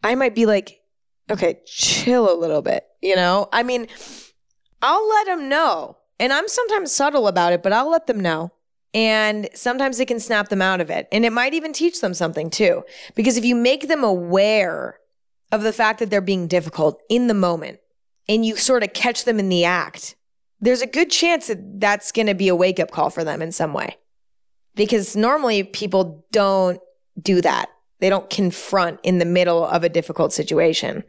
I 0.03 0.15
might 0.15 0.36
be 0.36 0.45
like, 0.45 0.82
okay, 1.30 1.59
chill 1.65 2.34
a 2.34 2.38
little 2.38 2.61
bit, 2.61 2.86
you 3.01 3.15
know? 3.15 3.47
I 3.53 3.63
mean, 3.63 3.88
I'll 4.82 5.07
let 5.07 5.28
them 5.28 5.47
know. 5.47 5.97
And 6.19 6.34
I'm 6.34 6.47
sometimes 6.47 6.91
subtle 6.91 7.28
about 7.28 7.53
it, 7.53 7.63
but 7.63 7.71
I'll 7.71 7.89
let 7.89 8.07
them 8.07 8.19
know. 8.19 8.51
And 8.93 9.49
sometimes 9.55 9.99
it 9.99 10.07
can 10.07 10.19
snap 10.19 10.49
them 10.49 10.61
out 10.61 10.79
of 10.79 10.89
it. 10.89 11.07
And 11.11 11.25
it 11.25 11.33
might 11.33 11.53
even 11.53 11.73
teach 11.73 11.99
them 12.01 12.13
something 12.13 12.49
too. 12.49 12.83
Because 13.15 13.37
if 13.37 13.45
you 13.45 13.55
make 13.55 13.87
them 13.87 14.03
aware 14.03 14.99
of 15.51 15.63
the 15.63 15.73
fact 15.73 15.99
that 15.99 16.09
they're 16.09 16.21
being 16.21 16.47
difficult 16.47 17.01
in 17.09 17.27
the 17.27 17.33
moment 17.33 17.79
and 18.29 18.45
you 18.45 18.55
sort 18.55 18.83
of 18.83 18.93
catch 18.93 19.25
them 19.25 19.39
in 19.39 19.49
the 19.49 19.65
act, 19.65 20.15
there's 20.59 20.81
a 20.81 20.87
good 20.87 21.09
chance 21.09 21.47
that 21.47 21.79
that's 21.79 22.11
going 22.11 22.27
to 22.27 22.35
be 22.35 22.47
a 22.47 22.55
wake 22.55 22.79
up 22.79 22.91
call 22.91 23.09
for 23.09 23.23
them 23.23 23.41
in 23.41 23.51
some 23.51 23.73
way. 23.73 23.97
Because 24.75 25.15
normally 25.15 25.63
people 25.63 26.25
don't 26.31 26.79
do 27.21 27.41
that. 27.41 27.69
They 27.99 28.09
don't 28.09 28.29
confront 28.29 28.99
in 29.03 29.17
the 29.17 29.25
middle 29.25 29.65
of 29.65 29.83
a 29.83 29.89
difficult 29.89 30.33
situation. 30.33 31.03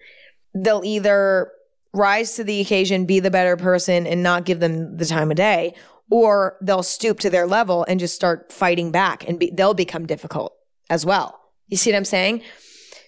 They'll 0.55 0.83
either 0.85 1.51
rise 1.93 2.35
to 2.37 2.45
the 2.45 2.61
occasion, 2.61 3.07
be 3.07 3.21
the 3.21 3.31
better 3.31 3.57
person, 3.57 4.07
and 4.07 4.23
not 4.23 4.45
give 4.45 4.61
them 4.61 4.97
the 4.97 5.07
time 5.07 5.31
of 5.31 5.37
day, 5.37 5.75
or 6.11 6.57
they'll 6.61 6.83
stoop 6.83 7.21
to 7.21 7.31
their 7.31 7.47
level 7.47 7.85
and 7.89 7.99
just 7.99 8.15
start 8.15 8.53
fighting 8.53 8.91
back 8.91 9.27
and 9.29 9.39
be, 9.39 9.51
they'll 9.51 9.75
become 9.75 10.07
difficult 10.07 10.55
as 10.91 11.05
well. 11.05 11.41
You 11.69 11.77
see 11.77 11.91
what 11.91 11.97
I'm 11.97 12.05
saying? 12.05 12.43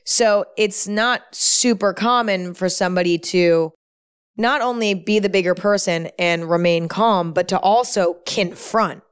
So 0.05 0.47
it's 0.57 0.87
not 0.87 1.23
super 1.33 1.93
common 1.93 2.55
for 2.55 2.69
somebody 2.69 3.19
to 3.19 3.73
not 4.37 4.61
only 4.61 4.95
be 4.95 5.19
the 5.19 5.29
bigger 5.29 5.55
person 5.55 6.09
and 6.19 6.49
remain 6.49 6.89
calm, 6.89 7.33
but 7.33 7.49
to 7.49 7.59
also 7.59 8.15
confront. 8.27 9.03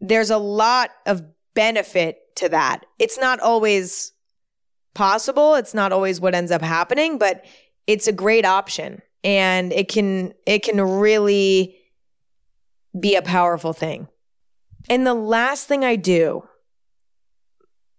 There's 0.00 0.30
a 0.30 0.38
lot 0.38 0.90
of 1.06 1.22
benefit 1.54 2.18
to 2.36 2.48
that. 2.48 2.86
It's 2.98 3.18
not 3.18 3.40
always 3.40 4.12
possible. 4.94 5.54
It's 5.54 5.74
not 5.74 5.92
always 5.92 6.20
what 6.20 6.34
ends 6.34 6.50
up 6.50 6.62
happening, 6.62 7.18
but 7.18 7.44
it's 7.86 8.06
a 8.06 8.12
great 8.12 8.44
option 8.44 9.02
and 9.24 9.72
it 9.72 9.88
can, 9.88 10.32
it 10.46 10.62
can 10.62 10.80
really 10.80 11.76
be 12.98 13.14
a 13.14 13.22
powerful 13.22 13.72
thing. 13.72 14.08
And 14.88 15.06
the 15.06 15.14
last 15.14 15.66
thing 15.66 15.84
I 15.84 15.96
do 15.96 16.44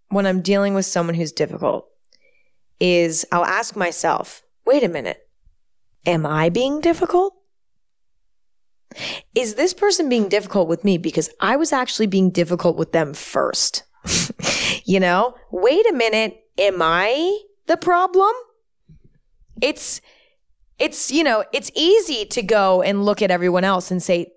when 0.08 0.26
I'm 0.26 0.42
dealing 0.42 0.74
with 0.74 0.86
someone 0.86 1.14
who's 1.14 1.32
difficult 1.32 1.88
is 2.80 3.24
I'll 3.32 3.44
ask 3.44 3.76
myself, 3.76 4.42
wait 4.66 4.84
a 4.84 4.88
minute, 4.88 5.18
am 6.06 6.26
I 6.26 6.50
being 6.50 6.80
difficult? 6.80 7.34
Is 9.34 9.54
this 9.54 9.74
person 9.74 10.08
being 10.08 10.28
difficult 10.28 10.68
with 10.68 10.84
me 10.84 10.98
because 10.98 11.30
I 11.40 11.56
was 11.56 11.72
actually 11.72 12.06
being 12.06 12.30
difficult 12.30 12.76
with 12.76 12.92
them 12.92 13.14
first? 13.14 13.82
you 14.84 15.00
know, 15.00 15.34
wait 15.50 15.84
a 15.86 15.92
minute, 15.92 16.38
am 16.58 16.80
I 16.80 17.40
the 17.66 17.76
problem? 17.76 18.32
It's, 19.60 20.00
it's, 20.78 21.10
you 21.10 21.24
know, 21.24 21.44
it's 21.52 21.70
easy 21.74 22.24
to 22.26 22.42
go 22.42 22.82
and 22.82 23.04
look 23.04 23.22
at 23.22 23.30
everyone 23.30 23.64
else 23.64 23.90
and 23.90 24.02
say, 24.02 24.33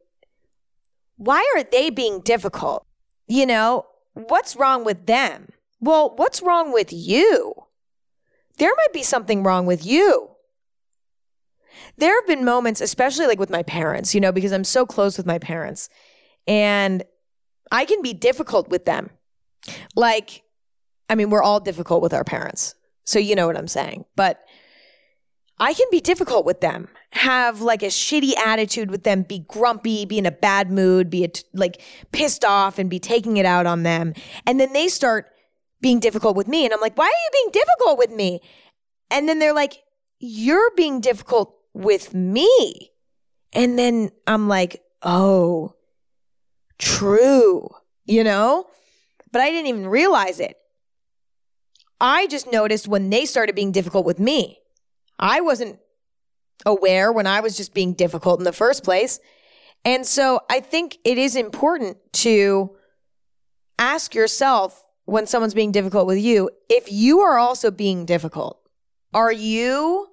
why 1.18 1.46
are 1.56 1.64
they 1.64 1.90
being 1.90 2.22
difficult? 2.22 2.86
You 3.28 3.46
know, 3.46 3.86
what's 4.14 4.56
wrong 4.56 4.86
with 4.86 5.06
them? 5.06 5.50
Well, 5.80 6.14
what's 6.16 6.42
wrong 6.42 6.72
with 6.72 6.92
you? 6.92 7.54
There 8.58 8.74
might 8.76 8.94
be 8.94 9.04
something 9.04 9.44
wrong 9.44 9.66
with 9.66 9.86
you. 9.86 10.30
There 11.98 12.16
have 12.16 12.28
been 12.28 12.46
moments, 12.46 12.82
especially 12.82 13.28
like 13.28 13.40
with 13.40 13.50
my 13.50 13.64
parents, 13.64 14.16
you 14.16 14.22
know, 14.22 14.32
because 14.32 14.52
I'm 14.52 14.64
so 14.64 14.86
close 14.86 15.18
with 15.18 15.26
my 15.26 15.38
parents, 15.38 15.90
and 16.48 17.04
I 17.72 17.86
can 17.86 18.02
be 18.02 18.14
difficult 18.14 18.70
with 18.70 18.86
them. 18.86 19.12
Like, 19.96 20.44
I 21.10 21.16
mean, 21.16 21.30
we're 21.30 21.44
all 21.44 21.60
difficult 21.60 22.02
with 22.02 22.14
our 22.14 22.24
parents. 22.24 22.76
So 23.04 23.20
you 23.20 23.36
know 23.36 23.48
what 23.48 23.58
I'm 23.58 23.68
saying. 23.68 24.06
But 24.16 24.44
I 25.60 25.74
can 25.74 25.88
be 25.92 26.02
difficult 26.02 26.46
with 26.46 26.62
them, 26.62 26.90
have 27.12 27.62
like 27.62 27.84
a 27.84 27.88
shitty 27.88 28.36
attitude 28.38 28.92
with 28.92 29.04
them, 29.04 29.24
be 29.24 29.40
grumpy, 29.40 30.06
be 30.06 30.18
in 30.18 30.26
a 30.26 30.32
bad 30.32 30.70
mood, 30.70 31.10
be 31.10 31.30
like 31.54 31.82
pissed 32.12 32.44
off 32.44 32.78
and 32.78 32.90
be 32.90 33.00
taking 33.00 33.38
it 33.38 33.46
out 33.46 33.66
on 33.66 33.84
them. 33.84 34.14
And 34.46 34.60
then 34.60 34.74
they 34.74 34.88
start 34.88 35.28
being 35.82 36.00
difficult 36.00 36.36
with 36.36 36.48
me. 36.48 36.66
And 36.66 36.74
I'm 36.74 36.82
like, 36.82 36.98
why 36.98 37.06
are 37.06 37.08
you 37.08 37.30
being 37.32 37.52
difficult 37.52 37.98
with 37.98 38.12
me? 38.12 38.42
And 39.10 39.28
then 39.28 39.40
they're 39.40 39.54
like, 39.54 39.84
you're 40.20 40.72
being 40.76 41.00
difficult 41.00 41.56
with 41.74 42.14
me. 42.14 42.92
And 43.54 43.80
then 43.80 44.12
I'm 44.26 44.48
like, 44.48 44.82
oh, 45.02 45.76
true, 46.78 47.70
you 48.06 48.24
know? 48.24 48.66
But 49.32 49.42
I 49.42 49.52
didn't 49.52 49.68
even 49.68 49.88
realize 49.88 50.40
it. 50.40 50.58
I 52.00 52.28
just 52.28 52.52
noticed 52.52 52.88
when 52.88 53.10
they 53.10 53.26
started 53.26 53.56
being 53.56 53.72
difficult 53.72 54.06
with 54.06 54.20
me. 54.20 54.60
I 55.20 55.42
wasn't 55.42 55.80
aware 56.66 57.12
when 57.12 57.28
I 57.28 57.40
was 57.40 57.56
just 57.58 57.74
being 57.74 57.94
difficult 57.94 58.40
in 58.40 58.44
the 58.44 58.54
first 58.54 58.84
place. 58.84 59.20
And 59.86 60.06
so 60.06 60.42
I 60.50 60.60
think 60.60 60.98
it 61.04 61.18
is 61.18 61.36
important 61.36 61.98
to 62.14 62.76
ask 63.80 64.16
yourself 64.16 64.84
when 65.06 65.26
someone's 65.28 65.54
being 65.54 65.72
difficult 65.72 66.08
with 66.08 66.18
you 66.18 66.50
if 66.70 66.92
you 66.92 67.22
are 67.22 67.38
also 67.38 67.72
being 67.72 68.06
difficult. 68.06 68.60
Are 69.14 69.32
you 69.32 70.10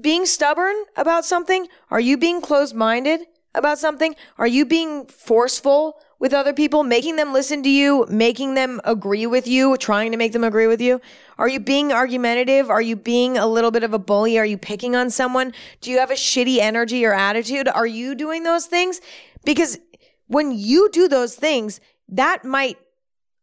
being 0.00 0.26
stubborn 0.26 0.74
about 0.96 1.24
something? 1.24 1.68
Are 1.90 2.00
you 2.00 2.18
being 2.18 2.40
closed 2.40 2.74
minded 2.74 3.20
about 3.54 3.78
something? 3.78 4.14
Are 4.36 4.46
you 4.46 4.66
being 4.66 5.06
forceful 5.06 6.00
with 6.22 6.32
other 6.32 6.52
people, 6.52 6.84
making 6.84 7.16
them 7.16 7.32
listen 7.32 7.64
to 7.64 7.68
you, 7.68 8.06
making 8.08 8.54
them 8.54 8.80
agree 8.84 9.26
with 9.26 9.48
you, 9.48 9.76
trying 9.76 10.12
to 10.12 10.16
make 10.16 10.30
them 10.30 10.44
agree 10.44 10.68
with 10.68 10.80
you? 10.80 11.00
Are 11.36 11.48
you 11.48 11.58
being 11.58 11.92
argumentative? 11.92 12.70
Are 12.70 12.80
you 12.80 12.94
being 12.94 13.36
a 13.36 13.48
little 13.48 13.72
bit 13.72 13.82
of 13.82 13.92
a 13.92 13.98
bully? 13.98 14.38
Are 14.38 14.46
you 14.46 14.56
picking 14.56 14.94
on 14.94 15.10
someone? 15.10 15.52
Do 15.80 15.90
you 15.90 15.98
have 15.98 16.12
a 16.12 16.14
shitty 16.14 16.58
energy 16.58 17.04
or 17.04 17.12
attitude? 17.12 17.66
Are 17.66 17.88
you 17.88 18.14
doing 18.14 18.44
those 18.44 18.66
things? 18.66 19.00
Because 19.44 19.80
when 20.28 20.52
you 20.52 20.88
do 20.92 21.08
those 21.08 21.34
things, 21.34 21.80
that 22.08 22.44
might 22.44 22.78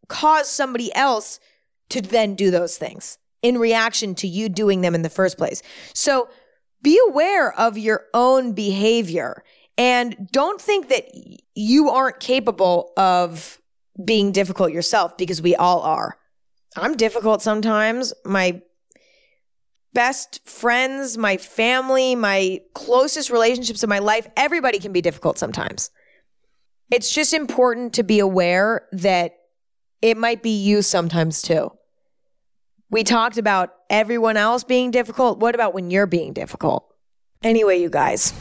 cause 0.07 0.49
somebody 0.49 0.95
else 0.95 1.41
to 1.89 1.99
then 2.01 2.33
do 2.33 2.49
those 2.49 2.77
things 2.77 3.17
in 3.41 3.57
reaction 3.57 4.15
to 4.15 4.27
you 4.27 4.47
doing 4.47 4.79
them 4.79 4.95
in 4.95 5.01
the 5.01 5.09
first 5.09 5.37
place. 5.37 5.61
So 5.93 6.29
be 6.81 6.97
aware 7.09 7.51
of 7.59 7.77
your 7.77 8.05
own 8.13 8.53
behavior 8.53 9.43
and 9.79 10.27
don't 10.29 10.59
think 10.59 10.89
that 10.89 11.05
you 11.55 11.89
aren't 11.89 12.19
capable 12.19 12.91
of 12.97 13.61
being 14.03 14.33
difficult 14.33 14.73
yourself 14.73 15.17
because 15.17 15.41
we 15.41 15.55
all 15.55 15.81
are. 15.81 16.17
I'm 16.75 16.97
difficult 16.97 17.41
sometimes. 17.41 18.13
My 18.25 18.61
best 19.93 20.47
friends, 20.47 21.17
my 21.17 21.37
family, 21.37 22.13
my 22.13 22.59
closest 22.73 23.29
relationships 23.29 23.81
in 23.81 23.89
my 23.89 23.99
life, 23.99 24.27
everybody 24.35 24.79
can 24.79 24.91
be 24.91 24.99
difficult 24.99 25.39
sometimes. 25.39 25.91
It's 26.91 27.13
just 27.13 27.33
important 27.33 27.93
to 27.93 28.03
be 28.03 28.19
aware 28.19 28.85
that 28.91 29.37
it 30.01 30.17
might 30.17 30.43
be 30.43 30.61
you 30.61 30.81
sometimes 30.81 31.41
too. 31.41 31.71
We 32.91 33.05
talked 33.05 33.37
about 33.37 33.73
everyone 33.89 34.35
else 34.35 34.65
being 34.65 34.91
difficult. 34.91 35.39
What 35.39 35.55
about 35.55 35.73
when 35.73 35.89
you're 35.89 36.05
being 36.05 36.33
difficult? 36.33 36.85
Anyway, 37.43 37.79
you 37.79 37.89
guys, 37.89 38.33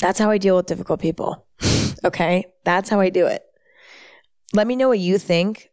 that's 0.00 0.18
how 0.18 0.30
I 0.30 0.38
deal 0.38 0.56
with 0.56 0.66
difficult 0.66 1.00
people. 1.00 1.46
okay? 2.04 2.46
That's 2.64 2.88
how 2.88 3.00
I 3.00 3.10
do 3.10 3.26
it. 3.26 3.42
Let 4.52 4.66
me 4.66 4.76
know 4.76 4.88
what 4.88 4.98
you 4.98 5.18
think. 5.18 5.70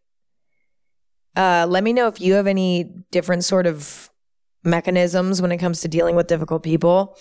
Uh, 1.36 1.66
let 1.68 1.84
me 1.84 1.94
know 1.94 2.08
if 2.08 2.22
you 2.22 2.34
have 2.34 2.48
any 2.48 2.84
different 3.12 3.44
sort 3.44 3.66
of 3.66 4.10
mechanisms 4.64 5.42
when 5.42 5.52
it 5.52 5.58
comes 5.58 5.82
to 5.82 5.88
dealing 5.88 6.16
with 6.16 6.28
difficult 6.28 6.64
people. 6.64 7.18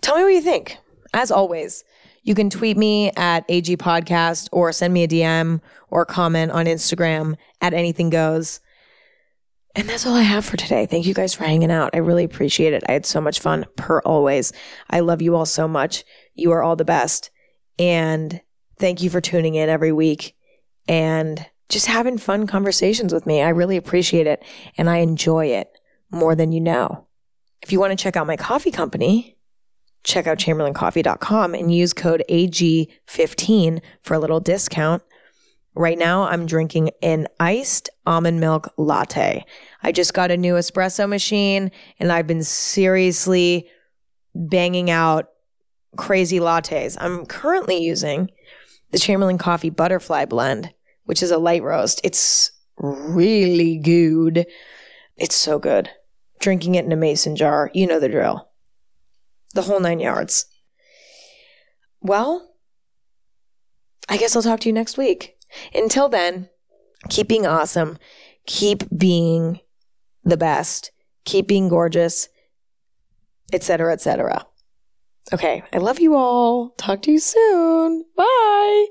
Tell 0.00 0.16
me 0.16 0.24
what 0.24 0.32
you 0.32 0.42
think. 0.42 0.78
As 1.14 1.30
always, 1.30 1.84
you 2.22 2.34
can 2.34 2.50
tweet 2.50 2.76
me 2.76 3.10
at 3.16 3.44
AG 3.48 3.76
Podcast 3.76 4.48
or 4.52 4.72
send 4.72 4.94
me 4.94 5.04
a 5.04 5.08
DM 5.08 5.60
or 5.90 6.04
comment 6.04 6.52
on 6.52 6.66
Instagram 6.66 7.36
at 7.60 7.74
anything 7.74 8.10
goes. 8.10 8.60
And 9.74 9.88
that's 9.88 10.06
all 10.06 10.14
I 10.14 10.22
have 10.22 10.44
for 10.44 10.56
today. 10.56 10.84
Thank 10.86 11.06
you 11.06 11.14
guys 11.14 11.34
for 11.34 11.44
hanging 11.44 11.70
out. 11.70 11.90
I 11.94 11.98
really 11.98 12.24
appreciate 12.24 12.74
it. 12.74 12.82
I 12.88 12.92
had 12.92 13.06
so 13.06 13.20
much 13.20 13.40
fun, 13.40 13.64
per 13.76 14.00
always. 14.00 14.52
I 14.90 15.00
love 15.00 15.22
you 15.22 15.34
all 15.34 15.46
so 15.46 15.66
much. 15.66 16.04
You 16.34 16.52
are 16.52 16.62
all 16.62 16.76
the 16.76 16.84
best. 16.84 17.30
And 17.78 18.40
thank 18.78 19.02
you 19.02 19.08
for 19.08 19.20
tuning 19.20 19.54
in 19.54 19.70
every 19.70 19.92
week 19.92 20.36
and 20.88 21.46
just 21.70 21.86
having 21.86 22.18
fun 22.18 22.46
conversations 22.46 23.14
with 23.14 23.26
me. 23.26 23.40
I 23.40 23.48
really 23.48 23.78
appreciate 23.78 24.26
it. 24.26 24.44
And 24.76 24.90
I 24.90 24.98
enjoy 24.98 25.46
it 25.46 25.68
more 26.10 26.34
than 26.34 26.52
you 26.52 26.60
know. 26.60 27.06
If 27.62 27.72
you 27.72 27.80
want 27.80 27.92
to 27.92 28.02
check 28.02 28.16
out 28.16 28.26
my 28.26 28.36
coffee 28.36 28.72
company, 28.72 29.38
check 30.04 30.26
out 30.26 30.38
chamberlaincoffee.com 30.38 31.54
and 31.54 31.74
use 31.74 31.94
code 31.94 32.22
AG15 32.28 33.80
for 34.02 34.14
a 34.14 34.18
little 34.18 34.40
discount. 34.40 35.02
Right 35.74 35.96
now, 35.96 36.24
I'm 36.24 36.44
drinking 36.44 36.90
an 37.02 37.28
iced 37.40 37.88
almond 38.06 38.40
milk 38.40 38.72
latte. 38.76 39.44
I 39.82 39.92
just 39.92 40.12
got 40.12 40.30
a 40.30 40.36
new 40.36 40.54
espresso 40.54 41.08
machine 41.08 41.70
and 41.98 42.12
I've 42.12 42.26
been 42.26 42.42
seriously 42.42 43.68
banging 44.34 44.90
out 44.90 45.30
crazy 45.96 46.38
lattes. 46.38 46.96
I'm 47.00 47.24
currently 47.24 47.78
using 47.82 48.30
the 48.90 48.98
Chamberlain 48.98 49.38
Coffee 49.38 49.70
Butterfly 49.70 50.26
Blend, 50.26 50.74
which 51.04 51.22
is 51.22 51.30
a 51.30 51.38
light 51.38 51.62
roast. 51.62 52.02
It's 52.04 52.52
really 52.76 53.78
good. 53.78 54.46
It's 55.16 55.36
so 55.36 55.58
good. 55.58 55.88
Drinking 56.38 56.74
it 56.74 56.84
in 56.84 56.92
a 56.92 56.96
mason 56.96 57.34
jar. 57.34 57.70
You 57.72 57.86
know 57.86 58.00
the 58.00 58.08
drill. 58.08 58.50
The 59.54 59.62
whole 59.62 59.80
nine 59.80 60.00
yards. 60.00 60.46
Well, 62.00 62.54
I 64.08 64.16
guess 64.16 64.34
I'll 64.36 64.42
talk 64.42 64.60
to 64.60 64.68
you 64.68 64.72
next 64.72 64.98
week. 64.98 65.36
Until 65.74 66.08
then, 66.08 66.48
keep 67.08 67.28
being 67.28 67.46
awesome. 67.46 67.98
Keep 68.46 68.84
being 68.96 69.60
the 70.24 70.36
best. 70.36 70.90
Keep 71.24 71.46
being 71.48 71.68
gorgeous, 71.68 72.28
etc., 73.52 73.92
etc. 73.92 74.46
Okay, 75.32 75.62
I 75.72 75.78
love 75.78 76.00
you 76.00 76.16
all. 76.16 76.70
Talk 76.70 77.02
to 77.02 77.12
you 77.12 77.18
soon. 77.18 78.04
Bye. 78.16 78.86